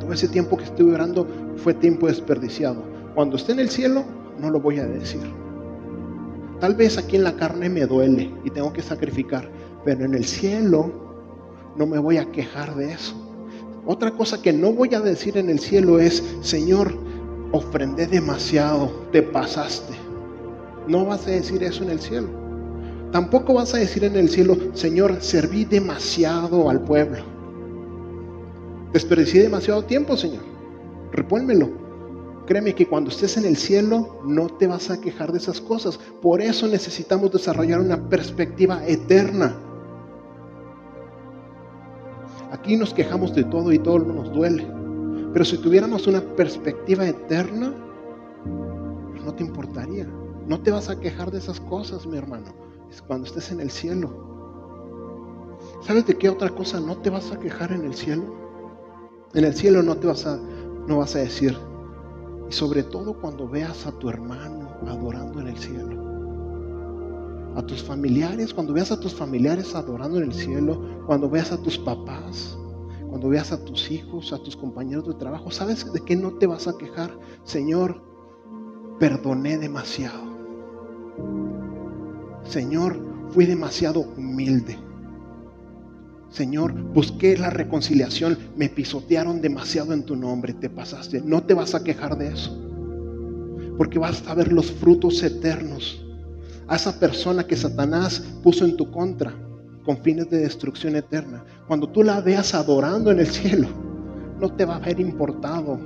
Todo 0.00 0.12
ese 0.12 0.28
tiempo 0.28 0.56
que 0.56 0.64
estuve 0.64 0.94
orando 0.94 1.26
fue 1.56 1.74
tiempo 1.74 2.06
desperdiciado. 2.06 2.82
Cuando 3.14 3.36
esté 3.36 3.52
en 3.52 3.60
el 3.60 3.70
cielo, 3.70 4.04
no 4.38 4.50
lo 4.50 4.60
voy 4.60 4.78
a 4.78 4.86
decir. 4.86 5.22
Tal 6.60 6.74
vez 6.74 6.96
aquí 6.96 7.16
en 7.16 7.24
la 7.24 7.36
carne 7.36 7.68
me 7.68 7.86
duele 7.86 8.32
y 8.44 8.50
tengo 8.50 8.72
que 8.72 8.82
sacrificar, 8.82 9.50
pero 9.84 10.04
en 10.04 10.14
el 10.14 10.24
cielo 10.24 10.90
no 11.76 11.86
me 11.86 11.98
voy 11.98 12.16
a 12.16 12.30
quejar 12.32 12.74
de 12.76 12.92
eso. 12.92 13.25
Otra 13.86 14.10
cosa 14.10 14.42
que 14.42 14.52
no 14.52 14.72
voy 14.72 14.94
a 14.94 15.00
decir 15.00 15.38
en 15.38 15.48
el 15.48 15.60
cielo 15.60 16.00
es, 16.00 16.22
Señor, 16.40 16.92
ofrendé 17.52 18.08
demasiado, 18.08 18.90
te 19.12 19.22
pasaste. 19.22 19.94
No 20.88 21.06
vas 21.06 21.26
a 21.28 21.30
decir 21.30 21.62
eso 21.62 21.84
en 21.84 21.90
el 21.90 22.00
cielo. 22.00 22.28
Tampoco 23.12 23.54
vas 23.54 23.74
a 23.74 23.78
decir 23.78 24.02
en 24.02 24.16
el 24.16 24.28
cielo, 24.28 24.56
Señor, 24.74 25.18
serví 25.20 25.64
demasiado 25.64 26.68
al 26.68 26.82
pueblo. 26.82 27.22
Desperdicié 28.92 29.42
demasiado 29.42 29.84
tiempo, 29.84 30.16
Señor. 30.16 30.42
Repónmelo. 31.12 31.70
Créeme 32.46 32.74
que 32.74 32.86
cuando 32.86 33.10
estés 33.10 33.36
en 33.36 33.44
el 33.44 33.56
cielo 33.56 34.20
no 34.24 34.48
te 34.48 34.66
vas 34.66 34.90
a 34.90 35.00
quejar 35.00 35.32
de 35.32 35.38
esas 35.38 35.60
cosas. 35.60 35.98
Por 36.20 36.40
eso 36.40 36.66
necesitamos 36.66 37.30
desarrollar 37.32 37.80
una 37.80 38.08
perspectiva 38.08 38.84
eterna. 38.86 39.56
Aquí 42.52 42.76
nos 42.76 42.94
quejamos 42.94 43.34
de 43.34 43.44
todo 43.44 43.72
y 43.72 43.78
todo 43.78 43.98
nos 43.98 44.32
duele. 44.32 44.66
Pero 45.32 45.44
si 45.44 45.58
tuviéramos 45.58 46.06
una 46.06 46.20
perspectiva 46.20 47.06
eterna, 47.06 47.72
no 49.24 49.34
te 49.34 49.44
importaría. 49.44 50.06
No 50.46 50.60
te 50.60 50.70
vas 50.70 50.88
a 50.88 50.98
quejar 50.98 51.30
de 51.30 51.38
esas 51.38 51.60
cosas, 51.60 52.06
mi 52.06 52.16
hermano. 52.16 52.54
Es 52.90 53.02
cuando 53.02 53.26
estés 53.26 53.50
en 53.50 53.60
el 53.60 53.70
cielo. 53.70 54.26
¿Sabes 55.82 56.06
de 56.06 56.16
qué 56.16 56.28
otra 56.28 56.50
cosa 56.50 56.80
no 56.80 56.96
te 56.98 57.10
vas 57.10 57.32
a 57.32 57.38
quejar 57.38 57.72
en 57.72 57.84
el 57.84 57.94
cielo? 57.94 58.24
En 59.34 59.44
el 59.44 59.54
cielo 59.54 59.82
no 59.82 59.96
te 59.96 60.06
vas 60.06 60.26
a, 60.26 60.38
no 60.86 60.98
vas 60.98 61.16
a 61.16 61.18
decir, 61.18 61.56
y 62.48 62.52
sobre 62.52 62.82
todo 62.82 63.20
cuando 63.20 63.48
veas 63.48 63.86
a 63.86 63.92
tu 63.92 64.08
hermano 64.08 64.70
adorando 64.86 65.40
en 65.40 65.48
el 65.48 65.58
cielo. 65.58 66.15
A 67.56 67.62
tus 67.62 67.82
familiares, 67.82 68.52
cuando 68.52 68.74
veas 68.74 68.92
a 68.92 69.00
tus 69.00 69.14
familiares 69.14 69.74
adorando 69.74 70.18
en 70.18 70.24
el 70.24 70.34
cielo, 70.34 71.02
cuando 71.06 71.30
veas 71.30 71.52
a 71.52 71.62
tus 71.62 71.78
papás, 71.78 72.56
cuando 73.08 73.30
veas 73.30 73.50
a 73.50 73.64
tus 73.64 73.90
hijos, 73.90 74.34
a 74.34 74.38
tus 74.38 74.54
compañeros 74.54 75.08
de 75.08 75.14
trabajo, 75.14 75.50
¿sabes 75.50 75.90
de 75.90 76.00
qué 76.04 76.16
no 76.16 76.34
te 76.34 76.46
vas 76.46 76.68
a 76.68 76.76
quejar? 76.76 77.18
Señor, 77.44 78.02
perdoné 79.00 79.56
demasiado. 79.56 80.20
Señor, 82.44 83.00
fui 83.30 83.46
demasiado 83.46 84.00
humilde. 84.00 84.78
Señor, 86.28 86.74
busqué 86.74 87.38
la 87.38 87.48
reconciliación, 87.48 88.36
me 88.54 88.68
pisotearon 88.68 89.40
demasiado 89.40 89.94
en 89.94 90.04
tu 90.04 90.14
nombre, 90.14 90.52
te 90.52 90.68
pasaste. 90.68 91.22
No 91.22 91.42
te 91.44 91.54
vas 91.54 91.74
a 91.74 91.82
quejar 91.82 92.18
de 92.18 92.28
eso, 92.28 92.54
porque 93.78 93.98
vas 93.98 94.26
a 94.28 94.34
ver 94.34 94.52
los 94.52 94.70
frutos 94.70 95.22
eternos. 95.22 96.05
A 96.68 96.76
esa 96.76 96.98
persona 96.98 97.46
que 97.46 97.56
Satanás 97.56 98.20
puso 98.42 98.64
en 98.64 98.76
tu 98.76 98.90
contra 98.90 99.32
con 99.84 99.98
fines 99.98 100.28
de 100.30 100.38
destrucción 100.38 100.96
eterna. 100.96 101.44
Cuando 101.68 101.88
tú 101.88 102.02
la 102.02 102.20
veas 102.20 102.54
adorando 102.54 103.10
en 103.10 103.20
el 103.20 103.26
cielo, 103.28 103.68
no 104.40 104.52
te 104.52 104.64
va 104.64 104.74
a 104.74 104.78
haber 104.78 104.98
importado 105.00 105.78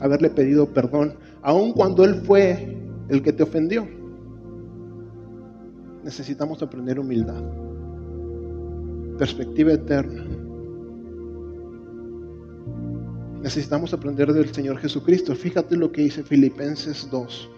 haberle 0.00 0.28
pedido 0.28 0.66
perdón, 0.66 1.14
aun 1.40 1.72
cuando 1.72 2.04
Él 2.04 2.16
fue 2.16 2.76
el 3.08 3.22
que 3.22 3.32
te 3.32 3.42
ofendió. 3.42 3.88
Necesitamos 6.04 6.62
aprender 6.62 7.00
humildad 7.00 7.42
perspectiva 9.16 9.72
eterna. 9.72 10.24
Necesitamos 13.42 13.92
aprender 13.94 14.32
del 14.32 14.52
Señor 14.52 14.78
Jesucristo. 14.78 15.34
Fíjate 15.34 15.76
lo 15.76 15.90
que 15.92 16.02
dice 16.02 16.22
Filipenses 16.22 17.08
2, 17.10 17.50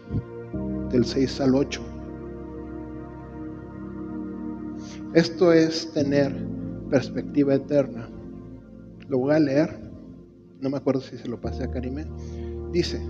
del 0.93 1.05
6 1.05 1.41
al 1.41 1.55
8. 1.55 1.98
Esto 5.19 5.53
es 5.53 5.93
tener 5.93 6.33
perspectiva 6.91 7.53
eterna. 7.53 8.09
Lo 9.09 9.19
voy 9.19 9.35
a 9.35 9.41
leer. 9.41 9.91
No 10.61 10.71
me 10.71 10.77
acuerdo 10.77 11.01
si 11.01 11.19
se 11.19 11.27
lo 11.27 11.41
pasé 11.41 11.65
a 11.65 11.71
Karime. 11.73 12.07
Dice, 12.71 13.01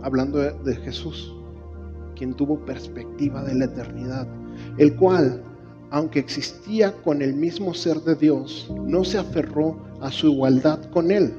hablando 0.00 0.38
de, 0.38 0.76
Jesús, 0.76 1.30
quien 2.16 2.32
tuvo 2.32 2.64
perspectiva 2.64 3.44
de 3.44 3.54
la 3.54 3.66
eternidad, 3.66 4.26
el 4.78 4.96
cual 4.96 5.44
aunque 5.90 6.20
existía 6.20 6.90
con 7.02 7.20
el 7.20 7.34
mismo 7.34 7.74
ser 7.74 7.98
de 7.98 8.14
Dios, 8.14 8.72
no 8.86 9.04
se 9.04 9.18
aferró 9.18 9.76
a 10.00 10.10
su 10.10 10.28
igualdad 10.28 10.82
con 10.86 11.10
Él, 11.10 11.34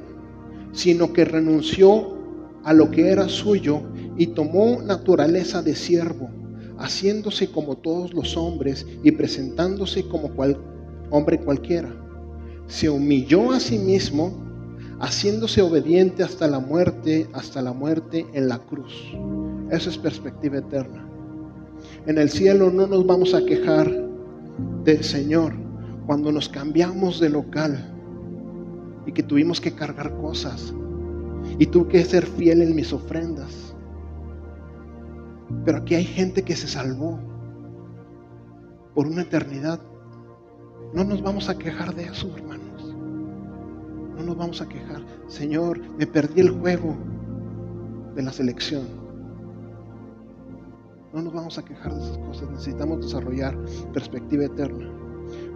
sino 0.70 1.12
que 1.12 1.24
renunció 1.24 2.16
a 2.62 2.72
lo 2.72 2.88
que 2.88 3.08
era 3.08 3.28
suyo 3.28 3.80
y 4.16 4.28
tomó 4.28 4.80
naturaleza 4.80 5.60
de 5.60 5.74
siervo, 5.74 6.30
haciéndose 6.78 7.50
como 7.50 7.76
todos 7.76 8.12
los 8.14 8.36
hombres 8.36 8.86
y 9.02 9.10
presentándose 9.12 10.06
como 10.08 10.34
cual, 10.34 10.58
hombre 11.10 11.38
cualquiera. 11.38 11.94
Se 12.66 12.88
humilló 12.88 13.52
a 13.52 13.60
sí 13.60 13.78
mismo, 13.78 14.32
haciéndose 15.00 15.62
obediente 15.62 16.22
hasta 16.22 16.48
la 16.48 16.60
muerte, 16.60 17.28
hasta 17.32 17.62
la 17.62 17.72
muerte 17.72 18.26
en 18.32 18.48
la 18.48 18.58
cruz. 18.58 18.92
Esa 19.70 19.90
es 19.90 19.98
perspectiva 19.98 20.58
eterna. 20.58 21.08
En 22.06 22.18
el 22.18 22.30
cielo 22.30 22.70
no 22.70 22.86
nos 22.86 23.06
vamos 23.06 23.34
a 23.34 23.44
quejar 23.44 23.90
del 24.84 25.02
Señor 25.02 25.54
cuando 26.06 26.30
nos 26.30 26.48
cambiamos 26.48 27.20
de 27.20 27.30
local 27.30 27.92
y 29.06 29.12
que 29.12 29.22
tuvimos 29.22 29.60
que 29.60 29.72
cargar 29.72 30.16
cosas 30.18 30.74
y 31.58 31.66
tuve 31.66 31.88
que 31.88 32.04
ser 32.04 32.26
fiel 32.26 32.62
en 32.62 32.74
mis 32.74 32.92
ofrendas. 32.92 33.73
Pero 35.64 35.78
aquí 35.78 35.94
hay 35.94 36.04
gente 36.04 36.42
que 36.42 36.56
se 36.56 36.68
salvó 36.68 37.18
por 38.94 39.06
una 39.06 39.22
eternidad. 39.22 39.80
No 40.92 41.04
nos 41.04 41.22
vamos 41.22 41.48
a 41.48 41.58
quejar 41.58 41.94
de 41.94 42.04
eso, 42.04 42.34
hermanos. 42.36 42.94
No 44.16 44.22
nos 44.22 44.36
vamos 44.36 44.60
a 44.60 44.68
quejar. 44.68 45.02
Señor, 45.26 45.80
me 45.98 46.06
perdí 46.06 46.40
el 46.40 46.50
juego 46.50 46.96
de 48.14 48.22
la 48.22 48.32
selección. 48.32 48.84
No 51.12 51.22
nos 51.22 51.32
vamos 51.32 51.58
a 51.58 51.64
quejar 51.64 51.94
de 51.94 52.02
esas 52.02 52.18
cosas, 52.18 52.50
necesitamos 52.50 53.00
desarrollar 53.02 53.56
perspectiva 53.92 54.44
eterna. 54.44 54.90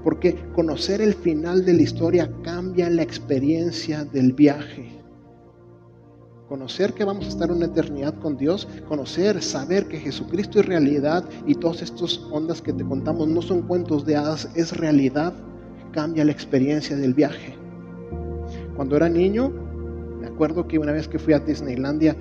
Porque 0.05 0.37
conocer 0.55 1.01
el 1.01 1.15
final 1.15 1.65
de 1.65 1.75
la 1.75 1.83
historia 1.83 2.31
cambia 2.43 2.89
la 2.91 3.03
experiencia 3.03 4.05
del 4.05 4.33
viaje. 4.33 4.98
Conocer 6.49 6.95
que 6.95 7.05
vamos 7.05 7.27
a 7.27 7.29
estar 7.29 7.53
una 7.53 7.67
eternidad 7.67 8.15
con 8.21 8.39
Dios, 8.39 8.67
conocer, 8.89 9.43
saber 9.43 9.87
que 9.87 9.99
Jesucristo 9.99 10.61
es 10.61 10.67
realidad 10.67 11.29
y 11.47 11.55
todas 11.55 11.83
estas 11.83 12.19
ondas 12.31 12.63
que 12.63 12.73
te 12.73 12.83
contamos 12.85 13.29
no 13.29 13.43
son 13.43 13.63
cuentos 13.63 14.07
de 14.07 14.17
hadas, 14.17 14.49
es 14.55 14.75
realidad, 14.75 15.35
cambia 15.93 16.25
la 16.25 16.33
experiencia 16.33 16.97
del 16.97 17.13
viaje. 17.13 17.55
Cuando 18.77 18.97
era 18.97 19.11
niño, 19.11 19.53
me 20.21 20.27
acuerdo 20.27 20.67
que 20.67 20.79
una 20.79 20.93
vez 20.93 21.07
que 21.07 21.19
fui 21.19 21.35
a 21.35 21.39
Disneylandia, 21.39 22.17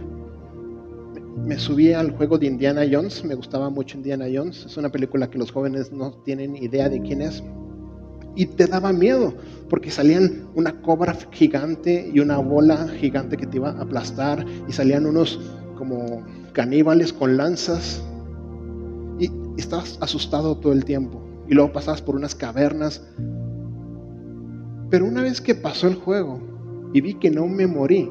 me 1.38 1.57
subí 1.57 1.93
al 1.93 2.11
juego 2.11 2.38
de 2.38 2.47
Indiana 2.47 2.82
Jones, 2.91 3.23
me 3.23 3.36
gustaba 3.36 3.69
mucho 3.69 3.95
Indiana 3.95 4.25
Jones, 4.34 4.65
es 4.65 4.75
una 4.75 4.89
película 4.89 5.30
que 5.30 5.38
los 5.38 5.51
jóvenes 5.51 5.93
no 5.93 6.11
tienen 6.25 6.57
idea 6.57 6.89
de 6.89 6.99
quién 7.01 7.21
es. 7.21 7.41
Y 8.38 8.45
te 8.45 8.67
daba 8.67 8.93
miedo, 8.93 9.33
porque 9.67 9.91
salían 9.91 10.47
una 10.53 10.79
cobra 10.81 11.17
gigante 11.31 12.09
y 12.13 12.19
una 12.19 12.38
bola 12.38 12.88
gigante 12.88 13.35
que 13.35 13.47
te 13.47 13.57
iba 13.57 13.71
a 13.71 13.81
aplastar, 13.81 14.45
y 14.69 14.71
salían 14.71 15.07
unos 15.07 15.39
como 15.75 16.23
caníbales 16.53 17.11
con 17.11 17.35
lanzas, 17.35 18.01
y 19.19 19.31
estabas 19.57 19.97
asustado 20.01 20.55
todo 20.57 20.71
el 20.71 20.85
tiempo. 20.85 21.19
Y 21.49 21.55
luego 21.55 21.73
pasabas 21.73 22.01
por 22.01 22.15
unas 22.15 22.35
cavernas. 22.35 23.01
Pero 24.89 25.05
una 25.05 25.23
vez 25.23 25.41
que 25.41 25.55
pasó 25.55 25.88
el 25.88 25.95
juego 25.95 26.39
y 26.93 27.01
vi 27.01 27.15
que 27.15 27.31
no 27.31 27.47
me 27.47 27.65
morí, 27.65 28.09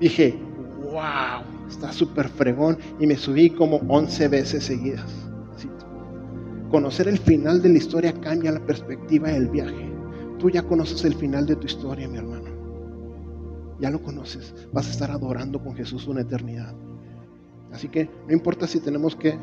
dije, 0.00 0.36
wow, 0.82 1.44
está 1.68 1.92
súper 1.92 2.28
fregón. 2.28 2.78
Y 2.98 3.06
me 3.06 3.16
subí 3.16 3.50
como 3.50 3.76
11 3.88 4.28
veces 4.28 4.64
seguidas. 4.64 5.29
Conocer 6.70 7.08
el 7.08 7.18
final 7.18 7.60
de 7.60 7.68
la 7.68 7.78
historia 7.78 8.12
cambia 8.12 8.52
la 8.52 8.64
perspectiva 8.64 9.28
del 9.28 9.48
viaje. 9.48 9.92
Tú 10.38 10.50
ya 10.50 10.62
conoces 10.62 11.04
el 11.04 11.14
final 11.14 11.44
de 11.44 11.56
tu 11.56 11.66
historia, 11.66 12.08
mi 12.08 12.18
hermano. 12.18 12.48
Ya 13.80 13.90
lo 13.90 14.00
conoces. 14.00 14.54
Vas 14.72 14.86
a 14.86 14.90
estar 14.90 15.10
adorando 15.10 15.60
con 15.60 15.74
Jesús 15.74 16.06
una 16.06 16.20
eternidad. 16.20 16.74
Así 17.72 17.88
que 17.88 18.08
no 18.26 18.32
importa 18.32 18.68
si 18.68 18.78
tenemos 18.80 19.16
que 19.16 19.36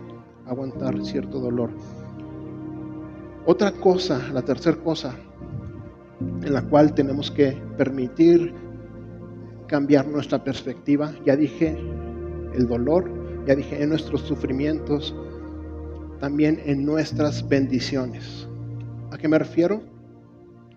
aguantar 0.46 1.04
cierto 1.04 1.40
dolor. 1.40 1.72
Otra 3.46 3.72
cosa, 3.72 4.30
la 4.32 4.44
tercera 4.44 4.78
cosa 4.78 5.16
en 6.20 6.54
la 6.54 6.62
cual 6.62 6.94
tenemos 6.94 7.30
que 7.30 7.58
permitir 7.78 8.54
cambiar 9.68 10.08
nuestra 10.08 10.44
perspectiva, 10.44 11.14
ya 11.26 11.36
dije 11.36 11.78
el 12.54 12.68
dolor, 12.68 13.12
ya 13.46 13.56
dije 13.56 13.84
en 13.84 13.90
nuestros 13.90 14.22
sufrimientos, 14.22 15.16
también 16.20 16.62
en 16.66 16.86
nuestras 16.86 17.48
bendiciones. 17.48 18.48
¿A 19.12 19.18
qué 19.18 19.28
me 19.28 19.40
refiero? 19.40 19.82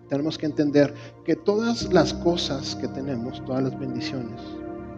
Tenemos 0.09 0.37
que 0.37 0.45
entender 0.45 0.93
que 1.25 1.35
todas 1.35 1.91
las 1.93 2.13
cosas 2.13 2.75
que 2.75 2.87
tenemos, 2.87 3.43
todas 3.45 3.63
las 3.63 3.79
bendiciones 3.79 4.41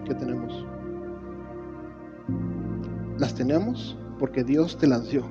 que 0.05 0.15
tenemos, 0.15 0.65
las 3.19 3.35
tenemos 3.35 3.97
porque 4.19 4.43
Dios 4.43 4.77
te 4.77 4.87
las 4.87 5.09
dio, 5.09 5.23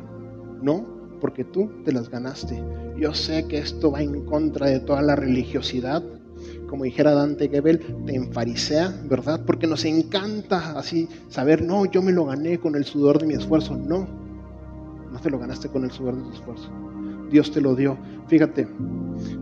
no 0.63 0.87
porque 1.21 1.45
tú 1.45 1.71
te 1.85 1.93
las 1.93 2.09
ganaste. 2.09 2.63
Yo 2.97 3.15
sé 3.15 3.47
que 3.47 3.59
esto 3.59 3.91
va 3.91 4.03
en 4.03 4.25
contra 4.25 4.67
de 4.67 4.81
toda 4.81 5.03
la 5.03 5.17
religiosidad, 5.17 6.03
como 6.69 6.85
dijera 6.85 7.13
Dante 7.13 7.49
Gebel, 7.49 7.81
te 8.07 8.15
enfarisea, 8.15 8.93
¿verdad? 9.09 9.43
Porque 9.45 9.67
nos 9.67 9.85
encanta 9.85 10.79
así 10.79 11.09
saber, 11.29 11.63
no, 11.63 11.85
yo 11.85 12.03
me 12.03 12.13
lo 12.13 12.25
gané 12.25 12.59
con 12.59 12.75
el 12.75 12.85
sudor 12.85 13.19
de 13.19 13.27
mi 13.27 13.35
esfuerzo. 13.35 13.77
No, 13.77 14.22
no 15.13 15.21
te 15.21 15.31
lo 15.31 15.39
ganaste 15.39 15.69
con 15.69 15.85
el 15.85 15.91
sudor 15.91 16.17
de 16.17 16.23
tu 16.23 16.31
esfuerzo. 16.31 16.71
Dios 17.31 17.51
te 17.51 17.61
lo 17.61 17.75
dio. 17.75 17.97
Fíjate, 18.29 18.67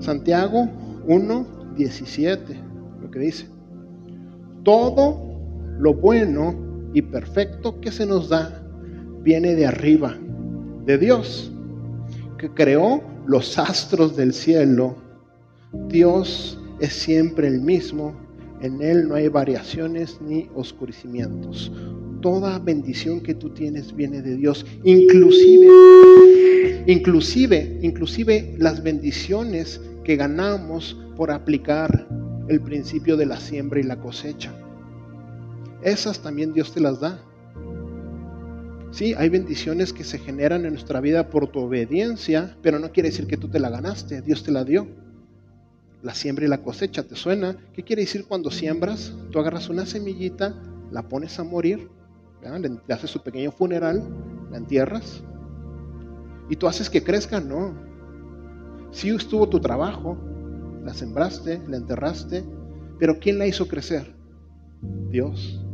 Santiago 0.01 0.68
1, 1.07 1.47
17, 1.77 2.61
lo 3.03 3.11
que 3.11 3.18
dice. 3.18 3.49
Todo 4.64 5.31
lo 5.79 5.95
bueno 5.95 6.55
y 6.93 7.03
perfecto 7.03 7.81
que 7.81 7.91
se 7.91 8.07
nos 8.07 8.29
da 8.29 8.62
viene 9.23 9.55
de 9.55 9.66
arriba, 9.66 10.16
de 10.87 10.99
Dios, 10.99 11.53
que 12.39 12.51
creó 12.51 13.03
los 13.27 13.59
astros 13.59 14.16
del 14.16 14.33
cielo. 14.33 14.97
Dios 15.89 16.59
es 16.81 16.93
siempre 16.93 17.49
el 17.49 17.61
mismo, 17.61 18.14
en 18.61 18.83
Él 18.83 19.09
no 19.09 19.14
hay 19.14 19.29
variaciones 19.29 20.21
ni 20.21 20.49
oscurecimientos. 20.55 21.73
Toda 22.21 22.59
bendición 22.59 23.21
que 23.21 23.35
tú 23.35 23.51
tienes 23.51 23.95
viene 23.95 24.23
de 24.23 24.37
Dios, 24.37 24.66
inclusive, 24.85 25.68
inclusive, 26.87 27.79
inclusive 27.83 28.55
las 28.59 28.83
bendiciones 28.83 29.81
que 30.05 30.16
ganamos 30.16 30.97
por 31.16 31.31
aplicar 31.31 32.07
el 32.49 32.61
principio 32.61 33.16
de 33.16 33.27
la 33.27 33.41
siembra 33.41 33.81
y 33.81 33.85
la 33.85 34.01
cosecha. 34.01 34.53
Esas 35.83 36.21
también 36.21 36.53
Dios 36.53 36.73
te 36.73 36.81
las 36.81 37.01
da. 37.01 37.23
Sí, 38.91 39.14
hay 39.16 39.29
bendiciones 39.29 39.93
que 39.93 40.05
se 40.05 40.18
generan 40.18 40.64
en 40.66 40.73
nuestra 40.73 41.01
vida 41.01 41.31
por 41.31 41.47
tu 41.47 41.61
obediencia, 41.61 42.57
pero 42.61 42.79
no 42.79 42.91
quiere 42.93 43.11
decir 43.11 43.27
que 43.27 43.37
tú 43.37 43.49
te 43.49 43.61
la 43.61 43.71
ganaste, 43.71 44.21
Dios 44.21 44.43
te 44.43 44.51
la 44.51 44.64
dio 44.64 44.89
la 46.03 46.14
siembra 46.14 46.45
y 46.45 46.49
la 46.49 46.62
cosecha. 46.62 47.03
¿Te 47.03 47.16
suena? 47.16 47.57
¿Qué 47.73 47.83
quiere 47.83 48.03
decir 48.03 48.25
cuando 48.27 48.51
siembras? 48.51 49.12
Tú 49.31 49.39
agarras 49.39 49.68
una 49.68 49.87
semillita, 49.87 50.55
la 50.91 51.09
pones 51.09 51.39
a 51.39 51.45
morir, 51.45 51.89
le 52.43 52.95
haces 52.95 53.11
su 53.11 53.22
pequeño 53.22 53.53
funeral, 53.53 54.03
la 54.51 54.59
entierras 54.59 55.22
y 56.49 56.57
tú 56.57 56.66
haces 56.66 56.91
que 56.91 57.03
crezca. 57.03 57.41
No. 57.41 57.74
Sí 58.91 59.11
estuvo 59.11 59.49
tu 59.49 59.61
trabajo, 59.61 60.18
la 60.82 60.93
sembraste, 60.93 61.62
la 61.68 61.76
enterraste, 61.76 62.45
pero 62.99 63.18
¿quién 63.18 63.38
la 63.38 63.47
hizo 63.47 63.68
crecer? 63.68 64.14
Dios. 65.11 65.64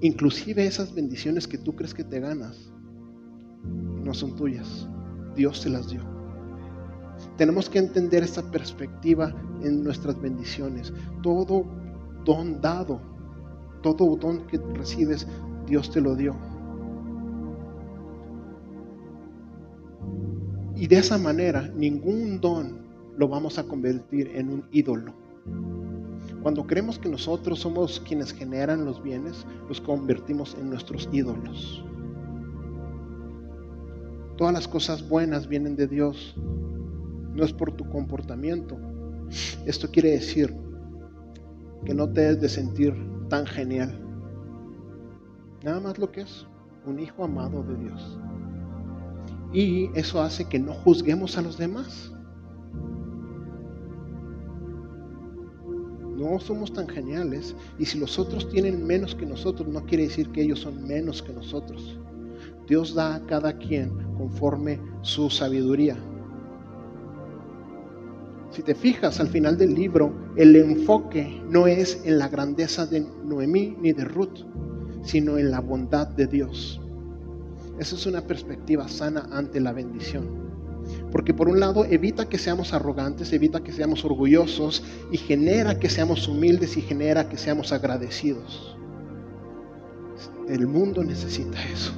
Inclusive 0.00 0.66
esas 0.66 0.94
bendiciones 0.94 1.46
que 1.46 1.56
tú 1.56 1.74
crees 1.74 1.94
que 1.94 2.04
te 2.04 2.20
ganas 2.20 2.72
no 3.64 4.14
son 4.14 4.36
tuyas. 4.36 4.88
Dios 5.34 5.62
te 5.62 5.70
las 5.70 5.88
dio. 5.88 6.00
Tenemos 7.36 7.68
que 7.68 7.78
entender 7.78 8.22
esta 8.22 8.42
perspectiva 8.50 9.34
en 9.62 9.82
nuestras 9.82 10.20
bendiciones. 10.20 10.92
Todo 11.22 11.64
don 12.24 12.60
dado, 12.60 13.00
todo 13.82 14.16
don 14.16 14.46
que 14.46 14.58
recibes, 14.74 15.26
Dios 15.66 15.90
te 15.90 16.00
lo 16.00 16.14
dio. 16.14 16.34
Y 20.76 20.86
de 20.86 20.98
esa 20.98 21.18
manera, 21.18 21.70
ningún 21.74 22.40
don 22.40 22.86
lo 23.16 23.28
vamos 23.28 23.58
a 23.58 23.64
convertir 23.64 24.30
en 24.34 24.50
un 24.50 24.64
ídolo. 24.70 25.14
Cuando 26.42 26.66
creemos 26.66 26.98
que 26.98 27.08
nosotros 27.08 27.60
somos 27.60 27.98
quienes 28.00 28.32
generan 28.32 28.84
los 28.84 29.02
bienes, 29.02 29.46
los 29.68 29.80
convertimos 29.80 30.54
en 30.60 30.70
nuestros 30.70 31.08
ídolos. 31.12 31.84
Todas 34.36 34.52
las 34.52 34.68
cosas 34.68 35.08
buenas 35.08 35.48
vienen 35.48 35.76
de 35.76 35.86
Dios 35.86 36.36
no 37.34 37.42
es 37.42 37.52
por 37.52 37.72
tu 37.72 37.88
comportamiento. 37.88 38.76
Esto 39.64 39.90
quiere 39.90 40.10
decir 40.12 40.54
que 41.84 41.94
no 41.94 42.08
te 42.12 42.20
debes 42.20 42.40
de 42.40 42.48
sentir 42.48 42.94
tan 43.28 43.46
genial. 43.46 44.05
Nada 45.66 45.80
más 45.80 45.98
lo 45.98 46.12
que 46.12 46.20
es 46.20 46.46
un 46.86 47.00
hijo 47.00 47.24
amado 47.24 47.64
de 47.64 47.74
Dios. 47.74 48.20
Y 49.52 49.90
eso 49.98 50.22
hace 50.22 50.44
que 50.44 50.60
no 50.60 50.72
juzguemos 50.72 51.36
a 51.38 51.42
los 51.42 51.58
demás. 51.58 52.12
No 56.16 56.38
somos 56.38 56.72
tan 56.72 56.86
geniales. 56.86 57.56
Y 57.80 57.84
si 57.84 57.98
los 57.98 58.16
otros 58.16 58.48
tienen 58.48 58.86
menos 58.86 59.16
que 59.16 59.26
nosotros, 59.26 59.66
no 59.66 59.84
quiere 59.86 60.04
decir 60.04 60.30
que 60.30 60.42
ellos 60.42 60.60
son 60.60 60.86
menos 60.86 61.20
que 61.20 61.32
nosotros. 61.32 61.98
Dios 62.68 62.94
da 62.94 63.16
a 63.16 63.26
cada 63.26 63.58
quien 63.58 63.90
conforme 64.16 64.78
su 65.02 65.30
sabiduría. 65.30 65.96
Si 68.50 68.62
te 68.62 68.76
fijas 68.76 69.18
al 69.18 69.26
final 69.26 69.58
del 69.58 69.74
libro, 69.74 70.14
el 70.36 70.54
enfoque 70.54 71.42
no 71.50 71.66
es 71.66 72.02
en 72.04 72.20
la 72.20 72.28
grandeza 72.28 72.86
de 72.86 73.04
Noemí 73.24 73.76
ni 73.80 73.92
de 73.92 74.04
Ruth, 74.04 74.44
sino 75.06 75.38
en 75.38 75.50
la 75.50 75.60
bondad 75.60 76.06
de 76.06 76.26
Dios. 76.26 76.80
Esa 77.78 77.96
es 77.96 78.06
una 78.06 78.20
perspectiva 78.20 78.88
sana 78.88 79.28
ante 79.32 79.60
la 79.60 79.72
bendición. 79.72 80.44
Porque 81.10 81.32
por 81.32 81.48
un 81.48 81.58
lado 81.58 81.86
evita 81.86 82.28
que 82.28 82.36
seamos 82.36 82.74
arrogantes, 82.74 83.32
evita 83.32 83.62
que 83.62 83.72
seamos 83.72 84.04
orgullosos 84.04 84.84
y 85.10 85.16
genera 85.16 85.78
que 85.78 85.88
seamos 85.88 86.28
humildes 86.28 86.76
y 86.76 86.82
genera 86.82 87.28
que 87.28 87.38
seamos 87.38 87.72
agradecidos. 87.72 88.76
El 90.48 90.66
mundo 90.66 91.02
necesita 91.02 91.58
eso. 91.72 91.92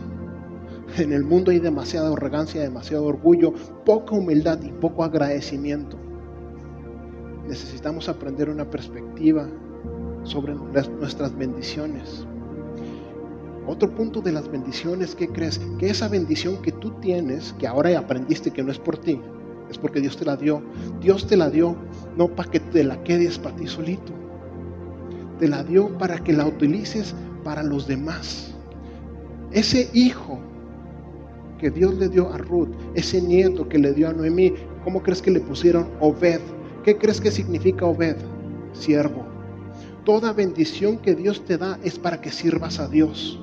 En 0.97 1.13
el 1.13 1.25
mundo 1.25 1.51
hay 1.51 1.59
demasiada 1.59 2.13
arrogancia, 2.13 2.63
demasiado 2.63 3.05
orgullo, 3.05 3.53
poca 3.85 4.15
humildad 4.15 4.63
y 4.63 4.71
poco 4.71 5.05
agradecimiento 5.05 5.99
necesitamos 7.49 8.09
aprender 8.09 8.51
una 8.51 8.71
perspectiva 8.71 9.49
sobre 10.23 10.55
nuestras 10.55 11.37
bendiciones. 11.37 12.27
Otro 13.69 13.95
punto 13.95 14.23
de 14.23 14.33
las 14.33 14.51
bendiciones, 14.51 15.15
¿qué 15.15 15.29
crees? 15.29 15.61
Que 15.79 15.91
esa 15.91 16.09
bendición 16.09 16.63
que 16.63 16.73
tú 16.73 16.93
tienes, 17.03 17.53
que 17.59 17.67
ahora 17.67 17.99
aprendiste 17.99 18.51
que 18.51 18.63
no 18.63 18.73
es 18.73 18.79
por 18.79 18.97
ti, 18.97 19.21
es 19.71 19.77
porque 19.77 20.01
Dios 20.01 20.17
te 20.17 20.25
la 20.25 20.39
dio. 20.39 20.63
Dios 21.03 21.27
te 21.27 21.37
la 21.37 21.51
dio 21.51 21.77
no 22.17 22.29
para 22.29 22.51
que 22.51 22.61
te 22.61 22.83
la 22.83 23.05
quedes 23.05 23.39
para 23.39 23.57
ti 23.57 23.67
solito. 23.67 24.15
Te 25.39 25.49
la 25.49 25.63
dio 25.63 25.99
para 25.99 26.25
que 26.25 26.33
la 26.33 26.47
utilices 26.47 27.15
para 27.45 27.63
los 27.63 27.87
demás. 27.87 28.55
Ese 29.53 29.91
hijo 29.93 30.39
que 31.59 31.71
Dios 31.71 31.95
le 31.95 32.09
dio 32.09 32.33
a 32.33 32.39
Ruth, 32.39 32.71
ese 32.95 33.21
nieto 33.21 33.69
que 33.69 33.79
le 33.79 33.93
dio 33.93 34.09
a 34.09 34.15
Noemí, 34.15 34.55
¿cómo 34.83 35.03
crees 35.03 35.21
que 35.21 35.31
le 35.31 35.41
pusieron 35.41 35.89
Obed? 36.01 36.41
¿Qué 36.85 36.97
crees 36.97 37.21
que 37.21 37.31
significa 37.31 37.85
Obed? 37.85 38.17
Siervo. 38.73 39.27
Toda 40.07 40.33
bendición 40.33 40.97
que 40.97 41.15
Dios 41.15 41.45
te 41.45 41.59
da 41.59 41.79
es 41.85 41.99
para 41.99 42.23
que 42.23 42.31
sirvas 42.31 42.81
a 42.81 42.89
Dios. 42.89 43.39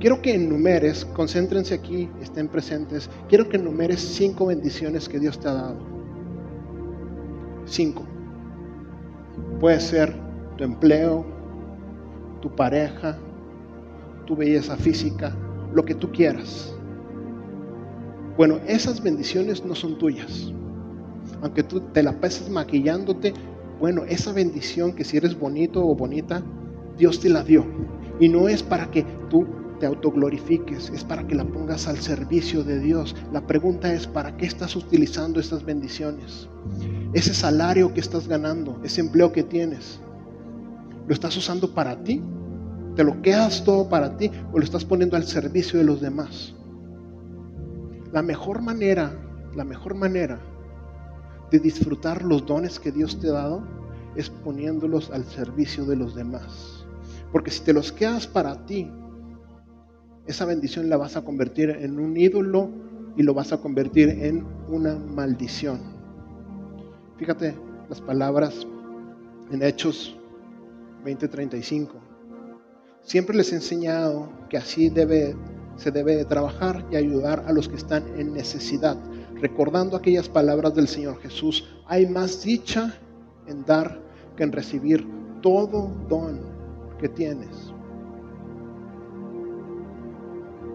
Quiero 0.00 0.22
que 0.22 0.34
enumeres, 0.34 1.04
concéntrense 1.04 1.74
aquí, 1.74 2.08
estén 2.22 2.48
presentes. 2.48 3.10
Quiero 3.28 3.48
que 3.48 3.56
enumeres 3.56 4.00
cinco 4.00 4.46
bendiciones 4.46 5.08
que 5.08 5.18
Dios 5.18 5.38
te 5.40 5.48
ha 5.48 5.54
dado. 5.54 5.78
Cinco. 7.64 8.04
Puede 9.58 9.80
ser 9.80 10.14
tu 10.56 10.64
empleo, 10.64 11.26
tu 12.40 12.54
pareja, 12.54 13.18
tu 14.26 14.36
belleza 14.36 14.76
física, 14.76 15.34
lo 15.72 15.84
que 15.84 15.94
tú 15.94 16.12
quieras. 16.12 16.74
Bueno, 18.36 18.60
esas 18.66 19.02
bendiciones 19.02 19.64
no 19.64 19.74
son 19.74 19.98
tuyas 19.98 20.52
aunque 21.42 21.62
tú 21.62 21.80
te 21.80 22.02
la 22.02 22.12
pases 22.20 22.48
maquillándote, 22.50 23.32
bueno, 23.80 24.02
esa 24.08 24.32
bendición 24.32 24.92
que 24.92 25.04
si 25.04 25.16
eres 25.16 25.38
bonito 25.38 25.84
o 25.86 25.94
bonita, 25.94 26.42
Dios 26.96 27.20
te 27.20 27.28
la 27.28 27.44
dio. 27.44 27.64
Y 28.18 28.28
no 28.28 28.48
es 28.48 28.62
para 28.62 28.90
que 28.90 29.04
tú 29.30 29.46
te 29.78 29.86
autoglorifiques, 29.86 30.90
es 30.90 31.04
para 31.04 31.26
que 31.26 31.34
la 31.34 31.44
pongas 31.44 31.88
al 31.88 31.98
servicio 31.98 32.64
de 32.64 32.80
Dios. 32.80 33.14
La 33.32 33.46
pregunta 33.46 33.92
es, 33.92 34.06
¿para 34.06 34.36
qué 34.36 34.46
estás 34.46 34.76
utilizando 34.76 35.40
estas 35.40 35.64
bendiciones? 35.64 36.48
Ese 37.12 37.34
salario 37.34 37.94
que 37.94 38.00
estás 38.00 38.28
ganando, 38.28 38.80
ese 38.82 39.00
empleo 39.00 39.32
que 39.32 39.42
tienes, 39.42 40.00
¿lo 41.06 41.14
estás 41.14 41.36
usando 41.36 41.72
para 41.74 42.02
ti? 42.02 42.22
¿Te 42.96 43.04
lo 43.04 43.22
quedas 43.22 43.64
todo 43.64 43.88
para 43.88 44.16
ti 44.16 44.30
o 44.52 44.58
lo 44.58 44.64
estás 44.64 44.84
poniendo 44.84 45.16
al 45.16 45.24
servicio 45.24 45.78
de 45.78 45.84
los 45.84 46.00
demás? 46.00 46.54
La 48.12 48.22
mejor 48.22 48.62
manera, 48.62 49.12
la 49.54 49.64
mejor 49.64 49.94
manera 49.94 50.40
de 51.50 51.58
disfrutar 51.60 52.24
los 52.24 52.44
dones 52.44 52.78
que 52.78 52.92
Dios 52.92 53.20
te 53.20 53.28
ha 53.28 53.32
dado 53.32 53.62
es 54.16 54.30
poniéndolos 54.30 55.10
al 55.10 55.24
servicio 55.24 55.84
de 55.84 55.96
los 55.96 56.14
demás. 56.14 56.84
Porque 57.32 57.50
si 57.50 57.62
te 57.62 57.72
los 57.72 57.92
quedas 57.92 58.26
para 58.26 58.66
ti, 58.66 58.90
esa 60.28 60.44
bendición 60.44 60.90
la 60.90 60.98
vas 60.98 61.16
a 61.16 61.22
convertir 61.22 61.70
en 61.70 61.98
un 61.98 62.16
ídolo 62.16 62.70
y 63.16 63.22
lo 63.22 63.32
vas 63.32 63.52
a 63.52 63.60
convertir 63.60 64.10
en 64.10 64.44
una 64.68 64.94
maldición. 64.94 65.80
Fíjate 67.16 67.56
las 67.88 68.00
palabras 68.02 68.66
en 69.50 69.62
Hechos 69.62 70.16
20:35. 71.02 71.94
Siempre 73.02 73.36
les 73.36 73.52
he 73.52 73.56
enseñado 73.56 74.30
que 74.50 74.58
así 74.58 74.90
debe, 74.90 75.34
se 75.76 75.90
debe 75.90 76.14
de 76.14 76.26
trabajar 76.26 76.84
y 76.90 76.96
ayudar 76.96 77.44
a 77.46 77.52
los 77.52 77.66
que 77.66 77.76
están 77.76 78.04
en 78.18 78.34
necesidad, 78.34 78.98
recordando 79.40 79.96
aquellas 79.96 80.28
palabras 80.28 80.74
del 80.74 80.88
Señor 80.88 81.18
Jesús. 81.22 81.66
Hay 81.86 82.06
más 82.06 82.42
dicha 82.42 82.94
en 83.46 83.64
dar 83.64 83.98
que 84.36 84.42
en 84.42 84.52
recibir 84.52 85.06
todo 85.40 85.90
don 86.06 86.38
que 87.00 87.08
tienes. 87.08 87.72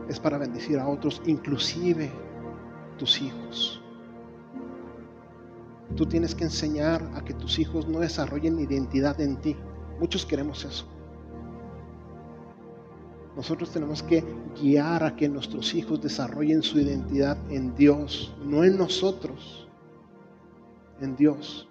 Es 0.08 0.20
para 0.20 0.38
bendecir 0.38 0.80
a 0.80 0.88
otros, 0.88 1.22
inclusive 1.26 2.12
tus 2.98 3.22
hijos. 3.22 3.82
Tú 5.96 6.06
tienes 6.06 6.34
que 6.34 6.44
enseñar 6.44 7.08
a 7.16 7.24
que 7.24 7.34
tus 7.34 7.60
hijos 7.60 7.88
no 7.88 8.00
desarrollen 8.00 8.60
identidad 8.60 9.20
en 9.22 9.38
ti. 9.38 9.56
Muchos 10.00 10.26
queremos 10.26 10.66
eso. 10.66 10.86
Nosotros 13.36 13.72
tenemos 13.72 14.04
que 14.04 14.24
guiar 14.62 15.04
a 15.04 15.16
que 15.16 15.28
nuestros 15.28 15.74
hijos 15.74 16.02
desarrollen 16.02 16.62
su 16.62 16.80
identidad 16.80 17.38
en 17.50 17.76
Dios, 17.76 18.36
no 18.46 18.64
en 18.64 18.78
nosotros, 18.78 19.68
en 21.02 21.16
Dios, 21.16 21.68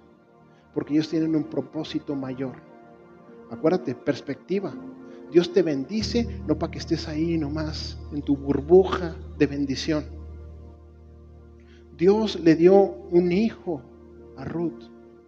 porque 0.75 0.95
ellos 0.95 1.09
tienen 1.09 1.37
un 1.37 1.45
propósito 1.45 2.17
mayor. 2.17 2.57
Acuérdate, 3.51 3.95
perspectiva. 3.95 4.73
Dios 5.33 5.53
te 5.53 5.63
bendice 5.63 6.43
no 6.47 6.59
para 6.59 6.71
que 6.71 6.79
estés 6.79 7.09
ahí 7.09 7.39
nomás 7.39 7.99
en 8.13 8.23
tu 8.23 8.37
burbuja 8.37 9.17
de 9.39 9.47
bendición. 9.47 10.05
Dios 11.97 12.39
le 12.41 12.55
dio 12.55 12.77
un 13.11 13.33
hijo 13.33 13.83
a 14.37 14.45
Ruth, 14.45 14.85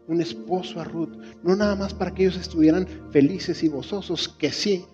un 0.07 0.21
esposo 0.21 0.81
a 0.81 0.85
Ruth, 0.85 1.17
no 1.43 1.57
nada 1.57 1.75
más 1.75 1.95
para 1.95 2.13
que 2.13 2.25
ellos 2.25 2.37
estuvieran 2.37 2.87
felices 3.11 3.63
y 3.63 3.69
gozosos, 3.69 4.29
que 4.29 4.53
sí, 4.53 4.85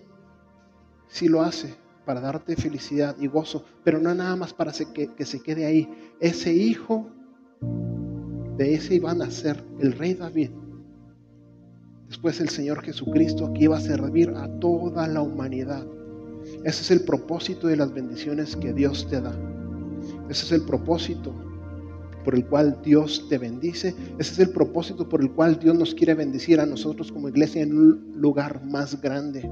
sí 1.07 1.27
lo 1.27 1.41
hace 1.41 1.75
para 2.05 2.21
darte 2.21 2.55
felicidad 2.55 3.15
y 3.19 3.27
gozo, 3.27 3.65
pero 3.83 3.99
no 3.99 4.13
nada 4.13 4.35
más 4.35 4.53
para 4.53 4.71
que, 4.71 5.25
se 5.25 5.41
quede 5.41 5.65
ahí. 5.65 5.89
Ese 6.19 6.53
hijo, 6.53 7.09
de 8.57 8.73
ese 8.73 8.95
iba 8.95 9.11
a 9.11 9.15
nacer 9.15 9.63
el 9.79 9.93
rey 9.93 10.13
David. 10.13 10.51
Después 12.11 12.41
el 12.41 12.49
Señor 12.49 12.83
Jesucristo 12.83 13.53
que 13.53 13.63
iba 13.63 13.77
a 13.77 13.79
servir 13.79 14.33
a 14.35 14.45
toda 14.59 15.07
la 15.07 15.21
humanidad. 15.21 15.87
Ese 16.65 16.81
es 16.81 16.91
el 16.91 17.05
propósito 17.05 17.67
de 17.67 17.77
las 17.77 17.93
bendiciones 17.93 18.57
que 18.57 18.73
Dios 18.73 19.07
te 19.09 19.21
da. 19.21 19.33
Ese 20.29 20.45
es 20.45 20.51
el 20.51 20.63
propósito 20.65 21.33
por 22.25 22.35
el 22.35 22.45
cual 22.45 22.77
Dios 22.83 23.27
te 23.29 23.37
bendice. 23.37 23.95
Ese 24.19 24.33
es 24.33 24.39
el 24.39 24.49
propósito 24.49 25.07
por 25.07 25.21
el 25.21 25.31
cual 25.31 25.57
Dios 25.57 25.73
nos 25.73 25.95
quiere 25.95 26.13
bendecir 26.13 26.59
a 26.59 26.65
nosotros 26.65 27.13
como 27.13 27.29
iglesia 27.29 27.61
en 27.61 27.77
un 27.77 28.11
lugar 28.17 28.61
más 28.65 28.99
grande. 28.99 29.49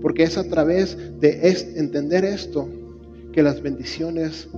Porque 0.00 0.22
es 0.22 0.38
a 0.38 0.48
través 0.48 0.96
de 1.20 1.46
entender 1.76 2.24
esto 2.24 2.70
que 3.34 3.42
las 3.42 3.60
bendiciones 3.60 4.48